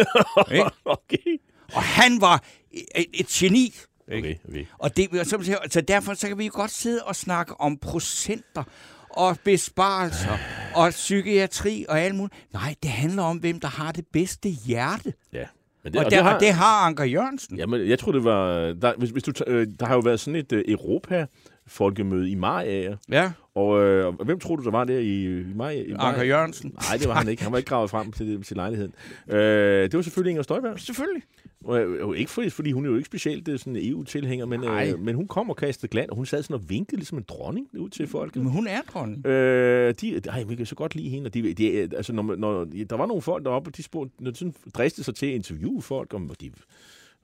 Okay. 0.86 1.40
og 1.74 1.84
han 1.84 2.22
var 2.22 2.44
et, 2.72 3.06
et 3.14 3.28
geni. 3.28 3.74
Okay, 4.08 4.36
okay. 4.50 4.66
Og 4.78 4.98
det, 4.98 5.28
så, 5.28 5.60
så 5.70 5.82
derfor 5.82 6.14
så 6.14 6.28
kan 6.28 6.38
vi 6.38 6.46
jo 6.46 6.52
godt 6.54 6.72
sidde 6.72 7.04
og 7.04 7.16
snakke 7.16 7.62
om 7.62 7.78
procenter 7.78 8.64
og 9.10 9.38
besparelser 9.44 10.38
og 10.76 10.90
psykiatri 10.90 11.86
og 11.90 12.02
alt 12.02 12.16
muligt. 12.16 12.54
Nej, 12.54 12.76
det 12.84 12.92
handler 12.92 13.24
om, 13.24 13.38
hvem 13.38 13.60
der 13.60 13.68
har 13.68 13.92
det 13.92 14.08
bedste 14.08 14.50
hjerte. 14.50 15.14
Ja. 15.34 15.46
Men 15.86 15.94
Det, 15.94 16.06
og, 16.06 16.12
det, 16.12 16.20
og 16.20 16.40
det 16.40 16.52
har 16.54 16.86
Anker 16.88 17.04
Jørgensen. 17.04 17.58
Jamen, 17.58 17.90
jeg 17.90 18.00
tror, 18.00 18.12
det 18.12 18.24
var... 18.24 18.74
Der, 18.82 18.94
hvis, 18.98 19.10
hvis 19.10 19.24
du, 19.24 19.32
øh, 19.48 19.68
der 19.80 19.86
har 19.86 19.94
jo 19.94 20.00
været 20.00 20.20
sådan 20.20 20.36
et 20.40 20.52
øh, 20.52 20.64
Europa-folkemøde 20.68 22.30
i 22.30 22.36
maj 22.36 22.64
af, 22.68 22.96
Ja, 23.12 23.32
og 23.56 23.82
øh, 23.84 24.08
og 24.08 24.26
hvem 24.26 24.40
tror 24.40 24.56
du, 24.56 24.64
der 24.64 24.72
var 24.72 24.84
der 24.84 24.98
i, 25.00 25.40
i 25.40 25.54
maj? 25.56 25.72
I? 25.72 25.94
Anker 26.00 26.24
Jørgensen. 26.24 26.72
Nej, 26.90 26.98
det 26.98 27.08
var 27.08 27.14
han 27.16 27.28
ikke. 27.28 27.44
Han 27.44 27.52
var 27.52 27.58
ikke 27.58 27.70
gravet 27.70 27.90
frem 27.90 28.12
til, 28.12 28.44
til 28.44 28.56
lejligheden. 28.56 28.94
Øh, 29.30 29.84
det 29.84 29.94
var 29.94 30.02
selvfølgelig 30.02 30.30
Inger 30.32 30.44
Støjberg. 30.44 30.80
Selvfølgelig. 30.80 31.24
Øh, 31.70 32.18
ikke 32.18 32.32
fordi, 32.32 32.50
fordi 32.50 32.72
hun 32.72 32.86
er 32.86 32.90
jo 32.90 32.96
ikke 32.96 33.06
specielt 33.06 33.48
øh, 33.48 33.60
sådan 33.60 33.76
EU-tilhænger, 33.82 34.46
men, 34.46 34.60
Nej. 34.60 34.92
øh, 34.94 35.00
men 35.00 35.16
hun 35.16 35.28
kom 35.28 35.50
og 35.50 35.56
kastede 35.56 35.88
glan, 35.88 36.10
og 36.10 36.16
hun 36.16 36.26
sad 36.26 36.44
sådan 36.44 36.54
og 36.54 36.70
vinkede 36.70 36.96
ligesom 36.98 37.18
en 37.18 37.26
dronning 37.28 37.68
ud 37.80 37.90
til 37.90 38.08
folket. 38.08 38.44
Men 38.44 38.52
hun 38.52 38.68
er 38.68 38.82
dronning. 38.82 39.26
Øh, 39.26 39.94
de, 40.02 40.22
ej, 40.30 40.44
vi 40.44 40.56
kan 40.56 40.66
så 40.66 40.76
godt 40.76 40.96
lide 40.96 41.10
hende. 41.10 41.28
Og 41.28 41.34
de, 41.34 41.54
de, 41.54 41.72
altså, 41.82 42.14
når, 42.14 42.36
når, 42.36 42.66
der 42.90 42.96
var 42.98 43.06
nogle 43.06 43.22
folk 43.22 43.46
deroppe, 43.46 43.70
og 43.70 43.78
de 43.78 43.84
spurgte, 43.84 44.24
når 44.24 44.32
de 44.32 44.38
sådan 44.38 44.54
dristede 44.74 45.04
sig 45.06 45.16
til 45.16 45.26
at 45.26 45.34
interviewe 45.34 45.82
folk, 45.82 46.14
om 46.14 46.32
de 46.42 46.52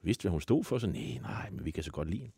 vidste, 0.02 0.22
hvad 0.22 0.30
hun 0.30 0.40
stod 0.40 0.64
for, 0.64 0.78
så 0.78 0.86
nej, 0.86 1.18
nej, 1.22 1.48
men 1.50 1.64
vi 1.64 1.70
kan 1.70 1.82
så 1.82 1.90
godt 1.90 2.08
lide 2.10 2.20
hende. 2.20 2.34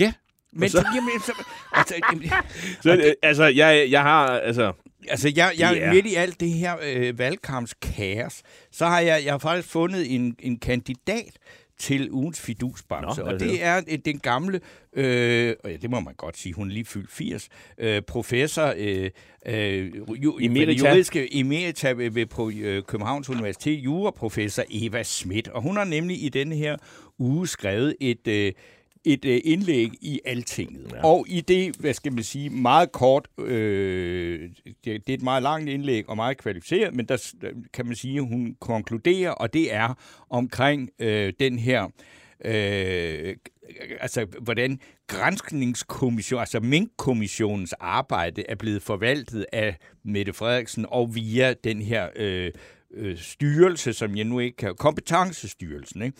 Ja. 0.00 0.12
Men 0.52 0.68
så- 0.68 0.78
så, 0.78 0.86
jamen, 0.94 1.20
så, 1.26 1.32
altså, 1.72 1.94
jamen, 2.12 2.28
Så, 2.82 2.92
øh, 2.96 3.12
altså, 3.22 3.44
jeg, 3.44 3.86
jeg 3.90 4.02
har, 4.02 4.26
altså, 4.28 4.72
altså, 5.08 5.32
jeg, 5.36 5.52
jeg 5.58 5.74
Ja. 5.76 5.92
midt 5.92 6.06
i 6.06 6.14
alt 6.14 6.40
det 6.40 6.50
her 6.50 6.76
øh, 6.82 7.18
valgkampskaos, 7.18 8.42
så 8.70 8.86
har 8.86 9.00
jeg, 9.00 9.22
jeg 9.24 9.32
har 9.32 9.38
faktisk 9.38 9.68
fundet 9.68 10.14
en, 10.14 10.36
en 10.38 10.58
kandidat 10.58 11.32
til 11.78 12.10
ugens 12.10 12.40
fidusbamse, 12.40 13.20
Nå, 13.20 13.26
og 13.26 13.40
det 13.40 13.64
er 13.64 13.80
øh, 13.90 13.98
den 14.04 14.18
gamle, 14.18 14.60
øh, 14.92 15.54
ja, 15.64 15.76
det 15.82 15.90
må 15.90 16.00
man 16.00 16.14
godt 16.14 16.38
sige, 16.38 16.52
hun 16.52 16.68
er 16.68 16.72
lige 16.74 16.84
fyldt 16.84 17.10
80, 17.12 17.48
øh, 17.78 18.02
professor 18.02 18.74
øh, 18.76 19.10
øh, 19.46 19.90
ju, 20.24 20.38
Emerita. 20.40 20.72
juridiske 20.72 21.36
emerita 21.40 21.90
ved, 21.90 22.10
ved 22.10 22.26
på 22.26 22.50
øh, 22.54 22.82
Københavns 22.82 23.30
Universitet, 23.30 23.78
juraprofessor 23.78 24.64
Eva 24.70 25.02
Schmidt, 25.02 25.48
og 25.48 25.62
hun 25.62 25.76
har 25.76 25.84
nemlig 25.84 26.24
i 26.24 26.28
denne 26.28 26.56
her 26.56 26.76
uge 27.18 27.48
skrevet 27.48 27.96
et... 28.00 28.28
Øh, 28.28 28.52
et 29.04 29.24
øh, 29.24 29.40
indlæg 29.44 29.90
i 30.00 30.20
Altinget. 30.24 30.92
Ja. 30.92 31.04
Og 31.06 31.24
i 31.28 31.40
det, 31.40 31.76
hvad 31.76 31.94
skal 31.94 32.12
man 32.12 32.24
sige, 32.24 32.50
meget 32.50 32.92
kort, 32.92 33.28
øh, 33.38 34.50
det, 34.66 34.84
det 34.84 35.08
er 35.08 35.14
et 35.14 35.22
meget 35.22 35.42
langt 35.42 35.68
indlæg 35.70 36.08
og 36.08 36.16
meget 36.16 36.36
kvalificeret, 36.38 36.94
men 36.94 37.06
der 37.06 37.16
s- 37.16 37.34
kan 37.72 37.86
man 37.86 37.96
sige, 37.96 38.16
at 38.18 38.28
hun 38.28 38.56
konkluderer, 38.60 39.30
og 39.30 39.52
det 39.52 39.74
er 39.74 39.94
omkring 40.30 40.90
øh, 40.98 41.32
den 41.40 41.58
her, 41.58 41.88
øh, 42.44 43.36
altså 44.00 44.26
hvordan 44.42 44.80
grænskningskommission, 45.06 46.40
altså 46.40 46.60
Mink-kommissionens 46.60 47.72
arbejde 47.80 48.44
er 48.48 48.54
blevet 48.54 48.82
forvaltet 48.82 49.46
af 49.52 49.76
Mette 50.04 50.32
Frederiksen 50.32 50.86
og 50.88 51.14
via 51.14 51.54
den 51.64 51.82
her 51.82 52.08
øh, 52.16 52.50
øh, 52.94 53.18
styrelse, 53.18 53.92
som 53.92 54.16
jeg 54.16 54.24
nu 54.24 54.38
ikke 54.38 54.56
kan, 54.56 54.74
kompetencestyrelsen, 54.76 56.02
ikke? 56.02 56.16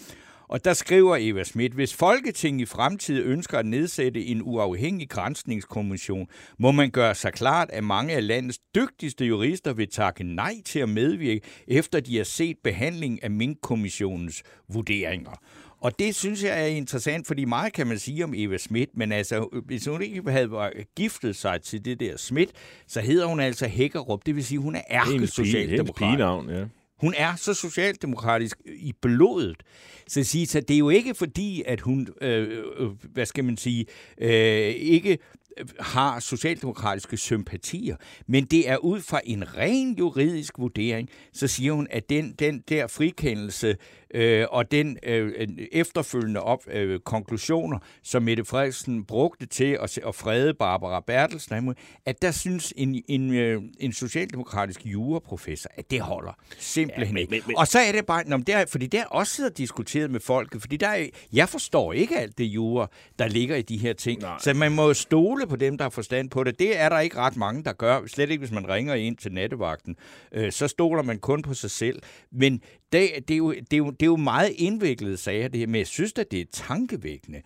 Og 0.53 0.65
der 0.65 0.73
skriver 0.73 1.17
Eva 1.21 1.45
Schmidt, 1.45 1.73
hvis 1.73 1.95
Folketinget 1.95 2.63
i 2.63 2.67
fremtiden 2.67 3.23
ønsker 3.23 3.59
at 3.59 3.67
nedsætte 3.67 4.25
en 4.25 4.43
uafhængig 4.43 5.09
grænsningskommission, 5.09 6.29
må 6.59 6.73
man 6.73 6.91
gøre 6.91 7.15
sig 7.15 7.33
klart, 7.33 7.71
at 7.71 7.85
mange 7.85 8.15
af 8.15 8.27
landets 8.27 8.59
dygtigste 8.75 9.25
jurister 9.25 9.73
vil 9.73 9.89
takke 9.89 10.25
nej 10.25 10.55
til 10.65 10.79
at 10.79 10.89
medvirke, 10.89 11.41
efter 11.69 12.01
de 12.01 12.17
har 12.17 12.25
set 12.25 12.57
behandlingen 12.65 13.19
af 13.23 13.31
Mink-kommissionens 13.31 14.43
vurderinger. 14.69 15.41
Og 15.81 15.99
det 15.99 16.15
synes 16.15 16.45
jeg 16.45 16.63
er 16.63 16.67
interessant, 16.67 17.27
fordi 17.27 17.45
meget 17.45 17.73
kan 17.73 17.87
man 17.87 17.99
sige 17.99 18.25
om 18.25 18.35
Eva 18.37 18.57
Schmidt, 18.57 18.91
men 18.97 19.13
altså, 19.13 19.63
hvis 19.67 19.87
hun 19.87 20.03
ikke 20.03 20.31
havde 20.31 20.71
giftet 20.97 21.37
sig 21.37 21.63
til 21.63 21.85
det 21.85 22.01
der 22.01 22.17
Schmidt, 22.17 22.51
så 22.87 23.01
hedder 23.01 23.27
hun 23.27 23.41
altså 23.41 23.67
Hækkerup, 23.67 24.27
det 24.27 24.37
vil 24.37 24.45
sige, 24.45 24.59
hun 24.59 24.75
er 24.75 24.83
ærkesocialdemokrat. 24.91 25.71
hendes 25.71 25.93
pigenavn, 25.99 26.51
ja. 26.51 26.65
Hun 27.03 27.15
er 27.17 27.37
så 27.37 27.55
socialdemokratisk 27.55 28.57
øh, 28.67 28.75
i 28.77 28.93
blodet. 29.03 29.63
Så, 30.09 30.25
sige, 30.25 30.47
så 30.47 30.61
det 30.61 30.75
er 30.75 30.79
jo 30.79 30.89
ikke 30.89 31.15
fordi, 31.15 31.63
at 31.67 31.81
hun, 31.81 32.09
øh, 32.21 32.65
øh 32.77 32.91
hvad 33.13 33.27
skal 33.27 33.45
man 33.45 33.57
sige, 33.57 33.87
øh, 34.19 34.75
ikke 34.75 35.19
øh, 35.59 35.67
har 35.81 36.21
socialdemokratiske 36.21 37.17
sympatier, 37.17 37.97
men 38.27 38.45
det 38.45 38.69
er 38.69 38.77
ud 38.77 39.01
fra 39.01 39.21
en 39.25 39.57
ren 39.57 39.95
juridisk 39.99 40.59
vurdering, 40.59 41.09
så 41.33 41.47
siger 41.47 41.73
hun, 41.73 41.87
at 41.91 42.11
den, 42.11 42.33
den 42.33 42.61
der 42.69 42.87
frikendelse 42.87 43.77
øh, 44.15 44.47
og 44.51 44.71
den 44.71 44.99
øh, 45.03 45.49
efterfølgende 45.73 46.41
op, 46.43 46.61
øh, 46.71 47.01
konklusioner, 47.01 47.79
som 48.03 48.23
Mette 48.23 48.45
Frederiksen 48.45 49.05
brugte 49.05 49.47
til 49.47 49.79
at, 49.83 49.99
at 50.07 50.15
frede 50.15 50.55
Barbara 50.55 51.01
Bertelsen, 51.07 51.75
at 52.07 52.23
der 52.23 52.31
synes 52.31 52.73
en, 52.77 53.03
en, 53.09 53.35
øh, 53.35 53.63
en 53.81 53.93
socialdemokratisk 53.93 54.87
juraprofessor, 54.87 55.71
at 55.77 55.91
det 55.91 56.01
holder 56.01 56.33
simpelthen 56.59 57.17
Ja, 57.19 57.25
men- 57.27 57.35
ikke. 57.35 57.47
men- 57.47 57.57
Og 57.59 57.67
så 57.67 57.79
er 57.79 57.93
det 57.93 58.07
bare, 58.07 58.25
nå, 58.29 58.37
men 58.37 58.47
det 58.47 58.55
er, 58.55 58.65
fordi 58.67 58.87
der 58.87 59.05
også 59.05 59.33
sidder 59.35 59.51
diskuteret 59.51 60.11
med 60.11 60.21
folket, 60.21 60.61
fordi 60.61 60.77
der 60.77 60.89
er, 60.89 61.07
jeg 61.33 61.49
forstår 61.49 61.93
ikke 61.93 62.19
alt 62.19 62.39
det 62.39 62.45
jura, 62.45 62.91
der 63.19 63.29
ligger 63.29 63.57
i 63.57 63.63
de 63.63 63.77
her 63.79 63.93
ting. 63.93 64.21
Nej. 64.21 64.39
Så 64.41 64.55
man 64.55 64.73
må 64.73 64.95
stole 64.95 65.47
på 65.47 65.57
dem, 65.57 65.77
der 65.79 65.85
har 65.85 65.91
forstand 65.91 66.31
på 66.31 66.45
det. 66.45 66.59
Det 66.59 66.81
er 66.81 66.89
der 66.89 66.99
ikke 67.01 67.17
ret 67.17 67.37
mange, 67.37 67.65
der 67.65 67.73
gør. 67.73 68.01
Slet 68.07 68.31
ikke, 68.31 68.41
hvis 68.41 68.53
man 68.53 68.69
ringer 68.69 68.95
ind 68.95 69.17
til 69.17 69.33
nattevagten. 69.33 69.97
Øh, 70.33 70.53
så 70.53 70.69
stoler 70.69 71.03
man 71.03 71.19
kun 71.19 71.43
på 71.43 71.55
sig 71.55 71.71
selv. 71.71 72.03
Men 72.33 72.61
det, 72.93 73.11
det, 73.29 73.35
er 73.35 73.39
jo, 73.39 73.53
det, 73.53 73.73
er 73.73 73.77
jo, 73.77 73.91
det 74.03 74.07
er 74.07 74.11
jo 74.11 74.17
meget 74.17 74.53
indviklede 74.57 75.17
sager, 75.17 75.49
det 75.49 75.61
her. 75.61 75.67
Men 75.67 75.77
jeg 75.77 75.87
synes 75.87 76.13
at 76.19 76.31
det 76.31 76.41
er 76.41 76.45
tankevækkende, 76.53 77.43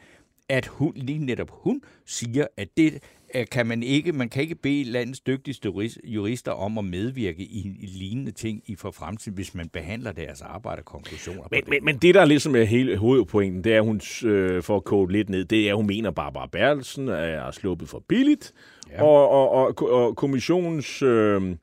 at 0.49 0.67
hun, 0.67 0.93
lige 0.97 1.19
netop 1.19 1.51
hun 1.51 1.83
siger, 2.07 2.47
at 2.57 2.69
det 2.77 3.03
kan 3.51 3.67
man 3.67 3.83
ikke, 3.83 4.13
man 4.13 4.29
kan 4.29 4.43
ikke 4.43 4.55
bede 4.55 4.85
landets 4.85 5.21
dygtigste 5.21 5.69
juris- 5.69 5.99
jurister 6.05 6.53
om 6.53 6.79
at 6.79 6.85
medvirke 6.85 7.43
i, 7.43 7.77
i 7.81 7.87
lignende 7.87 8.31
ting 8.31 8.63
i 8.67 8.75
for 8.75 8.91
fremtiden, 8.91 9.35
hvis 9.35 9.55
man 9.55 9.69
behandler 9.69 10.13
deres 10.13 10.43
arbejde 10.43 10.81
og 10.81 10.85
konklusioner 10.85 11.43
Men, 11.51 11.61
det. 11.61 11.69
men, 11.69 11.85
men 11.85 11.97
det, 11.97 12.15
der 12.15 12.25
ligesom 12.25 12.57
er 12.57 12.65
hele 12.65 12.97
hovedpointen, 12.97 13.65
det 13.65 13.75
er, 13.75 13.81
hun, 13.81 14.01
øh, 14.25 14.63
for 14.63 14.77
at 14.77 14.85
kode 14.85 15.13
lidt 15.13 15.29
ned, 15.29 15.45
det 15.45 15.67
er, 15.67 15.71
at 15.71 15.77
hun 15.77 15.87
mener, 15.87 16.11
Barbara 16.11 16.47
Bertelsen 16.53 17.09
er 17.09 17.51
sluppet 17.51 17.89
for 17.89 18.05
billigt, 18.09 18.53
ja. 18.91 19.03
og, 19.03 19.29
og, 19.31 19.51
og, 19.51 19.91
og 19.91 20.17
kommissionens 20.17 21.03
øh, 21.03 21.57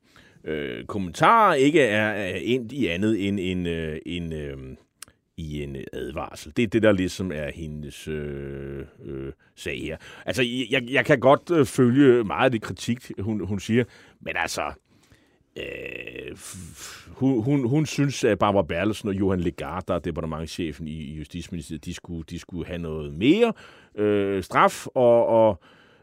øh, 0.46 0.86
kommentarer 0.86 1.54
ikke 1.54 1.82
er, 1.82 2.08
er 2.08 2.36
endt 2.41 2.72
i 2.72 2.88
andet 2.88 3.28
end 3.28 3.39
en, 3.39 3.68
øh, 3.68 3.98
en, 4.06 4.34
øh, 4.34 4.58
i 5.38 5.63
en 5.63 5.75
øh, 5.75 5.84
advarsel. 5.93 6.53
Det 6.57 6.63
er 6.63 6.67
det, 6.67 6.84
der 6.84 6.91
ligesom 6.91 7.31
er 7.31 7.51
hendes 7.51 8.07
øh, 8.07 8.86
øh, 9.05 9.31
sag 9.55 9.81
her. 9.81 9.97
Altså, 10.25 10.43
jeg, 10.69 10.84
jeg 10.89 11.05
kan 11.05 11.19
godt 11.19 11.51
øh, 11.51 11.65
følge 11.65 12.23
meget 12.23 12.45
af 12.45 12.51
det 12.51 12.61
kritik, 12.61 13.11
hun, 13.19 13.47
hun 13.47 13.59
siger, 13.59 13.84
men 14.21 14.34
altså, 14.38 14.73
Øh, 15.57 16.38
hun, 17.07 17.43
hun, 17.43 17.69
hun 17.69 17.86
synes, 17.86 18.23
at 18.23 18.39
Barbara 18.39 18.63
Berlesen 18.63 19.09
og 19.09 19.15
Johan 19.15 19.39
Legard, 19.39 19.84
der 19.88 19.95
er 19.95 19.99
departementchefen 19.99 20.88
i 20.88 20.91
i 20.91 21.13
Justitsministeriet, 21.13 21.86
de 21.86 21.93
skulle, 21.93 22.23
de 22.29 22.39
skulle 22.39 22.65
have 22.65 22.77
noget 22.79 23.13
mere 23.13 23.53
øh, 23.95 24.43
straf, 24.43 24.88
og, 24.88 25.27
og 25.27 25.59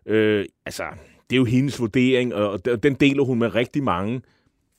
øh, 0.06 0.44
altså, 0.66 0.84
det 1.30 1.36
er 1.36 1.38
jo 1.38 1.44
hendes 1.44 1.80
vurdering, 1.80 2.34
og 2.34 2.60
og 2.70 2.82
den 2.82 2.94
deler 2.94 3.24
hun 3.24 3.38
med 3.38 3.54
rigtig 3.54 3.82
mange. 3.82 4.22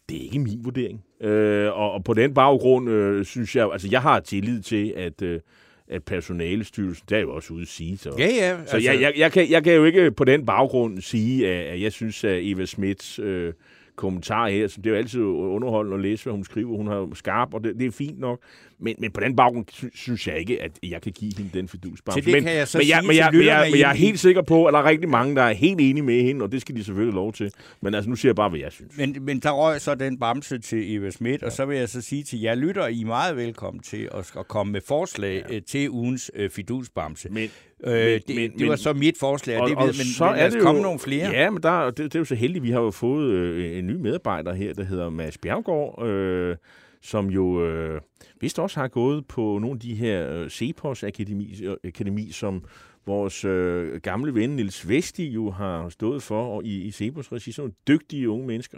Det 0.09 0.17
er 0.17 0.21
ikke 0.21 0.39
min 0.39 0.65
vurdering. 0.65 1.03
Øh, 1.21 1.77
og, 1.79 1.91
og 1.91 2.03
på 2.03 2.13
den 2.13 2.33
baggrund 2.33 2.89
øh, 2.89 3.25
synes 3.25 3.55
jeg, 3.55 3.69
altså 3.71 3.87
jeg 3.91 4.01
har 4.01 4.19
tillid 4.19 4.61
til, 4.61 4.93
at, 4.97 5.21
øh, 5.21 5.39
at 5.87 6.03
personalestyrelsen, 6.03 7.05
det 7.09 7.17
er 7.17 7.21
jo 7.21 7.33
også 7.35 7.53
ude 7.53 7.61
at 7.61 7.67
sige, 7.67 7.97
så, 7.97 8.15
Ja, 8.17 8.27
ja. 8.27 8.65
så 8.65 8.77
jeg, 8.77 9.01
jeg, 9.01 9.13
jeg, 9.17 9.31
kan, 9.31 9.49
jeg 9.49 9.63
kan 9.63 9.73
jo 9.73 9.85
ikke 9.85 10.11
på 10.11 10.23
den 10.23 10.45
baggrund 10.45 11.01
sige, 11.01 11.47
at, 11.49 11.73
at 11.73 11.81
jeg 11.81 11.91
synes, 11.91 12.23
at 12.23 12.39
Eva 12.41 12.65
Smits 12.65 13.19
øh, 13.19 13.53
kommentar 13.95 14.47
her, 14.47 14.67
så 14.67 14.77
det 14.77 14.85
er 14.85 14.91
jo 14.91 14.97
altid 14.97 15.21
underholdende 15.21 15.95
at 15.95 16.01
læse, 16.01 16.23
hvad 16.23 16.33
hun 16.33 16.43
skriver. 16.43 16.77
Hun 16.77 16.87
har 16.87 17.09
skarp, 17.13 17.53
og 17.53 17.63
det, 17.63 17.75
det 17.79 17.87
er 17.87 17.91
fint 17.91 18.19
nok. 18.19 18.39
Men, 18.81 18.95
men 18.99 19.11
på 19.11 19.19
den 19.21 19.35
baggrund 19.35 19.65
sy- 19.71 19.85
synes 19.95 20.27
jeg 20.27 20.37
ikke, 20.39 20.61
at 20.61 20.71
jeg 20.83 21.01
kan 21.01 21.11
give 21.11 21.31
hende 21.37 21.49
den 21.53 21.67
fidusbamse. 21.67 22.17
Til 22.21 22.25
det 22.25 22.33
men, 22.33 22.43
kan 22.43 22.53
jeg 22.55 22.67
så 22.67 22.77
men, 22.77 22.87
jeg, 22.87 22.97
sige 23.01 23.07
men, 23.07 23.17
jeg, 23.17 23.29
men, 23.33 23.45
jeg, 23.45 23.67
men 23.71 23.79
jeg 23.79 23.89
er 23.89 23.95
helt 23.95 24.19
sikker 24.19 24.41
på, 24.41 24.65
at 24.65 24.73
der 24.73 24.79
er 24.79 24.83
rigtig 24.85 25.09
mange, 25.09 25.35
der 25.35 25.41
er 25.41 25.53
helt 25.53 25.81
enige 25.81 26.03
med 26.03 26.21
hende, 26.23 26.43
og 26.43 26.51
det 26.51 26.61
skal 26.61 26.75
de 26.75 26.83
selvfølgelig 26.83 27.15
lov 27.15 27.33
til. 27.33 27.51
Men 27.81 27.93
altså, 27.93 28.09
nu 28.09 28.15
siger 28.15 28.29
jeg 28.29 28.35
bare, 28.35 28.49
hvad 28.49 28.59
jeg 28.59 28.71
synes. 28.71 28.97
Men, 28.97 29.15
men 29.21 29.39
der 29.39 29.51
røg 29.51 29.81
så 29.81 29.95
den 29.95 30.19
bamse 30.19 30.59
til 30.59 30.95
Eva 30.95 31.09
Schmidt, 31.09 31.41
ja. 31.41 31.45
og 31.45 31.51
så 31.51 31.65
vil 31.65 31.77
jeg 31.77 31.89
så 31.89 32.01
sige 32.01 32.23
til 32.23 32.39
jer 32.41 32.55
lytter, 32.55 32.87
I 32.87 33.01
er 33.01 33.05
meget 33.05 33.37
velkommen 33.37 33.83
til 33.83 34.09
at, 34.13 34.31
at 34.39 34.47
komme 34.47 34.73
med 34.73 34.81
forslag 34.87 35.43
ja. 35.51 35.59
til 35.59 35.89
ugens 35.89 36.31
øh, 36.35 36.49
fidusbamse. 36.49 37.29
Men, 37.29 37.49
øh, 37.83 37.93
men- 37.93 38.21
det, 38.27 38.35
men- 38.35 38.59
det 38.59 38.67
var 38.67 38.75
så 38.75 38.93
mit 38.93 39.15
forslag, 39.19 39.59
og, 39.61 39.69
det 39.69 39.77
ved, 39.77 39.85
men, 39.85 39.93
så 39.93 40.25
men 40.25 40.35
er 40.39 40.49
det 40.49 40.61
komme 40.61 40.77
jo, 40.79 40.83
nogle 40.83 40.99
flere. 40.99 41.29
Ja, 41.31 41.49
men 41.49 41.63
der, 41.63 41.85
det, 41.85 41.97
det 41.97 42.15
er 42.15 42.19
jo 42.19 42.25
så 42.25 42.35
heldigt, 42.35 42.63
vi 42.63 42.71
har 42.71 42.81
jo 42.81 42.91
fået 42.91 43.29
øh, 43.31 43.77
en 43.77 43.87
ny 43.87 43.95
medarbejder 43.95 44.53
her, 44.53 44.73
der 44.73 44.83
hedder 44.83 45.09
Mads 45.09 45.37
Bjergård, 45.37 46.07
øh, 46.07 46.55
som 47.01 47.27
jo 47.29 47.65
øh, 47.67 48.01
vist 48.41 48.59
også 48.59 48.79
har 48.79 48.87
gået 48.87 49.27
på 49.27 49.41
nogle 49.41 49.71
af 49.75 49.79
de 49.79 49.93
her 49.95 50.31
øh, 50.31 50.49
Cepos 50.49 51.03
Akademi, 51.03 51.55
øh, 51.63 51.75
Akademi 51.83 52.31
som 52.31 52.63
vores 53.05 53.45
øh, 53.45 53.99
gamle 54.01 54.35
ven 54.35 54.49
Nils 54.49 54.89
Vesti 54.89 55.29
jo 55.29 55.51
har 55.51 55.89
stået 55.89 56.23
for 56.23 56.43
og 56.55 56.63
i, 56.65 56.81
i 56.81 56.91
Cepos 56.91 57.31
regi, 57.31 57.51
sådan 57.51 57.61
nogle 57.61 57.73
dygtige 57.99 58.29
unge 58.29 58.47
mennesker. 58.47 58.77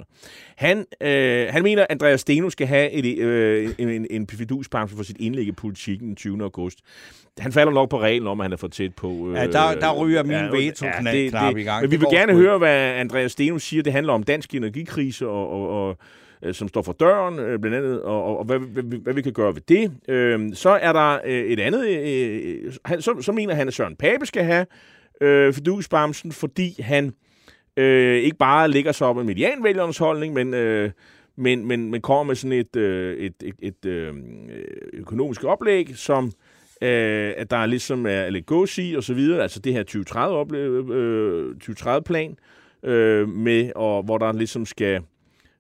Han, 0.56 0.86
øh, 1.02 1.48
han 1.50 1.64
mener, 1.64 1.82
at 1.82 1.88
Andreas 1.90 2.22
Steno 2.22 2.50
skal 2.50 2.68
have 2.68 2.92
et, 2.92 3.18
øh, 3.20 3.70
en, 3.78 3.90
en, 3.90 4.08
en 4.10 4.28
fiduspamse 4.28 4.96
for 4.96 5.04
sit 5.04 5.18
indlæg 5.20 5.48
i 5.48 5.52
politikken 5.52 6.08
den 6.08 6.16
20. 6.16 6.44
august. 6.44 6.80
Han 7.40 7.52
falder 7.52 7.74
nok 7.74 7.90
på 7.90 8.00
reglen 8.00 8.28
om, 8.28 8.40
at 8.42 8.46
han 8.46 8.52
er 8.54 8.58
for 8.58 8.68
tæt 8.68 8.96
på. 8.96 9.30
Øh, 9.30 9.36
Ja, 9.36 9.48
der, 9.48 9.80
der 9.80 9.94
ryger 9.94 10.24
min 10.24 10.32
ja, 10.32 10.50
veto-knap 10.52 11.14
det- 11.14 11.30
knap 11.30 11.54
det- 11.54 11.62
i 11.62 11.64
gang. 11.64 11.82
Men 11.82 11.92
vi 11.92 11.96
Det 11.96 12.02
vil 12.02 12.18
gerne 12.18 12.34
høre, 12.34 12.58
hvad 12.58 12.78
Andreas 12.94 13.32
Steno 13.32 13.58
siger. 13.60 13.84
Det 13.84 13.94
handler 13.94 14.14
om 14.14 14.24
dansk 14.24 14.56
energikrise 14.56 15.28
og, 15.28 15.50
og, 15.50 15.88
og 15.88 15.98
øh, 16.44 16.54
som 16.54 16.68
står 16.68 16.82
for 16.82 16.94
døren, 16.94 17.40
øh, 17.40 17.60
blandt 17.60 17.78
andet, 17.78 18.02
og, 18.02 18.24
og, 18.24 18.40
og 18.40 18.46
hvad, 18.46 18.60
hvad, 18.60 18.84
hvad, 18.84 19.14
vi 19.14 19.22
kan 19.22 19.34
gøre 19.34 19.56
ved 19.56 19.62
det. 19.62 19.92
Øh, 20.08 20.54
så 20.54 20.70
er 20.70 20.94
der 20.94 21.20
øh, 21.26 21.44
et 21.44 21.60
andet, 21.60 21.88
øh, 21.88 22.66
øh 22.66 22.74
han, 22.86 23.02
så, 23.02 23.16
så 23.22 23.32
mener 23.32 23.54
han, 23.54 23.68
at 23.68 23.74
Søren 23.74 23.96
Pape 23.96 24.26
skal 24.26 24.44
have 24.44 24.66
øh, 25.22 25.54
fidusbamsen, 25.54 26.32
fordi 26.32 26.82
han 26.82 27.14
øh, 27.78 28.18
ikke 28.18 28.38
bare 28.38 28.70
ligger 28.70 28.92
sig 28.92 29.08
op 29.08 29.16
med 29.16 29.24
medianvælgernes 29.24 29.98
holdning, 29.98 30.34
men, 30.34 30.54
øh, 30.54 30.92
men, 31.36 31.66
men, 31.66 31.92
men 31.92 32.02
kommer 32.02 32.24
med 32.24 32.36
sådan 32.36 32.60
et, 32.60 32.76
øh, 32.76 33.18
et, 33.18 33.34
et, 33.44 33.56
et 33.62 33.86
øh, 33.86 34.14
økonomisk 34.94 35.44
oplæg, 35.44 35.90
som 35.96 36.26
øh, 36.82 37.34
at 37.38 37.52
der 37.52 37.66
ligesom 37.66 38.06
er 38.06 38.30
lidt 38.30 38.46
gås 38.46 38.78
i 38.78 38.94
og 38.98 39.04
så 39.04 39.14
videre, 39.14 39.42
altså 39.42 39.60
det 39.60 39.74
her 39.74 39.84
2030 39.84 40.38
oplæg, 40.38 40.62
øh, 40.62 41.56
2030-plan, 41.64 42.38
øh, 42.84 43.30
med, 43.30 43.72
og 43.76 44.04
hvor 44.04 44.18
der 44.18 44.32
ligesom 44.32 44.66
skal 44.66 45.02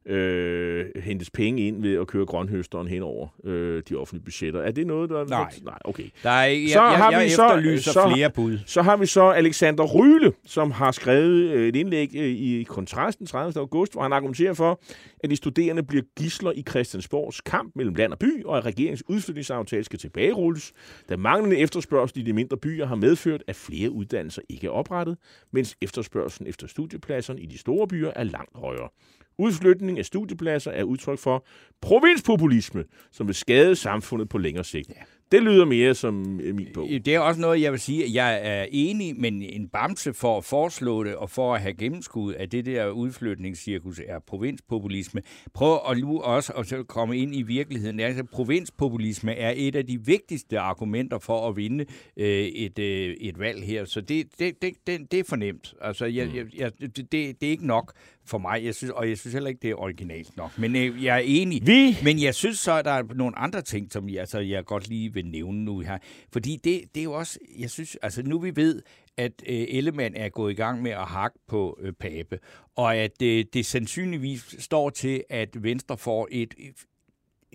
øh, 0.05 0.85
hentes 0.95 1.29
penge 1.29 1.67
ind 1.67 1.81
ved 1.81 1.95
at 1.99 2.07
køre 2.07 2.25
grønhøsteren 2.25 2.87
hen 2.87 3.03
over 3.03 3.27
øh, 3.43 3.83
de 3.89 3.95
offentlige 3.95 4.23
budgetter. 4.25 4.61
Er 4.61 4.71
det 4.71 4.87
noget, 4.87 5.09
der... 5.09 5.25
Nej. 5.25 5.51
Nej, 5.63 5.77
okay. 5.85 6.03
Der 6.23 6.29
er, 6.29 6.45
jeg, 6.45 6.69
Så 6.69 6.81
jeg, 6.83 6.97
har 6.97 7.11
jeg 7.11 7.23
vi 7.25 7.29
så- 7.29 7.45
efterlyser 7.45 7.91
så- 7.91 8.11
flere 8.13 8.29
bud. 8.29 8.57
Så 8.65 8.81
har 8.81 8.97
vi 8.97 9.05
så 9.05 9.23
Alexander 9.29 9.83
Ryle, 9.83 10.33
som 10.45 10.71
har 10.71 10.91
skrevet 10.91 11.51
øh, 11.51 11.67
et 11.67 11.75
indlæg 11.75 12.09
øh, 12.15 12.25
i 12.25 12.63
Kontrasten 12.63 13.25
30. 13.27 13.59
august, 13.59 13.93
hvor 13.93 14.01
han 14.01 14.13
argumenterer 14.13 14.53
for, 14.53 14.81
at 15.23 15.29
de 15.29 15.35
studerende 15.35 15.83
bliver 15.83 16.03
gisler 16.17 16.51
i 16.51 16.63
Christiansborgs 16.69 17.41
kamp 17.41 17.71
mellem 17.75 17.95
land 17.95 18.11
og 18.11 18.19
by, 18.19 18.43
og 18.45 18.57
at 18.57 18.65
regeringens 18.65 19.03
udflytningsaftale 19.09 19.83
skal 19.83 19.99
tilbagerulles, 19.99 20.73
da 21.09 21.17
manglende 21.17 21.57
efterspørgsel 21.57 22.19
i 22.19 22.21
de 22.21 22.33
mindre 22.33 22.57
byer 22.57 22.85
har 22.85 22.95
medført, 22.95 23.43
at 23.47 23.55
flere 23.55 23.89
uddannelser 23.91 24.41
ikke 24.49 24.67
er 24.67 24.71
oprettet, 24.71 25.17
mens 25.51 25.75
efterspørgselen 25.81 26.49
efter 26.49 26.67
studiepladserne 26.67 27.41
i 27.41 27.45
de 27.45 27.57
store 27.57 27.87
byer 27.87 28.11
er 28.15 28.23
langt 28.23 28.51
højere. 28.55 28.89
Udflytning 29.37 29.99
af 29.99 30.05
studiepladser 30.05 30.71
er 30.71 30.83
udtryk 30.83 31.19
for 31.19 31.45
provinspopulisme, 31.81 32.83
som 33.11 33.27
vil 33.27 33.35
skade 33.35 33.75
samfundet 33.75 34.29
på 34.29 34.37
længere 34.37 34.63
sigt. 34.63 34.89
Ja. 34.89 34.95
Det 35.31 35.43
lyder 35.43 35.65
mere 35.65 35.95
som 35.95 36.39
øh, 36.39 36.55
min 36.55 36.67
bog. 36.73 36.89
Det 36.89 37.07
er 37.07 37.19
også 37.19 37.41
noget, 37.41 37.61
jeg 37.61 37.71
vil 37.71 37.79
sige, 37.79 38.03
at 38.05 38.13
jeg 38.13 38.39
er 38.43 38.65
enig, 38.71 39.19
men 39.19 39.41
en 39.41 39.67
bamse 39.67 40.13
for 40.13 40.37
at 40.37 40.43
foreslå 40.43 41.03
det, 41.03 41.15
og 41.15 41.29
for 41.29 41.55
at 41.55 41.61
have 41.61 41.73
gennemskud 41.73 42.33
af 42.33 42.49
det 42.49 42.65
der 42.65 42.89
udflytningscirkus 42.89 44.01
er 44.07 44.19
provinspopulisme. 44.27 45.21
Prøv 45.53 45.79
at 45.89 45.97
nu 45.97 46.21
også 46.21 46.53
at 46.53 46.67
så 46.67 46.83
komme 46.83 47.17
ind 47.17 47.35
i 47.35 47.41
virkeligheden. 47.41 47.99
Altså, 47.99 48.23
provinspopulisme 48.23 49.33
er 49.33 49.53
et 49.55 49.75
af 49.75 49.87
de 49.87 50.05
vigtigste 50.05 50.59
argumenter 50.59 51.19
for 51.19 51.49
at 51.49 51.57
vinde 51.57 51.85
øh, 52.17 52.27
et, 52.27 52.79
øh, 52.79 53.15
et 53.21 53.39
valg 53.39 53.63
her, 53.63 53.85
så 53.85 54.01
det, 54.01 54.27
det, 54.39 54.61
det, 54.61 54.73
det, 54.87 55.11
det 55.11 55.19
er 55.19 55.23
fornemt. 55.23 55.73
Altså, 55.81 56.05
jeg, 56.05 56.35
jeg, 56.35 56.45
jeg, 56.57 56.71
det, 56.81 57.11
det 57.11 57.43
er 57.43 57.51
ikke 57.51 57.67
nok 57.67 57.93
for 58.25 58.37
mig, 58.37 58.65
jeg 58.65 58.75
synes, 58.75 58.91
og 58.91 59.09
jeg 59.09 59.17
synes 59.17 59.33
heller 59.33 59.49
ikke, 59.49 59.59
det 59.61 59.69
er 59.69 59.75
originalt 59.75 60.37
nok. 60.37 60.59
Men 60.59 60.75
øh, 60.75 61.03
jeg 61.03 61.15
er 61.15 61.23
enig. 61.25 61.67
Vi 61.67 61.97
Men 62.03 62.21
jeg 62.21 62.35
synes 62.35 62.59
så, 62.59 62.73
at 62.73 62.85
der 62.85 62.91
er 62.91 63.03
nogle 63.15 63.39
andre 63.39 63.61
ting, 63.61 63.91
som 63.91 64.09
jeg, 64.09 64.19
altså, 64.19 64.39
jeg 64.39 64.65
godt 64.65 64.89
lige 64.89 65.12
vil 65.13 65.25
nævne 65.25 65.65
nu 65.65 65.79
her. 65.79 65.97
Fordi 66.33 66.55
det, 66.55 66.81
det 66.95 67.01
er 67.01 67.03
jo 67.03 67.13
også, 67.13 67.39
jeg 67.59 67.69
synes, 67.69 67.97
altså 68.01 68.23
nu 68.23 68.39
vi 68.39 68.55
ved, 68.55 68.81
at 69.17 69.31
øh, 69.47 69.65
Ellemann 69.69 70.15
er 70.15 70.29
gået 70.29 70.51
i 70.51 70.55
gang 70.55 70.81
med 70.81 70.91
at 70.91 71.05
hakke 71.05 71.39
på 71.47 71.79
øh, 71.81 71.93
Pape, 71.93 72.39
og 72.75 72.95
at 72.95 73.21
øh, 73.21 73.45
det 73.53 73.65
sandsynligvis 73.65 74.55
står 74.59 74.89
til, 74.89 75.23
at 75.29 75.63
Venstre 75.63 75.97
får 75.97 76.27
et, 76.31 76.53
et 76.57 76.75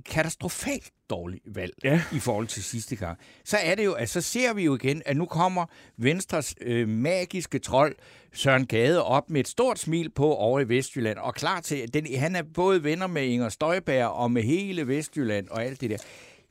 katastrofalt 0.07 0.93
dårligt 1.11 1.43
valg 1.47 1.73
Ja. 1.85 2.03
i 2.13 2.19
forhold 2.19 2.47
til 2.47 2.63
sidste 2.63 2.97
gang. 2.97 3.19
Så 3.45 3.57
er 3.57 3.75
det 3.75 3.85
jo, 3.85 3.93
at 3.93 4.09
så 4.09 4.21
ser 4.21 4.55
vi 4.55 4.65
jo 4.65 4.75
igen, 4.75 5.03
at 5.07 5.17
nu 5.17 5.27
kommer 5.27 5.67
Venstres 5.97 6.55
øh, 6.61 6.89
magiske 6.89 7.59
trold 7.59 7.97
Søren 8.33 8.67
Gade 8.67 9.05
op 9.05 9.31
med 9.31 9.41
et 9.41 9.49
stort 9.49 9.79
smil 9.79 10.11
på 10.11 10.35
over 10.35 10.61
i 10.61 10.69
Vestjylland, 10.69 11.19
og 11.19 11.35
klar 11.35 11.61
til, 11.61 11.77
at 11.77 11.95
den, 11.95 12.15
han 12.19 12.37
er 12.37 12.43
både 12.55 12.85
venner 12.85 13.07
med 13.07 13.23
Inger 13.27 13.49
Støjberg 13.49 14.07
og 14.07 14.31
med 14.31 14.43
hele 14.43 14.89
Vestjylland 14.89 15.49
og 15.49 15.65
alt 15.65 15.81
det 15.81 15.91
der. 15.91 15.99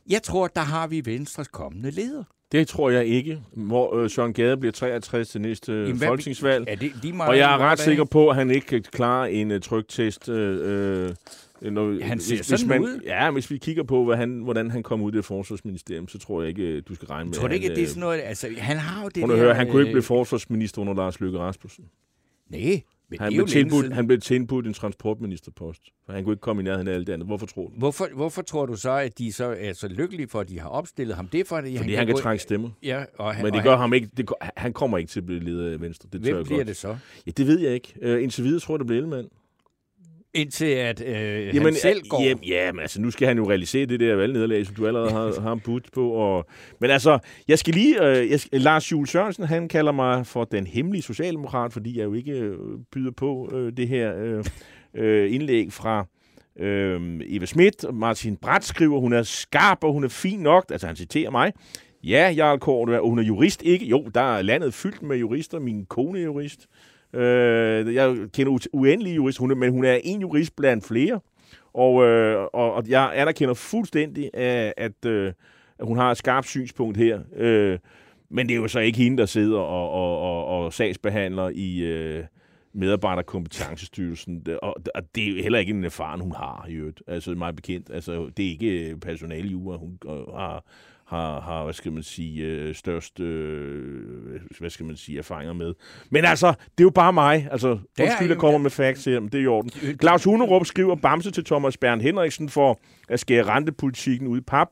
Jeg 0.10 0.24
tror, 0.24 0.48
der 0.48 0.62
har 0.62 0.88
vi 0.88 1.02
Venstres 1.06 1.48
kommende 1.48 1.92
leder. 1.92 2.24
Det 2.52 2.68
tror 2.68 2.90
jeg 2.90 3.06
ikke, 3.06 3.42
hvor 3.56 3.96
øh, 3.96 4.10
Søren 4.10 4.34
Gade 4.34 4.58
bliver 4.58 4.72
63 4.72 5.30
til 5.30 5.42
næste 5.42 5.72
øh, 5.72 5.82
Jamen, 5.84 5.98
hvad- 5.98 6.08
folketingsvalg. 6.08 6.66
Er 6.68 6.76
det 6.76 6.92
lige 7.02 7.14
meget, 7.14 7.30
Og 7.30 7.38
jeg 7.38 7.54
er 7.54 7.58
ret 7.58 7.80
sikker 7.80 8.04
på, 8.04 8.30
at 8.30 8.36
han 8.36 8.52
ikke 8.52 8.68
kan 8.68 8.84
klare 8.84 9.32
en 9.32 9.52
uh, 9.52 9.60
tryktest. 9.60 10.30
Øh, 10.30 11.10
øh, 11.62 11.72
når, 11.72 12.04
Han 12.04 12.20
ser 12.20 12.44
sådan 12.44 12.82
ud. 12.82 13.00
Ja, 13.06 13.32
hvis 13.32 13.52
vi 13.52 13.58
kigger 13.58 13.84
på, 13.84 14.06
hvad 14.06 14.18
han, 14.18 14.40
hvordan 14.44 14.72
han 14.72 14.84
kom 14.84 15.02
ud 15.02 15.12
af 15.12 15.26
forsvarsministerium, 15.26 16.08
så 16.08 16.20
tror 16.20 16.42
jeg 16.42 16.50
ikke, 16.50 16.64
øh, 16.64 16.84
du 16.88 16.96
skal 16.96 17.08
regne 17.08 17.30
med. 17.30 17.34
Tror 17.34 17.48
du 17.48 17.54
ikke, 17.54 17.64
han, 17.64 17.72
at 17.72 17.76
det 17.76 17.82
er 17.82 17.86
øh, 17.86 17.90
sådan 17.90 18.00
noget... 18.02 18.22
Altså, 18.24 18.48
han 18.58 18.78
har 18.78 19.04
jo 19.04 19.10
det 19.10 19.30
der... 19.30 19.36
høre, 19.36 19.54
han 19.54 19.70
kunne 19.70 19.82
ikke 19.82 19.90
øh, 19.90 19.94
blive 19.94 20.04
forsvarsminister 20.04 20.82
under 20.82 20.94
Lars 20.94 21.20
Løkke 21.20 21.40
Rasmussen. 21.40 21.86
Nej, 22.50 22.82
men 23.10 23.20
Han 23.20 23.34
blev, 23.34 23.48
tilbudt, 23.48 23.94
han 23.94 24.08
blev 24.08 24.20
tilbudt 24.20 24.68
en 24.68 24.74
transportministerpost, 24.74 25.82
for 26.06 26.14
han 26.14 26.24
kunne 26.24 26.34
ikke 26.34 26.42
komme 26.42 26.62
i 26.62 26.66
nærheden 26.66 26.88
af 26.88 26.94
alt 26.94 27.08
det 27.08 27.14
andet. 27.14 27.28
Hvorfor 27.28 27.46
tror 27.46 27.68
du? 27.68 27.74
Hvorfor, 27.78 28.08
hvorfor 28.16 28.42
tror 28.42 28.66
du 28.66 28.76
så, 28.76 28.92
at 28.92 29.18
de 29.18 29.34
så 29.34 29.56
er 29.60 29.74
så 29.74 29.88
lykkelige 29.88 30.28
for, 30.28 30.40
at 30.40 30.50
de 30.50 30.60
har 30.60 30.70
opstillet 30.70 31.16
ham? 31.16 31.28
Det 31.28 31.40
er 31.40 31.46
for, 31.46 31.56
at 31.56 31.64
Fordi 31.78 31.94
han 31.94 32.06
kan 32.08 32.16
gå- 32.16 32.22
trække 32.22 32.42
stemmer. 32.44 32.70
Ja, 32.84 33.04
og 33.20 33.36
han, 33.36 33.44
Men 33.46 33.54
det 33.54 33.60
og 33.60 33.64
gør 33.64 33.72
han, 33.72 33.80
ham 33.80 33.94
ikke. 33.94 34.10
Det, 34.18 34.30
han 34.58 34.74
kommer 34.74 34.98
ikke 34.98 35.10
til 35.10 35.20
at 35.20 35.26
blive 35.26 35.40
leder 35.40 35.74
af 35.74 35.82
Venstre. 35.82 36.10
Det 36.14 36.22
tør 36.24 36.26
Hvem 36.30 36.38
jeg 36.38 36.46
bliver 36.46 36.58
godt. 36.60 36.68
det 36.68 36.78
så? 36.78 36.98
Ja, 37.28 37.32
det 37.38 37.48
ved 37.48 37.60
jeg 37.60 37.74
ikke. 37.74 37.94
Uh, 38.16 38.24
indtil 38.24 38.44
videre 38.44 38.60
tror 38.60 38.74
jeg, 38.76 38.80
det 38.80 38.88
bliver 38.88 38.98
Ellemann. 39.02 39.28
Indtil 40.34 40.66
at 40.66 41.02
øh, 41.06 41.64
han 41.64 41.74
selv 41.74 42.02
går... 42.10 42.24
Jamen, 42.24 42.44
jamen, 42.44 42.82
altså, 42.82 43.02
nu 43.02 43.12
skal 43.12 43.28
han 43.28 43.38
jo 43.38 43.50
realisere 43.50 43.86
det 43.86 44.00
der 44.00 44.16
valgnederlag, 44.16 44.66
som 44.66 44.76
du 44.76 44.88
allerede 44.88 45.12
har, 45.12 45.42
har 45.42 45.56
budt 45.56 45.92
på. 45.94 46.10
Og, 46.10 46.46
men 46.82 46.90
altså, 46.90 47.20
jeg 47.48 47.60
skal 47.60 47.74
lige... 47.74 48.06
Øh, 48.06 48.32
jeg 48.32 48.40
Lars 48.52 48.92
Jules 48.92 49.10
Sørensen, 49.10 49.44
han 49.44 49.68
kalder 49.68 49.92
mig 49.92 50.28
for 50.28 50.44
den 50.44 50.68
hemmelige 50.68 51.02
socialdemokrat, 51.02 51.74
fordi 51.74 51.98
jeg 51.98 52.06
jo 52.06 52.14
ikke 52.14 52.32
øh, 52.32 52.58
byder 52.92 53.12
på 53.12 53.50
øh, 53.54 53.72
det 53.78 53.88
her 53.88 54.14
øh, 54.18 54.44
øh, 54.96 55.34
indlæg 55.34 55.74
fra 55.74 56.06
øh, 56.60 57.22
Eva 57.26 57.46
Schmidt. 57.46 57.86
Martin 57.94 58.38
Bratt 58.38 58.66
skriver, 58.66 59.00
hun 59.00 59.14
er 59.14 59.24
skarp, 59.24 59.84
og 59.84 59.94
hun 59.94 60.04
er 60.04 60.10
fin 60.10 60.40
nok. 60.40 60.66
Altså, 60.72 60.88
han 60.88 60.96
citerer 60.96 61.32
mig. 61.32 61.54
Ja, 62.04 62.34
Jarl 62.38 62.60
Kort, 62.60 62.90
og 62.90 63.10
hun 63.10 63.20
er 63.20 63.24
jurist, 63.24 63.62
ikke? 63.64 63.86
Jo, 63.86 64.06
der 64.16 64.38
er 64.38 64.42
landet 64.42 64.74
fyldt 64.74 65.02
med 65.02 65.18
jurister. 65.18 65.60
Min 65.60 65.86
kone 65.86 66.20
er 66.20 66.24
jurist. 66.24 66.62
Øh, 66.62 66.97
Øh, 67.14 67.96
jeg 67.96 68.18
kender 68.34 68.68
uendelige 68.74 69.16
juristhunde, 69.16 69.56
hun 69.56 69.60
men 69.60 69.72
hun 69.72 69.86
er 69.86 70.00
en 70.04 70.22
jurist 70.22 70.56
blandt 70.56 70.86
flere. 70.86 71.20
Og, 71.74 72.04
øh, 72.04 72.48
og, 72.54 72.74
og 72.74 72.84
jeg 72.88 73.12
anerkender 73.16 73.54
fuldstændig, 73.54 74.30
at, 74.34 74.74
at, 74.78 75.06
øh, 75.06 75.34
at 75.80 75.88
hun 75.88 75.98
har 75.98 76.12
et 76.12 76.18
skarpt 76.18 76.48
synspunkt 76.48 76.98
her. 76.98 77.20
Øh, 77.36 77.80
men 78.30 78.48
det 78.48 78.54
er 78.54 78.58
jo 78.58 78.68
så 78.68 78.80
ikke 78.80 78.98
hende, 78.98 79.18
der 79.18 79.26
sidder 79.26 79.60
og, 79.60 79.92
og, 79.92 80.20
og, 80.20 80.46
og 80.46 80.74
sagsbehandler 80.74 81.50
i 81.54 81.80
øh, 81.80 82.24
medarbejderkompetencestyrelsen. 82.74 84.46
Og, 84.62 84.76
og 84.96 85.16
det 85.16 85.24
er 85.24 85.28
jo 85.28 85.44
heller 85.44 85.60
ikke 85.60 85.74
en 85.74 85.84
erfaren, 85.84 86.22
hun 86.22 86.32
har 86.32 86.66
i 86.70 86.74
øvrigt. 86.74 87.04
Altså 87.08 87.32
meget 87.32 87.56
bekendt. 87.56 87.90
Altså, 87.94 88.30
det 88.38 88.46
er 88.46 88.50
ikke 88.50 88.98
personaljura, 89.02 89.78
hun 89.78 90.00
øh, 90.06 90.12
har, 90.12 90.64
har, 91.08 91.42
har, 91.42 91.64
hvad 91.64 91.74
skal 91.74 91.92
man 91.92 92.04
sige, 92.04 92.46
øh, 92.46 92.76
størst, 92.76 93.20
øh, 93.20 94.40
hvad 94.60 94.70
skal 94.70 94.86
man 94.86 94.96
sige, 94.96 95.18
erfaringer 95.18 95.54
med. 95.54 95.74
Men 96.10 96.26
altså, 96.26 96.48
det 96.48 96.80
er 96.80 96.84
jo 96.84 96.90
bare 96.90 97.14
mig. 97.14 97.48
Altså, 97.52 97.68
er 97.68 98.04
undskyld, 98.04 98.28
jeg 98.28 98.38
kommer 98.38 98.58
med 98.58 98.70
facts 98.70 99.06
her, 99.06 99.20
men 99.20 99.30
det 99.30 99.38
er 99.38 99.44
i 99.44 99.48
orden. 99.48 99.72
Claus 100.02 100.24
Hunerup 100.24 100.66
skriver 100.66 100.96
Bamse 100.96 101.32
til 101.32 101.46
Thomas 101.46 101.78
Bern 101.78 102.02
Henriksen 102.02 102.50
for 102.50 102.80
at 103.10 103.20
skære 103.20 103.44
rentepolitikken 103.44 104.28
ud 104.28 104.38
i 104.38 104.42
pap. 104.42 104.68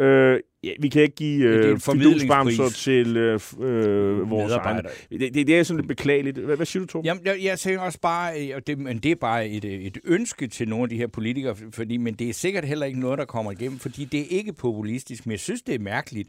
Øh, 0.00 0.40
ja, 0.68 0.72
vi 0.80 0.88
kan 0.88 1.02
ikke 1.02 1.14
give 1.14 1.48
øh, 1.48 1.80
fidusbamser 1.80 2.68
til 2.68 3.16
øh, 3.16 3.40
øh, 3.60 4.30
vores 4.30 4.52
egne. 4.52 4.82
Det, 5.10 5.34
det, 5.34 5.46
det 5.46 5.58
er 5.58 5.62
sådan 5.62 5.78
lidt 5.78 5.88
beklageligt. 5.88 6.38
Hvad, 6.38 6.56
hvad 6.56 6.66
siger 6.66 6.80
du, 6.80 6.86
Torben? 6.86 7.06
Jamen, 7.06 7.22
jeg, 7.26 7.36
jeg 7.42 7.58
tænker 7.58 7.80
også 7.80 8.00
bare, 8.00 8.40
øh, 8.40 8.56
og 8.56 8.66
det, 8.66 8.78
men 8.78 8.98
det 8.98 9.10
er 9.10 9.16
bare 9.16 9.48
et, 9.48 9.64
øh, 9.64 9.72
et 9.72 9.98
ønske 10.04 10.46
til 10.46 10.68
nogle 10.68 10.82
af 10.82 10.88
de 10.88 10.96
her 10.96 11.06
politikere, 11.06 11.56
fordi, 11.72 11.96
men 11.96 12.14
det 12.14 12.28
er 12.28 12.32
sikkert 12.32 12.64
heller 12.64 12.86
ikke 12.86 13.00
noget, 13.00 13.18
der 13.18 13.24
kommer 13.24 13.52
igennem, 13.52 13.78
fordi 13.78 14.04
det 14.04 14.20
er 14.20 14.26
ikke 14.30 14.52
populistisk, 14.52 15.26
men 15.26 15.30
jeg 15.30 15.40
synes, 15.40 15.62
det 15.62 15.74
er 15.74 15.78
mærkeligt, 15.78 16.28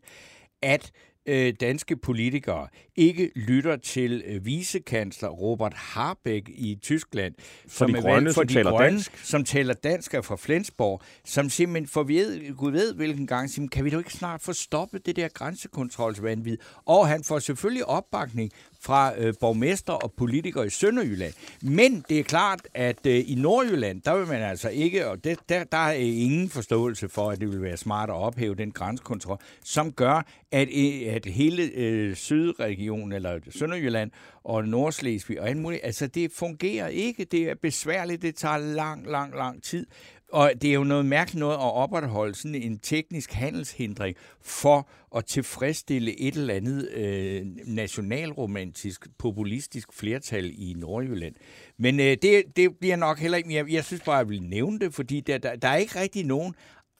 at 0.61 0.91
øh, 1.25 1.53
danske 1.59 1.97
politikere 1.97 2.67
ikke 2.95 3.31
lytter 3.35 3.75
til 3.75 4.23
øh, 4.25 4.45
vicekansler 4.45 5.29
Robert 5.29 5.73
Habeck 5.73 6.49
i 6.49 6.77
Tyskland, 6.81 7.33
som 7.67 7.91
de 7.91 7.97
er 7.97 8.01
grønne, 8.01 8.29
for 8.29 8.41
som 8.41 8.47
de 8.47 8.53
taler 8.53 8.71
grønne, 8.71 8.91
dansk. 8.91 9.17
som 9.25 9.43
taler 9.43 9.73
dansk 9.73 10.13
er 10.13 10.21
fra 10.21 10.35
Flensborg, 10.35 11.01
som 11.25 11.49
simpelthen 11.49 11.87
for 11.87 12.03
ved, 12.03 12.55
Gud 12.55 12.71
ved 12.71 12.93
hvilken 12.93 13.27
gang, 13.27 13.49
siger, 13.49 13.67
kan 13.67 13.85
vi 13.85 13.89
da 13.89 13.97
ikke 13.97 14.13
snart 14.13 14.41
få 14.41 14.53
stoppet 14.53 15.05
det 15.05 15.15
der 15.15 15.27
grænsekontrolsvanvid? 15.27 16.57
Og 16.85 17.07
han 17.07 17.23
får 17.23 17.39
selvfølgelig 17.39 17.85
opbakning 17.85 18.51
fra 18.81 19.13
øh, 19.17 19.33
borgmester 19.39 19.93
og 19.93 20.13
politikere 20.17 20.65
i 20.67 20.69
Sønderjylland. 20.69 21.33
Men 21.61 22.05
det 22.09 22.19
er 22.19 22.23
klart, 22.23 22.59
at 22.73 23.05
øh, 23.07 23.23
i 23.27 23.35
Nordjylland, 23.37 24.01
der 24.01 24.17
vil 24.17 24.27
man 24.27 24.41
altså 24.41 24.69
ikke, 24.69 25.07
og 25.07 25.23
det, 25.23 25.39
der, 25.49 25.63
der 25.63 25.77
er 25.77 25.91
ingen 25.93 26.49
forståelse 26.49 27.09
for, 27.09 27.31
at 27.31 27.41
det 27.41 27.51
vil 27.51 27.61
være 27.61 27.77
smart 27.77 28.09
at 28.09 28.15
ophæve 28.15 28.55
den 28.55 28.71
grænsekontrol, 28.71 29.37
som 29.63 29.91
gør, 29.91 30.25
at, 30.51 30.67
øh, 30.75 31.15
at 31.15 31.25
hele 31.25 31.63
øh, 31.63 32.15
Sydregionen, 32.15 33.11
eller 33.11 33.39
Sønderjylland 33.49 34.11
og 34.43 34.67
Nordslesvig 34.67 35.41
og 35.41 35.49
alt 35.49 35.57
muligt, 35.57 35.81
altså 35.83 36.07
det 36.07 36.31
fungerer 36.31 36.87
ikke. 36.87 37.23
Det 37.23 37.49
er 37.49 37.55
besværligt, 37.61 38.21
det 38.21 38.35
tager 38.35 38.57
lang, 38.57 39.07
lang, 39.07 39.35
lang 39.35 39.63
tid. 39.63 39.85
Og 40.31 40.51
det 40.61 40.69
er 40.69 40.73
jo 40.73 40.83
noget 40.83 41.05
mærkeligt 41.05 41.39
noget 41.39 41.53
at 41.53 41.59
opretholde 41.73 42.35
sådan 42.35 42.55
en 42.55 42.79
teknisk 42.79 43.31
handelshindring 43.31 44.15
for 44.41 44.89
at 45.15 45.25
tilfredsstille 45.25 46.19
et 46.19 46.35
eller 46.35 46.53
andet 46.53 46.89
øh, 46.91 47.41
nationalromantisk, 47.65 49.07
populistisk 49.17 49.93
flertal 49.93 50.51
i 50.53 50.73
Nordjylland. 50.77 51.35
Men 51.77 51.99
øh, 51.99 52.17
det, 52.21 52.43
det 52.55 52.77
bliver 52.79 52.95
nok 52.95 53.19
heller 53.19 53.37
ikke... 53.37 53.53
Jeg, 53.55 53.71
jeg 53.71 53.83
synes 53.85 54.01
bare, 54.01 54.15
jeg 54.17 54.29
vil 54.29 54.41
nævne 54.43 54.79
det, 54.79 54.93
fordi 54.93 55.19
der, 55.19 55.37
der, 55.37 55.55
der 55.55 55.67
er 55.67 55.75
ikke 55.75 55.99
rigtig 55.99 56.25
nogen 56.25 56.53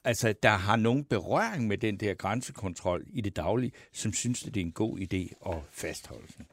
altså, 0.04 0.34
der 0.42 0.50
har 0.50 0.76
nogen 0.76 1.04
berøring 1.04 1.66
med 1.66 1.78
den 1.78 1.96
der 1.96 2.14
grænsekontrol 2.14 3.04
i 3.12 3.20
det 3.20 3.36
daglige, 3.36 3.72
som 3.92 4.12
synes, 4.12 4.46
at 4.46 4.54
det 4.54 4.60
er 4.60 4.64
en 4.64 4.72
god 4.72 4.98
idé 4.98 5.50
at 5.50 5.56
fastholde 5.72 6.26
den. 6.38 6.46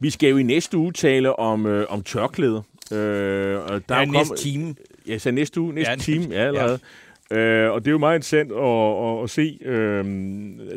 Vi 0.00 0.10
skal 0.10 0.30
jo 0.30 0.36
i 0.36 0.42
næste 0.42 0.76
uge 0.78 0.92
tale 0.92 1.38
om, 1.38 1.66
øh, 1.66 1.86
om 1.88 2.02
tørklæder. 2.02 2.62
Øh, 2.92 3.58
og 3.60 3.88
der 3.88 3.96
Ja, 3.96 4.02
er 4.02 4.04
næste 4.04 4.28
kommet- 4.28 4.38
time. 4.38 4.74
Ja, 5.08 5.18
så 5.18 5.30
næste 5.30 5.60
uge, 5.60 5.74
næste 5.74 5.90
Ja, 5.90 5.96
time, 5.96 6.24
ja, 6.34 6.46
allerede. 6.46 6.72
Ja. 6.72 6.86
Øh, 7.30 7.72
og 7.72 7.80
det 7.80 7.86
er 7.86 7.92
jo 7.92 7.98
meget 7.98 8.16
interessant 8.16 8.52
at, 8.52 9.18
at, 9.18 9.22
at 9.22 9.30
se. 9.30 9.58
Øh, 9.64 10.04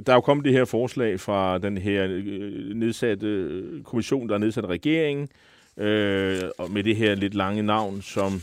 der 0.05 0.11
er 0.11 0.15
jo 0.15 0.21
kommet 0.21 0.45
det 0.45 0.53
her 0.53 0.65
forslag 0.65 1.19
fra 1.19 1.57
den 1.57 1.77
her 1.77 2.07
øh, 2.09 2.75
nedsatte 2.75 3.49
kommission, 3.83 4.27
der 4.27 4.33
har 4.33 4.39
nedsat 4.39 4.65
regeringen, 4.65 5.29
øh, 5.77 6.41
og 6.57 6.71
med 6.71 6.83
det 6.83 6.95
her 6.95 7.15
lidt 7.15 7.33
lange 7.33 7.63
navn, 7.63 8.01
som 8.01 8.41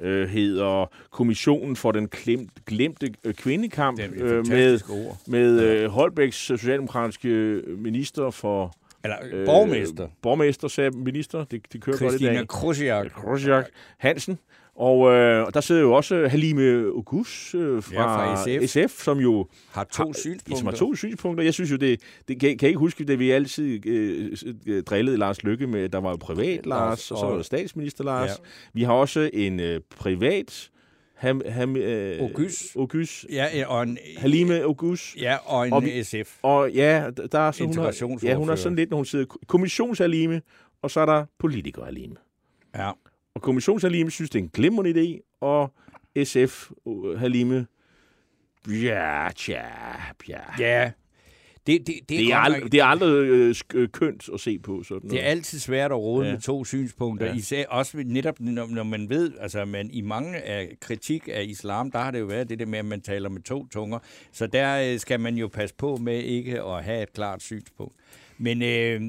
øh, 0.00 0.28
hedder 0.28 0.90
Kommissionen 1.10 1.76
for 1.76 1.92
den 1.92 2.08
glemt, 2.08 2.64
glemte 2.66 3.10
øh, 3.24 3.34
kvindekamp, 3.34 3.98
er 3.98 4.06
øh, 4.12 4.46
med, 4.48 4.80
ord. 4.90 5.18
med 5.26 5.60
øh, 5.60 5.90
Holbæks 5.90 6.36
socialdemokratiske 6.36 7.28
minister 7.66 8.30
for... 8.30 8.74
Eller 9.04 9.16
øh, 9.32 9.46
borgmester. 9.46 10.08
Borgmester, 10.22 10.68
sagde 10.68 10.90
minister. 10.90 11.44
Det, 11.44 11.62
det 11.72 11.80
kører 11.82 11.98
godt 11.98 12.14
i 12.14 12.16
Christina 12.16 12.38
dag. 12.38 12.48
Krosiak. 12.48 13.10
Krosjak 13.10 13.66
Hansen. 13.98 14.38
Og 14.76 15.12
øh, 15.12 15.44
og 15.46 15.54
der 15.54 15.60
sidder 15.60 15.80
jo 15.80 15.92
også 15.92 16.28
Halime 16.28 16.86
Ogus 16.94 17.54
øh, 17.54 17.82
fra, 17.82 17.94
Ja, 17.94 18.34
fra 18.34 18.64
SF. 18.66 18.70
SF, 18.90 19.02
som 19.04 19.18
jo 19.18 19.46
Har 19.70 19.84
to 19.84 20.04
har, 20.04 20.12
synspunkter. 20.12 20.56
som 20.56 20.66
har 20.66 20.74
to 20.74 20.94
synspunkter. 20.94 21.44
Jeg 21.44 21.54
synes 21.54 21.70
jo, 21.70 21.76
det, 21.76 22.00
det 22.28 22.40
kan, 22.40 22.58
kan 22.58 22.66
I 22.66 22.70
ikke 22.70 22.78
huske, 22.78 23.04
det 23.04 23.18
vi 23.18 23.30
altid 23.30 23.86
øh, 23.86 24.82
drillede 24.82 25.16
Lars 25.16 25.42
Lykke 25.42 25.66
med, 25.66 25.88
der 25.88 25.98
var 25.98 26.10
jo 26.10 26.16
privat 26.16 26.66
Lars, 26.66 27.10
og 27.10 27.18
så 27.18 27.26
var 27.26 27.34
der 27.36 27.42
statsminister 27.42 28.04
Lars. 28.04 28.28
Ja. 28.30 28.34
Vi 28.72 28.82
har 28.82 28.92
også 28.92 29.30
en 29.32 29.60
øh, 29.60 29.80
privat 29.96 30.70
ham, 31.14 31.42
ham, 31.48 31.76
øh, 31.76 32.22
Ogus. 32.22 32.76
Ogus. 32.76 33.26
Ja, 33.32 33.66
og 33.66 33.82
en, 33.82 33.98
Halime 34.18 34.66
Ogus. 34.66 35.16
Ja, 35.20 35.36
og 35.44 35.66
en 35.66 35.72
Og 35.72 35.84
vi- 35.84 36.02
SF. 36.04 36.38
Og 36.42 36.70
ja, 36.72 37.10
der 37.32 37.38
er 37.38 37.52
så 37.52 37.64
hun 37.64 37.74
har, 37.78 38.18
ja, 38.22 38.34
hun 38.34 38.48
er 38.48 38.54
sådan 38.56 38.76
lidt, 38.76 38.90
når 38.90 38.96
hun 38.96 39.06
sidder 39.06 39.24
kommissionshalime, 39.46 40.42
og 40.82 40.90
så 40.90 41.00
er 41.00 41.06
der 41.06 41.24
politikerhalime. 41.38 42.14
Ja. 42.76 42.90
Og 43.34 43.42
kommissionshalime 43.42 44.10
synes, 44.10 44.30
det 44.30 44.38
er 44.38 44.42
en 44.42 44.50
glimrende 44.54 44.90
idé, 45.02 45.36
og 45.40 45.72
SF 46.24 46.70
uh, 46.84 47.18
Halime, 47.20 47.66
ja, 48.68 49.28
tja, 49.36 49.62
ja. 50.28 50.38
Ja. 50.58 50.90
Det, 51.66 51.86
det, 51.86 51.94
det, 52.08 52.08
Det 52.08 52.32
er, 52.32 52.36
aldrig, 52.36 52.62
nok- 52.62 52.72
det 52.72 52.80
er 52.80 52.84
aldrig 52.84 53.08
øh, 53.08 53.54
øh, 53.74 53.88
kønt 53.88 54.28
at 54.34 54.40
se 54.40 54.58
på 54.58 54.82
sådan 54.82 55.00
noget. 55.04 55.10
Det 55.10 55.22
er 55.26 55.30
altid 55.30 55.58
svært 55.58 55.90
at 55.92 55.98
råde 55.98 56.26
ja. 56.26 56.32
Med 56.32 56.40
to 56.40 56.64
synspunkter, 56.64 57.26
ja. 57.26 57.34
Især 57.34 57.64
også 57.68 58.02
netop 58.06 58.40
når, 58.40 58.66
når 58.66 58.82
man 58.82 59.08
ved, 59.10 59.32
altså 59.40 59.64
man, 59.64 59.90
i 59.90 60.00
mange 60.00 60.36
af 60.38 60.76
kritik 60.80 61.28
af 61.32 61.44
islam, 61.44 61.90
der 61.90 61.98
har 61.98 62.10
det 62.10 62.20
jo 62.20 62.24
været 62.24 62.48
det 62.48 62.58
der 62.58 62.66
med, 62.66 62.78
at 62.78 62.84
man 62.84 63.00
taler 63.00 63.28
med 63.28 63.40
to 63.42 63.66
tunger, 63.66 63.98
så 64.32 64.46
der 64.46 64.92
øh, 64.92 64.98
skal 64.98 65.20
man 65.20 65.34
jo 65.36 65.48
passe 65.48 65.74
på 65.74 65.96
med 65.96 66.18
ikke 66.22 66.62
at 66.62 66.84
have 66.84 67.02
et 67.02 67.12
klart 67.12 67.42
synspunkt. 67.42 67.96
Men 68.42 68.62
øh, 68.62 69.00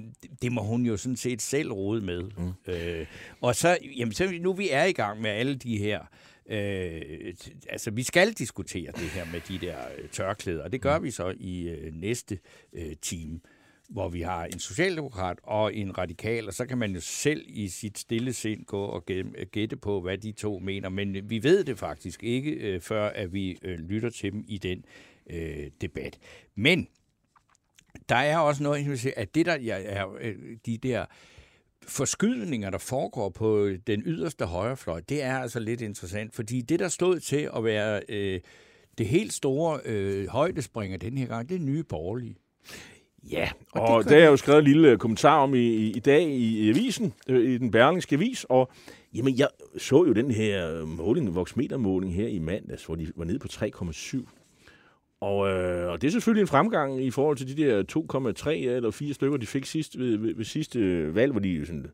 det 0.42 0.52
må 0.52 0.62
hun 0.62 0.86
jo 0.86 0.98
sådan 0.98 1.16
set 1.16 1.42
selv 1.42 1.72
rode 1.72 2.02
med. 2.02 2.22
Mm. 2.38 2.74
Øh, 2.74 3.06
og 3.42 3.56
så, 3.56 3.78
jamen, 3.98 4.14
så 4.14 4.34
nu 4.42 4.54
vi 4.54 4.70
er 4.70 4.84
i 4.84 4.92
gang 4.92 5.22
med 5.22 5.30
alle 5.30 5.56
de 5.56 5.78
her 5.78 6.00
Øh, 6.50 7.34
altså, 7.70 7.92
vi 7.92 8.04
skal 8.04 8.34
diskutere 8.34 8.92
det 8.92 9.10
her 9.10 9.26
med 9.32 9.42
de 9.48 9.66
der 9.66 9.78
øh, 9.98 10.10
tørklæder, 10.10 10.64
og 10.64 10.72
det 10.72 10.82
gør 10.82 11.00
vi 11.00 11.12
så 11.12 11.34
i 11.40 11.70
øh, 11.70 11.94
næste 11.94 12.40
øh, 12.74 12.96
time 13.02 13.40
hvor 13.90 14.10
vi 14.10 14.22
har 14.22 14.46
en 14.46 14.60
socialdemokrat 14.60 15.40
og 15.44 15.76
en 15.76 15.98
radikal, 15.98 16.48
og 16.48 16.54
så 16.54 16.66
kan 16.66 16.78
man 16.78 16.92
jo 16.92 17.02
selv 17.02 17.46
i 17.48 17.68
sit 17.68 17.98
stille 17.98 18.34
sind 18.34 18.66
gå 18.66 18.86
og 18.86 19.04
gæ- 19.12 19.44
gætte 19.44 19.78
på, 19.78 20.02
hvad 20.02 20.18
de 20.18 20.32
to 20.32 20.60
mener. 20.60 20.90
Men 20.90 21.30
vi 21.30 21.44
ved 21.44 21.64
det 21.64 21.80
faktisk 21.80 22.24
ikke, 22.24 22.52
øh, 22.52 22.82
før 22.82 23.10
at 23.10 23.34
vi 23.34 23.58
øh, 23.62 23.80
lytter 23.80 24.10
til 24.10 24.32
dem 24.32 24.44
i 24.48 24.58
den 24.58 24.86
øh, 25.30 25.72
debat. 25.82 26.20
Men 26.56 26.88
der 28.10 28.16
er 28.16 28.38
også 28.38 28.64
noget, 28.64 29.06
jeg 29.06 29.14
at 29.18 29.36
det 29.36 29.46
der 29.46 29.58
ja, 29.60 29.78
er, 29.86 30.06
øh, 30.22 30.36
de 30.66 30.78
der 30.78 31.06
forskydninger, 31.88 32.70
der 32.70 32.78
foregår 32.78 33.30
på 33.30 33.70
den 33.88 34.04
yderste 34.06 34.46
højrefløj, 34.46 35.02
det 35.10 35.24
er 35.24 35.38
altså 35.38 35.60
lidt 35.60 35.82
interessant, 35.82 36.36
fordi 36.36 36.62
det, 36.62 36.80
der 36.80 36.88
stod 36.88 37.20
til 37.20 37.50
at 37.56 37.64
være 37.64 38.02
øh, 38.10 38.40
det 38.98 39.08
helt 39.08 39.34
store 39.34 39.80
øh, 39.86 40.28
højdespringer 40.28 40.98
den 40.98 41.18
her 41.18 41.28
gang, 41.28 41.50
det 41.50 41.56
er 41.56 41.60
nye 41.60 41.84
borgerlige. 41.84 42.36
Ja, 43.32 43.50
Og 43.72 43.82
og, 43.82 44.04
det 44.04 44.10
det 44.10 44.18
har 44.18 44.22
jeg 44.22 44.32
jo 44.32 44.38
skrevet 44.38 44.60
en 44.60 44.66
lille 44.66 44.98
kommentar 44.98 45.40
om 45.40 45.56
i, 45.56 45.60
i, 45.60 45.92
i 45.92 46.00
dag 46.00 46.24
i, 46.24 46.66
i 46.66 46.70
avisen, 46.70 47.14
øh, 47.28 47.50
i 47.52 47.58
den 47.58 47.72
berlingske 47.72 48.16
avis, 48.16 48.46
og 48.50 48.72
jamen, 49.14 49.38
jeg 49.38 49.48
så 49.78 50.06
jo 50.06 50.14
den 50.14 50.32
her 50.32 50.86
måling, 50.86 51.36
voksmetermåling 51.36 52.16
her 52.16 52.28
i 52.28 52.40
mandags, 52.40 52.86
hvor 52.86 52.96
de 52.96 53.12
var 53.16 53.26
nede 53.26 53.40
på 53.40 53.48
3,7. 53.52 54.43
Og, 55.24 55.50
øh, 55.50 55.92
og 55.92 56.02
det 56.02 56.08
er 56.08 56.12
selvfølgelig 56.12 56.42
en 56.42 56.48
fremgang 56.48 57.04
i 57.04 57.12
forhold 57.12 57.38
til 57.38 57.58
de 57.58 57.64
der 57.64 57.84
2,3 58.46 58.50
eller 58.50 58.92
4 58.92 59.14
stykker, 59.14 59.38
de 59.38 59.46
fik 59.46 59.66
sidst, 59.66 60.00
ved, 60.00 60.18
ved, 60.18 60.36
ved 60.36 60.46
sidste 60.46 60.80
valg, 61.16 61.32
hvor 61.32 61.40
de 61.40 61.50
jo 61.50 61.66
sådan 61.66 61.86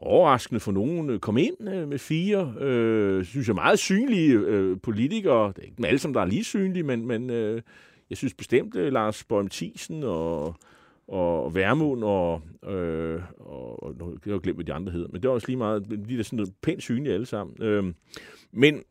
overraskende 0.00 0.60
for 0.60 0.72
nogen 0.72 1.10
øh, 1.10 1.18
kom 1.18 1.36
ind 1.36 1.68
øh, 1.68 1.88
med 1.88 1.98
fire, 1.98 2.54
øh, 2.60 3.24
synes 3.24 3.46
jeg, 3.46 3.54
meget 3.54 3.78
synlige 3.78 4.32
øh, 4.32 4.76
politikere. 4.82 5.48
Det 5.48 5.58
er 5.58 5.62
ikke 5.62 5.76
dem 5.76 5.84
alle, 5.84 5.98
som 5.98 6.12
der 6.12 6.20
er 6.20 6.24
lige 6.24 6.44
synlige, 6.44 6.82
men, 6.82 7.06
men 7.06 7.30
øh, 7.30 7.62
jeg 8.10 8.16
synes 8.16 8.34
bestemt, 8.34 8.76
øh, 8.76 8.92
Lars 8.92 9.24
Bøhm 9.24 9.48
Thiesen 9.48 10.02
og, 10.02 10.54
og 11.08 11.54
Værmund 11.54 12.04
og, 12.04 12.42
øh, 12.68 13.20
og, 13.38 13.82
og 13.82 13.94
nu 13.98 14.04
har 14.24 14.32
jeg 14.32 14.40
glemt, 14.40 14.56
hvad 14.56 14.64
de 14.64 14.72
andre 14.72 14.92
hedder, 14.92 15.08
men 15.12 15.22
det 15.22 15.28
var 15.28 15.34
også 15.34 15.46
lige 15.46 15.58
meget, 15.58 15.88
de 16.08 16.18
er 16.18 16.22
sådan 16.22 16.36
noget 16.36 16.52
pænt 16.62 16.82
synlige 16.82 17.14
alle 17.14 17.26
sammen. 17.26 17.62
Øh, 17.62 17.84
men, 18.52 18.82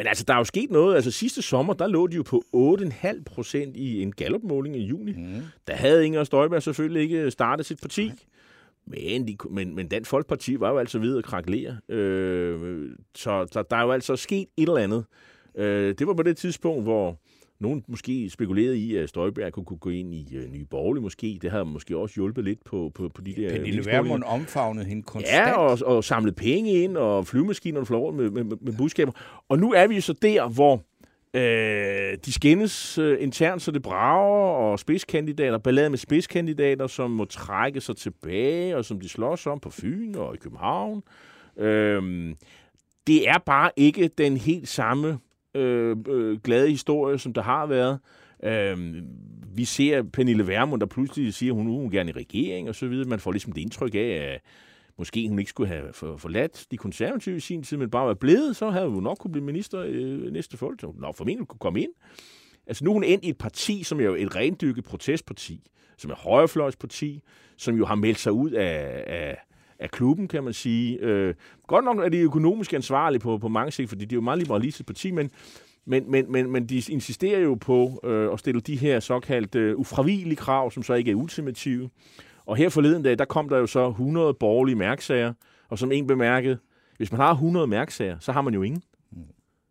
men 0.00 0.06
altså, 0.06 0.24
der 0.28 0.34
er 0.34 0.38
jo 0.38 0.44
sket 0.44 0.70
noget. 0.70 0.94
Altså 0.94 1.10
sidste 1.10 1.42
sommer, 1.42 1.74
der 1.74 1.86
lå 1.86 2.06
de 2.06 2.16
jo 2.16 2.22
på 2.22 2.42
8,5 2.56 3.22
procent 3.22 3.76
i 3.76 4.02
en 4.02 4.12
Gallup-måling 4.12 4.76
i 4.76 4.86
juni. 4.86 5.12
Mm. 5.12 5.42
Der 5.66 5.74
havde 5.74 6.06
Inger 6.06 6.24
Støjberg 6.24 6.62
selvfølgelig 6.62 7.02
ikke 7.02 7.30
startet 7.30 7.66
sit 7.66 7.80
parti. 7.80 8.12
Men, 8.86 9.28
de, 9.28 9.36
men, 9.50 9.74
men 9.74 9.88
Dansk 9.88 10.10
Folkeparti 10.10 10.60
var 10.60 10.70
jo 10.70 10.78
altså 10.78 10.98
ved 10.98 11.18
at 11.18 11.24
kraklere. 11.24 11.78
Øh, 11.88 12.90
så 13.14 13.44
der, 13.44 13.62
der 13.62 13.76
er 13.76 13.82
jo 13.82 13.92
altså 13.92 14.16
sket 14.16 14.46
et 14.56 14.68
eller 14.68 14.76
andet. 14.76 15.04
Øh, 15.54 15.94
det 15.98 16.06
var 16.06 16.14
på 16.14 16.22
det 16.22 16.36
tidspunkt, 16.36 16.82
hvor 16.82 17.20
nogen 17.60 17.84
måske 17.88 18.30
spekulerede 18.30 18.78
i, 18.78 18.96
at 18.96 19.08
Støjberg 19.08 19.52
kunne, 19.52 19.64
kunne 19.64 19.78
gå 19.78 19.90
ind 19.90 20.14
i 20.14 20.36
uh, 20.36 20.52
Nye 20.52 20.64
Borgerlige 20.64 21.02
måske. 21.02 21.38
Det 21.42 21.50
havde 21.50 21.64
måske 21.64 21.96
også 21.96 22.14
hjulpet 22.14 22.44
lidt 22.44 22.64
på, 22.64 22.92
på, 22.94 23.08
på 23.08 23.22
de 23.22 23.34
der... 23.34 23.50
Pernille. 23.50 23.86
Vermund 23.86 24.22
omfavnede 24.26 24.86
hende 24.86 25.02
konstant. 25.02 25.48
Ja, 25.48 25.56
og, 25.56 25.78
og 25.84 26.04
samlet 26.04 26.36
penge 26.36 26.72
ind, 26.72 26.96
og 26.96 27.26
flyvemaskiner 27.26 27.84
flår 27.84 28.00
rundt 28.00 28.18
med, 28.18 28.30
med, 28.30 28.44
med, 28.44 28.56
med 28.60 28.72
budskaber. 28.78 29.12
Og 29.48 29.58
nu 29.58 29.72
er 29.72 29.86
vi 29.86 30.00
så 30.00 30.12
der, 30.12 30.48
hvor 30.48 30.82
øh, 31.34 32.18
de 32.24 32.32
skændes 32.32 32.98
øh, 32.98 33.16
internt, 33.20 33.62
så 33.62 33.70
det 33.70 33.82
brager, 33.82 34.52
og 34.54 34.78
spidskandidater, 34.78 35.58
ballade 35.58 35.90
med 35.90 35.98
spidskandidater, 35.98 36.86
som 36.86 37.10
må 37.10 37.24
trække 37.24 37.80
sig 37.80 37.96
tilbage, 37.96 38.76
og 38.76 38.84
som 38.84 39.00
de 39.00 39.08
slås 39.08 39.46
om 39.46 39.60
på 39.60 39.70
Fyn 39.70 40.14
og 40.14 40.34
i 40.34 40.38
København. 40.38 41.02
Øh, 41.58 42.34
det 43.06 43.28
er 43.28 43.38
bare 43.46 43.70
ikke 43.76 44.08
den 44.18 44.36
helt 44.36 44.68
samme 44.68 45.18
øh, 45.54 45.96
øh, 46.08 46.38
glade 46.40 46.70
historie, 46.70 47.18
som 47.18 47.32
der 47.32 47.42
har 47.42 47.66
været. 47.66 47.98
Øh, 48.44 49.02
vi 49.54 49.64
ser 49.64 50.02
Pernille 50.02 50.46
Vermund, 50.46 50.80
der 50.80 50.86
pludselig 50.86 51.34
siger, 51.34 51.52
at 51.52 51.56
hun 51.56 51.66
er 51.66 51.72
hun 51.72 51.90
gerne 51.90 52.10
i 52.10 52.12
regering 52.12 52.68
og 52.68 52.74
så 52.74 52.88
videre. 52.88 53.08
Man 53.08 53.20
får 53.20 53.32
ligesom 53.32 53.52
det 53.52 53.60
indtryk 53.60 53.94
af, 53.94 53.98
at 53.98 54.40
måske 54.98 55.28
hun 55.28 55.38
ikke 55.38 55.48
skulle 55.48 55.68
have 55.68 55.92
for, 55.92 56.16
forladt 56.16 56.66
de 56.70 56.76
konservative 56.76 57.36
i 57.36 57.40
sin 57.40 57.62
tid, 57.62 57.76
men 57.76 57.90
bare 57.90 58.06
var 58.06 58.14
blevet, 58.14 58.56
så 58.56 58.70
havde 58.70 58.88
hun 58.88 59.02
nok 59.02 59.18
kunne 59.18 59.32
blive 59.32 59.44
minister 59.44 59.82
øh, 59.86 60.32
næste 60.32 60.56
folketing. 60.56 61.00
Nå, 61.00 61.12
formentlig 61.12 61.48
kunne 61.48 61.58
komme 61.58 61.82
ind. 61.82 61.90
Altså 62.66 62.84
nu 62.84 62.90
er 62.90 62.94
hun 62.94 63.04
endt 63.04 63.24
i 63.24 63.28
et 63.28 63.38
parti, 63.38 63.82
som 63.82 64.00
er 64.00 64.04
jo 64.04 64.14
et 64.14 64.36
rendykket 64.36 64.84
protestparti, 64.84 65.70
som 65.96 66.10
er 66.10 66.14
højrefløjsparti, 66.14 67.22
som 67.56 67.76
jo 67.76 67.86
har 67.86 67.94
meldt 67.94 68.18
sig 68.18 68.32
ud 68.32 68.50
af, 68.50 69.04
af, 69.06 69.36
af 69.80 69.90
klubben, 69.90 70.28
kan 70.28 70.44
man 70.44 70.52
sige. 70.52 70.98
Øh, 70.98 71.34
godt 71.66 71.84
nok 71.84 71.98
er 71.98 72.08
de 72.08 72.18
økonomisk 72.18 72.72
ansvarlige 72.72 73.20
på, 73.20 73.38
på 73.38 73.48
mange 73.48 73.72
sigt, 73.72 73.88
fordi 73.88 74.04
det 74.04 74.12
er 74.12 74.16
jo 74.16 74.20
et 74.20 74.24
meget 74.24 74.38
liberalistisk 74.38 74.86
parti, 74.86 75.10
men, 75.10 75.30
men, 75.86 76.10
men, 76.10 76.32
men, 76.32 76.50
men 76.50 76.66
de 76.66 76.82
insisterer 76.88 77.40
jo 77.40 77.54
på 77.54 78.00
øh, 78.04 78.32
at 78.32 78.38
stille 78.38 78.60
de 78.60 78.76
her 78.76 79.00
såkaldte 79.00 79.58
øh, 79.58 79.76
ufravigelige 79.76 80.36
krav, 80.36 80.70
som 80.70 80.82
så 80.82 80.94
ikke 80.94 81.10
er 81.10 81.14
ultimative. 81.14 81.90
Og 82.46 82.56
her 82.56 82.68
forleden 82.68 83.02
dag, 83.02 83.18
der 83.18 83.24
kom 83.24 83.48
der 83.48 83.58
jo 83.58 83.66
så 83.66 83.88
100 83.88 84.34
borgerlige 84.34 84.76
mærksager, 84.76 85.32
og 85.68 85.78
som 85.78 85.92
en 85.92 86.06
bemærkede, 86.06 86.58
hvis 86.96 87.12
man 87.12 87.20
har 87.20 87.32
100 87.32 87.66
mærksager, 87.66 88.16
så 88.20 88.32
har 88.32 88.42
man 88.42 88.54
jo 88.54 88.62
ingen. 88.62 88.82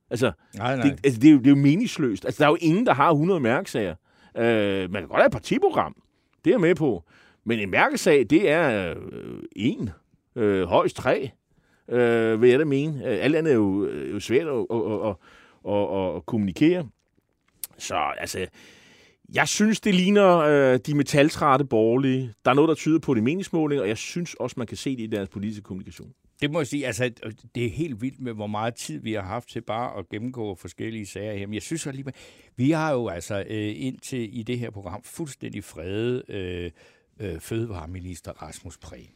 Altså, 0.10 0.32
Nej, 0.58 0.76
nej. 0.76 0.86
det, 0.86 1.00
altså 1.04 1.20
det, 1.20 1.28
er 1.28 1.32
jo, 1.32 1.38
det 1.38 1.46
er 1.46 1.50
jo 1.52 1.56
meningsløst. 1.56 2.26
Altså, 2.26 2.40
der 2.40 2.46
er 2.46 2.50
jo 2.52 2.58
ingen, 2.62 2.86
der 2.86 2.94
har 2.94 3.12
100 3.12 3.40
mærkesager. 3.40 3.96
Øh, 4.38 4.92
man 4.92 5.02
kan 5.02 5.08
godt 5.08 5.20
have 5.20 5.26
et 5.26 5.32
partiprogram. 5.32 5.96
Det 6.46 6.50
er 6.50 6.54
jeg 6.54 6.62
med 6.62 6.76
på. 6.76 7.04
Men 7.50 7.60
en 7.60 7.70
mærkesag, 7.72 8.26
det 8.30 8.50
er 8.50 8.96
øh, 9.12 9.44
en. 9.56 9.90
Øh, 10.36 10.64
højst 10.64 10.96
tre, 10.96 11.32
øh, 11.90 12.42
vil 12.42 12.50
jeg 12.50 12.60
da 12.60 12.66
mene. 12.66 13.08
Øh, 13.08 13.24
alt 13.24 13.36
andet 13.36 13.52
er 13.52 13.56
jo, 13.56 13.84
er 13.84 14.12
jo 14.12 14.20
svært 14.20 14.48
at, 14.48 14.66
at, 14.72 15.10
at, 15.10 15.16
at, 15.74 16.16
at, 16.16 16.26
kommunikere. 16.26 16.90
Så 17.78 17.96
altså, 17.96 18.48
jeg 19.34 19.48
synes, 19.48 19.80
det 19.80 19.96
ligner 19.96 20.38
øh, 20.38 20.80
de 20.86 20.96
metaltrætte 20.96 21.66
borgerlige. 21.66 22.34
Der 22.46 22.52
er 22.52 22.56
noget, 22.56 22.70
der 22.70 22.76
tyder 22.76 23.00
på 23.00 23.14
det 23.14 23.24
meningsmåling, 23.24 23.82
og 23.82 23.88
jeg 23.88 23.98
synes 23.98 24.34
også, 24.34 24.54
man 24.58 24.68
kan 24.68 24.78
se 24.78 24.98
det 24.98 25.04
i 25.04 25.08
deres 25.08 25.30
politiske 25.30 25.64
kommunikation. 25.64 26.14
Det 26.42 26.52
må 26.52 26.60
jeg 26.60 26.68
sige, 26.68 26.88
altså, 26.88 27.12
det 27.56 27.66
er 27.66 27.70
helt 27.70 28.02
vildt 28.02 28.20
med, 28.20 28.34
hvor 28.34 28.48
meget 28.48 28.76
tid 28.76 29.00
vi 29.00 29.14
har 29.14 29.22
haft 29.22 29.50
til 29.50 29.62
bare 29.62 30.00
at 30.00 30.10
gennemgå 30.10 30.56
forskellige 30.56 31.06
sager 31.06 31.34
her. 31.34 31.48
Men 31.48 31.54
jeg 31.54 31.62
synes 31.62 31.88
alligevel, 31.88 32.14
vi 32.56 32.72
har 32.72 32.94
jo 32.94 33.08
altså 33.08 33.44
øh, 33.50 33.74
indtil 33.76 34.40
i 34.40 34.44
det 34.44 34.60
her 34.60 34.70
program 34.70 35.04
fuldstændig 35.04 35.64
fredet 35.64 36.30
øh, 36.30 36.72
øh, 37.20 37.40
fødevareminister 37.40 38.32
Rasmus 38.32 38.78
Prehn. 38.78 39.10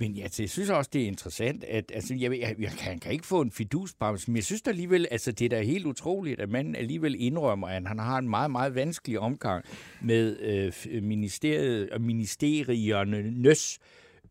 Men 0.00 0.12
ja, 0.12 0.26
jeg 0.38 0.50
synes 0.50 0.70
også, 0.70 0.90
det 0.92 1.02
er 1.02 1.06
interessant, 1.06 1.64
at 1.64 1.92
altså, 1.94 2.14
jeg, 2.14 2.40
jeg, 2.40 2.56
jeg 2.58 2.70
kan, 2.70 2.98
kan 2.98 3.12
ikke 3.12 3.26
få 3.26 3.40
en 3.40 3.50
fidusbremse, 3.50 4.30
men 4.30 4.36
jeg 4.36 4.44
synes 4.44 4.62
da 4.62 4.70
alligevel, 4.70 5.06
altså, 5.10 5.32
det 5.32 5.44
er 5.44 5.48
da 5.48 5.62
helt 5.62 5.86
utroligt, 5.86 6.40
at 6.40 6.48
man 6.48 6.76
alligevel 6.76 7.16
indrømmer, 7.18 7.68
at 7.68 7.88
han 7.88 7.98
har 7.98 8.18
en 8.18 8.28
meget, 8.28 8.50
meget 8.50 8.74
vanskelig 8.74 9.18
omgang 9.18 9.64
med 10.02 10.38
øh, 10.90 11.02
ministeriet 11.02 11.82
øh, 11.82 11.88
og 11.92 12.00
ministeriernes 12.00 13.78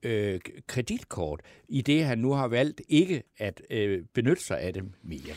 øh, 0.03 0.39
kreditkort, 0.67 1.41
i 1.69 1.81
det 1.81 2.05
han 2.05 2.17
nu 2.17 2.31
har 2.31 2.47
valgt 2.47 2.81
ikke 2.89 3.23
at 3.37 3.61
øh, 3.69 4.03
benytte 4.13 4.43
sig 4.43 4.59
af 4.59 4.73
dem 4.73 4.91
mere. 5.03 5.35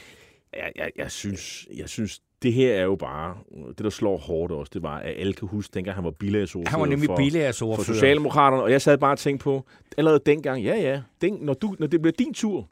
Jeg, 0.52 0.72
jeg, 0.76 0.90
jeg, 0.96 1.10
synes, 1.10 1.68
jeg 1.76 1.88
synes, 1.88 2.22
det 2.42 2.52
her 2.52 2.74
er 2.74 2.82
jo 2.82 2.96
bare, 2.96 3.34
det 3.68 3.78
der 3.78 3.90
slår 3.90 4.16
hårdt 4.16 4.52
også, 4.52 4.70
det 4.74 4.82
var, 4.82 4.98
at 4.98 5.14
alle 5.16 5.32
kan 5.32 5.48
huske, 5.48 5.74
dengang 5.74 5.94
han 5.94 6.04
var 6.04 6.10
bilagsordfører 6.10 6.70
Han 6.70 6.80
var 6.80 6.86
nemlig 6.86 7.06
for, 7.06 7.16
bilagsordfører. 7.16 7.84
for 7.84 7.92
Socialdemokraterne, 7.92 8.62
og 8.62 8.70
jeg 8.70 8.82
sad 8.82 8.98
bare 8.98 9.12
og 9.12 9.18
tænkte 9.18 9.44
på, 9.44 9.66
allerede 9.98 10.20
dengang, 10.26 10.62
ja 10.62 10.76
ja, 10.76 11.00
den, 11.20 11.38
når, 11.40 11.54
du, 11.54 11.76
når 11.78 11.86
det 11.86 12.02
bliver 12.02 12.14
din 12.18 12.34
tur, 12.34 12.68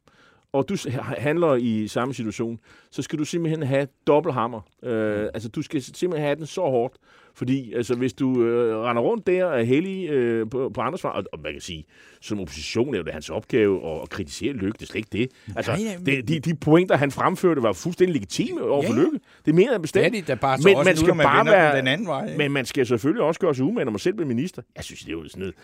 og 0.58 0.68
du 0.68 0.76
handler 1.18 1.54
i 1.54 1.88
samme 1.88 2.14
situation, 2.14 2.58
så 2.90 3.02
skal 3.02 3.18
du 3.18 3.24
simpelthen 3.24 3.62
have 3.62 3.86
dobbelthammer. 4.06 4.60
Øh, 4.82 5.26
altså, 5.34 5.48
du 5.48 5.62
skal 5.62 5.82
simpelthen 5.82 6.26
have 6.26 6.36
den 6.36 6.46
så 6.46 6.60
hårdt, 6.60 6.94
fordi 7.34 7.72
altså, 7.74 7.94
hvis 7.94 8.12
du 8.12 8.42
øh, 8.44 8.76
render 8.78 9.02
rundt 9.02 9.26
der 9.26 9.44
og 9.44 9.60
er 9.60 9.64
heldig 9.64 10.08
øh, 10.08 10.50
på, 10.50 10.70
på 10.74 10.80
andres 10.80 11.04
vej, 11.04 11.12
og, 11.12 11.24
og 11.32 11.38
man 11.40 11.52
kan 11.52 11.60
sige, 11.60 11.84
som 12.20 12.40
opposition 12.40 12.94
er 12.94 13.02
det 13.02 13.12
hans 13.12 13.30
opgave 13.30 13.90
at, 13.94 14.02
at 14.02 14.10
kritisere 14.10 14.52
Lykke, 14.52 14.72
det 14.72 14.82
er 14.82 14.86
slet 14.86 14.96
ikke 14.96 15.08
det. 15.12 15.30
Altså, 15.56 15.72
Nej, 15.72 15.80
nej, 15.82 15.96
men- 15.96 16.06
det, 16.06 16.28
de, 16.28 16.40
de 16.40 16.54
pointer, 16.54 16.96
han 16.96 17.10
fremførte, 17.10 17.62
var 17.62 17.72
fuldstændig 17.72 18.14
legitime 18.14 18.62
over 18.62 18.82
for 18.82 18.92
Ja, 18.94 18.98
ja. 18.98 19.04
Lykke. 19.04 19.20
Det 19.46 19.54
mener 19.54 19.72
jeg 19.72 19.82
bestemt. 19.82 20.12
Det 20.12 20.18
er 20.18 20.22
de 20.22 20.26
da 20.26 20.34
bare 20.34 20.58
så 20.58 20.68
også 20.68 21.02
nu, 21.02 21.06
når 21.06 21.14
man 21.14 21.26
vender 21.38 21.68
den 21.68 21.76
den 21.78 21.86
anden 21.86 22.06
vej, 22.06 22.24
ikke? 22.26 22.38
Men 22.38 22.52
man 22.52 22.64
skal 22.66 22.86
selvfølgelig 22.86 23.22
også 23.22 23.40
gøre 23.40 23.54
sig 23.54 23.64
umage, 23.64 23.84
når 23.84 23.92
man 23.92 23.98
selv 23.98 24.14
bliver 24.14 24.28
minister. 24.28 24.62
Jeg 24.76 24.84
synes, 24.84 25.00
det 25.00 25.08
er 25.08 25.12
jo 25.12 25.28
sådan 25.28 25.40
noget. 25.40 25.54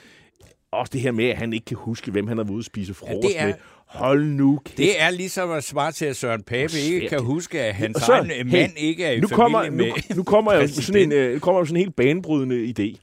Også 0.75 0.91
det 0.93 1.01
her 1.01 1.12
med, 1.12 1.25
at 1.25 1.37
han 1.37 1.53
ikke 1.53 1.64
kan 1.64 1.77
huske, 1.81 2.11
hvem 2.11 2.27
han 2.27 2.37
har 2.37 2.45
været 2.45 2.53
ude 2.55 2.59
at 2.61 2.64
spise 2.64 2.95
frokost 2.95 3.22
det 3.22 3.41
er- 3.41 3.47
med. 3.47 3.55
Hold 3.87 4.25
nu 4.25 4.61
kæft. 4.64 4.77
Det 4.79 5.03
er 5.03 5.11
ligesom 5.11 5.51
at 5.51 5.64
svare 5.64 5.93
til, 5.93 6.05
at 6.05 6.16
Søren 6.16 6.43
Pape 6.43 6.79
ikke 6.79 7.09
kan 7.09 7.20
huske, 7.22 7.61
at 7.61 7.75
hans 7.75 8.03
så, 8.03 8.12
egen 8.12 8.31
hey, 8.31 8.43
mand 8.53 8.72
ikke 8.77 9.05
er 9.05 9.11
i 9.12 9.20
nu 9.20 9.29
familie 9.29 9.37
kommer, 9.37 9.70
med 9.70 9.87
nu, 10.11 10.16
nu 10.16 10.22
kommer 10.22 10.53
jeg 10.53 10.62
jo 10.62 10.68
sådan 10.68 11.03
en, 11.03 11.12
øh, 11.12 11.41
kommer 11.41 11.64
sådan 11.64 11.77
en 11.77 11.81
helt 11.81 11.97
banebrydende 11.97 12.75
idé. 12.79 13.01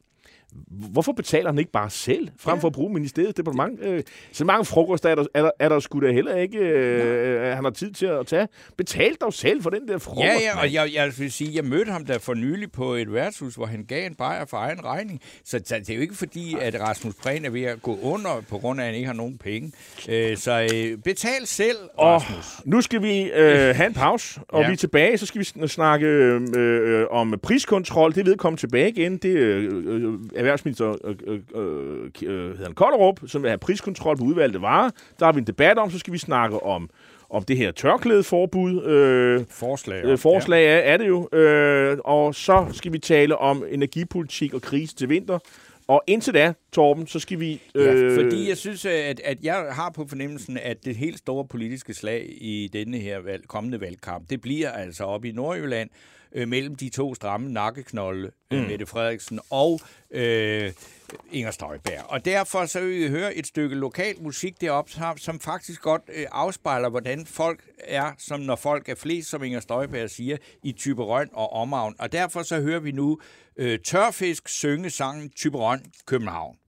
Hvorfor 0.91 1.11
betaler 1.11 1.49
han 1.49 1.59
ikke 1.59 1.71
bare 1.71 1.89
selv, 1.89 2.27
frem 2.39 2.59
for 2.59 2.67
at 2.67 2.73
bruge 2.73 2.93
ministeriets 2.93 3.33
departement? 3.33 3.79
Øh, 3.83 4.03
så 4.31 4.45
mange 4.45 4.65
frokoster 4.65 5.09
er 5.09 5.15
der, 5.15 5.25
er 5.33 5.41
der, 5.41 5.51
er 5.59 5.69
der 5.69 5.79
sgu 5.79 5.99
da 5.99 6.11
heller 6.11 6.35
ikke, 6.35 6.57
øh, 6.57 7.55
han 7.55 7.63
har 7.63 7.71
tid 7.71 7.91
til 7.91 8.05
at 8.05 8.27
tage. 8.27 8.47
Betal 8.77 9.13
dog 9.21 9.33
selv 9.33 9.63
for 9.63 9.69
den 9.69 9.87
der 9.87 9.97
frokost. 9.97 10.25
Ja, 10.25 10.33
ja, 10.33 10.59
og 10.61 10.73
jeg, 10.73 10.89
jeg 10.93 11.11
vil 11.17 11.31
sige, 11.31 11.51
jeg 11.55 11.63
mødte 11.65 11.91
ham 11.91 12.05
da 12.05 12.17
for 12.17 12.33
nylig 12.33 12.71
på 12.71 12.93
et 12.93 13.13
værtshus, 13.13 13.55
hvor 13.55 13.65
han 13.65 13.83
gav 13.87 14.05
en 14.05 14.15
bajer 14.15 14.45
for 14.45 14.57
egen 14.57 14.85
regning. 14.85 15.21
Så, 15.45 15.59
så 15.65 15.75
det 15.79 15.89
er 15.89 15.95
jo 15.95 16.01
ikke 16.01 16.15
fordi, 16.15 16.55
at 16.61 16.81
Rasmus 16.81 17.13
Prehn 17.15 17.45
er 17.45 17.49
ved 17.49 17.63
at 17.63 17.81
gå 17.81 17.99
under, 18.01 18.41
på 18.49 18.57
grund 18.57 18.79
af, 18.79 18.83
at 18.83 18.87
han 18.87 18.95
ikke 18.95 19.07
har 19.07 19.13
nogen 19.15 19.37
penge. 19.37 19.71
Øh, 20.09 20.37
så 20.37 20.67
øh, 20.73 20.97
betal 20.97 21.45
selv, 21.47 21.77
Og 21.97 22.13
Rasmus. 22.15 22.61
nu 22.65 22.81
skal 22.81 23.01
vi 23.03 23.21
øh, 23.23 23.75
have 23.75 23.87
en 23.87 23.93
pause, 23.93 24.39
og 24.47 24.59
Ja. 24.59 24.63
ja. 24.63 24.67
vi 24.69 24.73
er 24.73 24.77
tilbage. 24.77 25.17
Så 25.17 25.25
skal 25.25 25.39
vi 25.39 25.45
sn- 25.45 25.67
snakke 25.67 26.05
øh, 26.07 26.41
øh, 26.57 27.05
om 27.11 27.39
priskontrol. 27.43 28.15
Det 28.15 28.25
ved 28.25 28.37
komme 28.37 28.57
tilbage 28.57 28.89
igen. 28.89 29.17
Det 29.17 29.29
øh, 29.29 29.71
øh, 29.85 30.13
erhvervsminister 30.41 30.95
øh, 31.03 31.15
øh, 31.27 31.39
øh, 31.55 32.09
øh, 32.23 32.49
hedder 32.49 32.63
han 32.63 32.73
Kolderup, 32.73 33.19
som 33.27 33.41
vil 33.41 33.49
have 33.49 33.57
priskontrol 33.57 34.17
på 34.17 34.23
udvalgte 34.23 34.61
varer. 34.61 34.89
Der 35.19 35.25
har 35.25 35.31
vi 35.31 35.39
en 35.39 35.47
debat 35.47 35.77
om. 35.77 35.91
Så 35.91 35.99
skal 35.99 36.13
vi 36.13 36.17
snakke 36.17 36.63
om 36.63 36.89
om 37.29 37.43
det 37.43 37.57
her 37.57 37.71
tørklædeforbud. 37.71 38.83
Øh, 38.83 39.45
Forslag. 39.49 40.05
øh, 40.05 40.17
forslag 40.17 40.65
er, 40.65 40.77
er 40.77 40.97
det 40.97 41.07
jo. 41.07 41.29
Øh, 41.33 41.97
og 42.05 42.35
så 42.35 42.65
skal 42.71 42.93
vi 42.93 42.99
tale 42.99 43.37
om 43.37 43.63
energipolitik 43.69 44.53
og 44.53 44.61
krise 44.61 44.95
til 44.95 45.09
vinter. 45.09 45.39
Og 45.87 46.03
indtil 46.07 46.33
da, 46.33 46.53
Torben, 46.73 47.07
så 47.07 47.19
skal 47.19 47.39
vi... 47.39 47.61
Øh... 47.75 47.85
Ja, 47.85 48.23
fordi 48.23 48.49
jeg 48.49 48.57
synes, 48.57 48.85
at, 48.85 49.19
at 49.19 49.37
jeg 49.43 49.55
har 49.55 49.89
på 49.89 50.07
fornemmelsen, 50.07 50.57
at 50.57 50.85
det 50.85 50.95
helt 50.95 51.17
store 51.17 51.47
politiske 51.47 51.93
slag 51.93 52.27
i 52.41 52.69
denne 52.73 52.97
her 52.97 53.19
valg, 53.19 53.47
kommende 53.47 53.81
valgkamp, 53.81 54.29
det 54.29 54.41
bliver 54.41 54.71
altså 54.71 55.03
op 55.03 55.25
i 55.25 55.31
Nordjylland 55.31 55.89
øh, 56.31 56.47
mellem 56.47 56.75
de 56.75 56.89
to 56.89 57.15
stramme 57.15 57.51
nakkeknolde, 57.51 58.31
mm. 58.51 58.57
Mette 58.57 58.85
Frederiksen 58.85 59.39
og 59.49 59.79
øh, 60.11 60.71
Inger 61.31 61.51
Støjberg. 61.51 62.05
Og 62.07 62.25
derfor 62.25 62.65
så 62.65 62.79
vil 62.79 62.99
vi 62.99 63.07
høre 63.07 63.35
et 63.35 63.47
stykke 63.47 63.75
lokal 63.75 64.15
musik 64.21 64.61
deroppe, 64.61 64.91
som, 64.91 65.17
som 65.17 65.39
faktisk 65.39 65.81
godt 65.81 66.01
øh, 66.13 66.25
afspejler, 66.31 66.89
hvordan 66.89 67.25
folk 67.25 67.63
er, 67.79 68.11
som 68.17 68.39
når 68.39 68.55
folk 68.55 68.89
er 68.89 68.95
flest, 68.95 69.29
som 69.29 69.43
Inger 69.43 69.59
Støjberg 69.59 70.09
siger, 70.09 70.37
i 70.63 70.71
Typerøn 70.71 71.29
og 71.33 71.53
omavn. 71.53 71.95
Og 71.99 72.11
derfor 72.11 72.43
så 72.43 72.61
hører 72.61 72.79
vi 72.79 72.91
nu 72.91 73.19
øh, 73.57 73.79
Tørfisk 73.79 74.49
synge 74.49 74.89
sangen 74.89 75.29
Typerøn 75.29 75.81
København. 76.05 76.60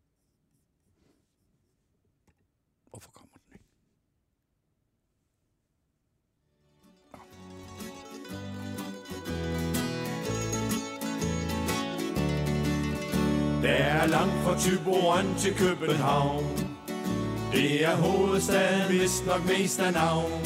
Der 13.63 13.69
er 13.69 14.07
langt 14.07 14.33
fra 14.43 14.59
Tyborøn 14.59 15.35
til 15.37 15.53
København. 15.55 16.43
Det 17.51 17.85
er 17.85 17.95
hovedstaden 17.95 18.91
vist 18.91 19.25
nok 19.25 19.41
mest 19.47 19.79
af 19.79 19.93
navn. 19.93 20.41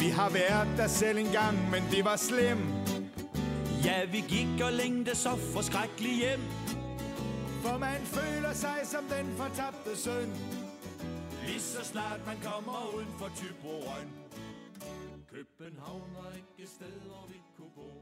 Vi 0.00 0.08
har 0.08 0.30
været 0.30 0.68
der 0.76 0.86
selv 0.86 1.18
en 1.18 1.32
gang, 1.32 1.70
men 1.70 1.82
det 1.90 2.04
var 2.04 2.16
slemt. 2.16 3.04
Ja, 3.84 4.04
vi 4.04 4.24
gik 4.28 4.60
og 4.66 4.72
længte 4.72 5.16
så 5.16 5.36
forskrækkeligt 5.54 6.16
hjem. 6.16 6.40
For 7.62 7.78
man 7.78 8.00
føler 8.04 8.52
sig 8.52 8.78
som 8.84 9.04
den 9.16 9.26
fortabte 9.36 9.96
søn. 9.96 10.30
Lige 11.46 11.60
så 11.60 11.84
snart 11.84 12.20
man 12.26 12.36
kommer 12.44 12.94
uden 12.94 13.08
for 13.18 13.30
Tyborøn 13.36 14.08
København 15.32 16.10
er 16.18 16.36
ikke 16.36 16.54
et 16.58 16.68
sted, 16.68 17.00
hvor 17.06 17.26
vi 17.28 17.38
kunne 17.56 17.70
bo 17.76 18.01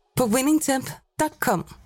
på 0.21 0.27
winningtemp.com. 0.27 1.80